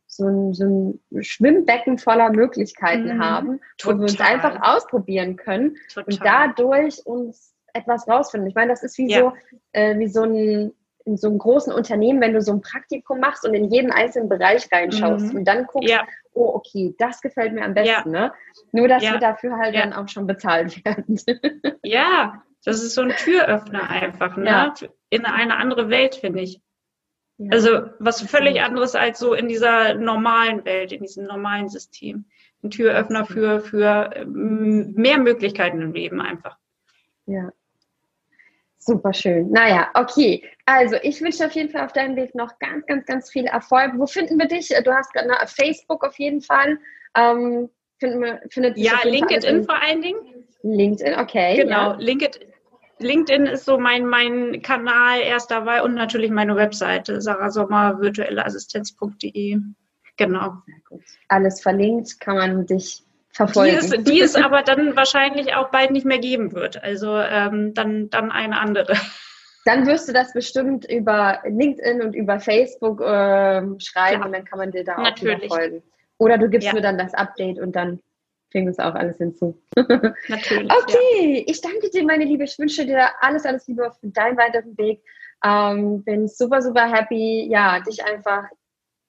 so, 0.06 0.26
ein, 0.26 0.54
so 0.54 0.64
ein 0.64 1.22
Schwimmbecken 1.22 1.98
voller 1.98 2.30
Möglichkeiten 2.30 3.16
mhm. 3.16 3.24
haben, 3.24 3.60
Total. 3.78 3.94
wo 3.94 4.00
wir 4.00 4.10
uns 4.10 4.20
einfach 4.20 4.58
ausprobieren 4.62 5.36
können 5.36 5.76
Total. 5.92 6.04
und 6.04 6.20
dadurch 6.24 7.06
uns 7.06 7.54
etwas 7.72 8.06
rausfinden. 8.08 8.48
Ich 8.48 8.54
meine, 8.54 8.70
das 8.70 8.82
ist 8.82 8.96
wie 8.98 9.10
ja. 9.10 9.18
so, 9.18 9.32
äh, 9.72 9.98
wie 9.98 10.08
so 10.08 10.22
ein 10.22 10.72
in 11.04 11.16
so 11.16 11.28
einem 11.28 11.38
großen 11.38 11.72
Unternehmen, 11.72 12.20
wenn 12.20 12.32
du 12.32 12.40
so 12.40 12.52
ein 12.52 12.60
Praktikum 12.60 13.20
machst 13.20 13.46
und 13.46 13.54
in 13.54 13.70
jeden 13.70 13.90
einzelnen 13.90 14.28
Bereich 14.28 14.68
reinschaust 14.72 15.32
mhm. 15.32 15.38
und 15.38 15.44
dann 15.44 15.66
guckst, 15.66 15.90
ja. 15.90 16.06
oh, 16.32 16.50
okay, 16.54 16.94
das 16.98 17.20
gefällt 17.20 17.52
mir 17.52 17.64
am 17.64 17.74
besten, 17.74 18.14
ja. 18.14 18.28
ne? 18.28 18.32
Nur, 18.72 18.88
dass 18.88 19.02
ja. 19.02 19.12
wir 19.12 19.18
dafür 19.18 19.58
halt 19.58 19.74
dann 19.74 19.92
auch 19.92 20.08
schon 20.08 20.26
bezahlt 20.26 20.82
werden. 20.84 21.20
ja, 21.82 22.42
das 22.64 22.82
ist 22.82 22.94
so 22.94 23.02
ein 23.02 23.10
Türöffner 23.10 23.88
einfach, 23.90 24.36
ne? 24.36 24.46
Ja. 24.46 24.74
In 25.10 25.26
eine 25.26 25.56
andere 25.56 25.90
Welt, 25.90 26.16
finde 26.16 26.40
ich. 26.40 26.60
Ja. 27.38 27.50
Also 27.52 27.90
was 27.98 28.22
völlig 28.22 28.60
anderes 28.62 28.94
als 28.94 29.18
so 29.18 29.34
in 29.34 29.48
dieser 29.48 29.94
normalen 29.94 30.64
Welt, 30.64 30.92
in 30.92 31.02
diesem 31.02 31.26
normalen 31.26 31.68
System. 31.68 32.24
Ein 32.62 32.70
Türöffner 32.70 33.26
für, 33.26 33.60
für 33.60 34.10
ähm, 34.14 34.92
mehr 34.94 35.18
Möglichkeiten 35.18 35.82
im 35.82 35.92
Leben 35.92 36.20
einfach. 36.20 36.56
Ja. 37.26 37.50
Super 38.78 39.12
schön. 39.14 39.50
Naja, 39.50 39.90
okay. 39.94 40.44
Also 40.66 40.96
ich 41.02 41.20
wünsche 41.20 41.46
auf 41.46 41.52
jeden 41.52 41.70
Fall 41.70 41.84
auf 41.84 41.92
deinem 41.92 42.16
Weg 42.16 42.34
noch 42.34 42.58
ganz, 42.58 42.86
ganz, 42.86 43.06
ganz 43.06 43.30
viel 43.30 43.46
Erfolg. 43.46 43.92
Wo 43.96 44.06
finden 44.06 44.38
wir 44.38 44.46
dich? 44.46 44.68
Du 44.68 44.92
hast 44.92 45.12
gerade 45.12 45.30
Facebook 45.46 46.04
auf 46.04 46.18
jeden 46.18 46.42
Fall. 46.42 46.78
Ähm, 47.16 47.70
finden 47.98 48.20
wir, 48.20 48.42
findet 48.50 48.76
ja, 48.76 49.00
LinkedIn 49.04 49.64
vor 49.64 49.80
allen 49.80 50.02
Dingen. 50.02 50.46
LinkedIn, 50.62 51.18
okay. 51.18 51.56
Genau, 51.56 51.92
ja. 51.92 51.96
LinkedIn, 51.98 52.53
LinkedIn 53.04 53.46
ist 53.46 53.64
so 53.64 53.78
mein, 53.78 54.06
mein 54.06 54.62
Kanal 54.62 55.20
erster 55.20 55.66
Wahl 55.66 55.82
und 55.82 55.94
natürlich 55.94 56.30
meine 56.30 56.56
Webseite, 56.56 57.20
sarasommer 57.20 58.00
virtuelleassistenz.de. 58.00 59.58
Genau. 60.16 60.54
Alles 61.28 61.60
verlinkt, 61.60 62.20
kann 62.20 62.36
man 62.36 62.66
dich 62.66 63.04
verfolgen. 63.30 63.78
Die 63.80 63.96
es, 63.96 64.04
die 64.04 64.20
es 64.20 64.36
aber 64.36 64.62
dann 64.62 64.96
wahrscheinlich 64.96 65.54
auch 65.54 65.70
bald 65.70 65.90
nicht 65.90 66.06
mehr 66.06 66.18
geben 66.18 66.52
wird. 66.52 66.82
Also 66.82 67.18
ähm, 67.18 67.74
dann, 67.74 68.10
dann 68.10 68.30
eine 68.32 68.58
andere. 68.58 68.94
Dann 69.66 69.86
wirst 69.86 70.08
du 70.08 70.12
das 70.12 70.32
bestimmt 70.32 70.84
über 70.90 71.40
LinkedIn 71.44 72.02
und 72.02 72.14
über 72.14 72.38
Facebook 72.38 73.00
äh, 73.00 73.62
schreiben 73.78 74.16
Klar. 74.16 74.26
und 74.26 74.32
dann 74.32 74.44
kann 74.44 74.58
man 74.58 74.70
dir 74.70 74.84
da 74.84 74.96
auch 74.96 75.02
Natürlich. 75.02 75.48
folgen. 75.48 75.82
Oder 76.18 76.38
du 76.38 76.48
gibst 76.48 76.68
ja. 76.68 76.74
mir 76.74 76.82
dann 76.82 76.98
das 76.98 77.14
Update 77.14 77.58
und 77.58 77.74
dann 77.74 78.00
kriegen 78.54 78.68
es 78.68 78.78
auch 78.78 78.94
alles 78.94 79.18
hinzu. 79.18 79.60
Natürlich. 79.74 80.70
okay, 80.82 81.38
ja. 81.38 81.44
ich 81.46 81.60
danke 81.60 81.90
dir, 81.90 82.04
meine 82.04 82.24
Liebe. 82.24 82.44
Ich 82.44 82.56
wünsche 82.56 82.86
dir 82.86 83.08
alles, 83.20 83.44
alles 83.44 83.66
Liebe 83.66 83.90
für 84.00 84.06
deinen 84.06 84.36
weiteren 84.36 84.78
Weg. 84.78 85.02
Ähm, 85.44 86.04
bin 86.04 86.28
super, 86.28 86.62
super 86.62 86.90
happy, 86.90 87.48
ja, 87.50 87.80
dich 87.80 88.04
einfach 88.04 88.44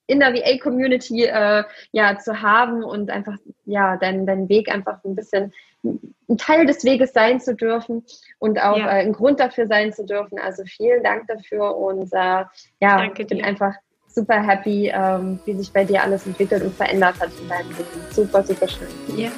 in 0.07 0.19
der 0.19 0.33
VA-Community 0.33 1.25
äh, 1.25 1.63
ja, 1.91 2.17
zu 2.17 2.41
haben 2.41 2.83
und 2.83 3.11
einfach 3.11 3.37
ja, 3.65 3.97
deinen, 3.97 4.25
deinen 4.25 4.49
Weg 4.49 4.69
einfach 4.69 5.03
ein 5.03 5.15
bisschen 5.15 5.53
ein 5.83 6.37
Teil 6.37 6.65
des 6.65 6.83
Weges 6.83 7.13
sein 7.13 7.39
zu 7.39 7.55
dürfen 7.55 8.03
und 8.39 8.59
auch 8.59 8.77
ja. 8.77 8.87
äh, 8.87 9.01
ein 9.03 9.13
Grund 9.13 9.39
dafür 9.39 9.67
sein 9.67 9.93
zu 9.93 10.05
dürfen. 10.05 10.39
Also 10.39 10.63
vielen 10.65 11.03
Dank 11.03 11.27
dafür 11.27 11.77
und 11.77 12.11
äh, 12.13 12.17
ja, 12.17 12.47
Danke 12.79 13.25
bin 13.25 13.39
dir. 13.39 13.45
einfach 13.45 13.75
super 14.15 14.41
happy, 14.41 14.91
ähm, 14.93 15.39
wie 15.45 15.55
sich 15.55 15.71
bei 15.71 15.83
dir 15.83 16.01
alles 16.01 16.25
entwickelt 16.25 16.63
und 16.63 16.75
verändert 16.75 17.19
hat 17.19 17.29
in 17.39 17.49
deinem 17.49 17.69
Leben. 17.69 17.85
Super, 18.11 18.43
super 18.43 18.67
schön. 18.67 18.87
Ja, 19.17 19.29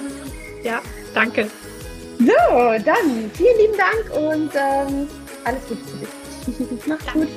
ja, 0.64 0.82
danke. 1.14 1.48
So, 2.20 2.26
dann 2.26 3.32
vielen 3.34 3.58
lieben 3.58 3.78
Dank 3.78 4.16
und 4.16 4.52
ähm, 4.56 5.08
alles 5.44 5.68
Gute 5.68 5.82
für 5.82 5.98
dich. 5.98 6.78
Mach's 6.88 7.14
gut. 7.14 7.28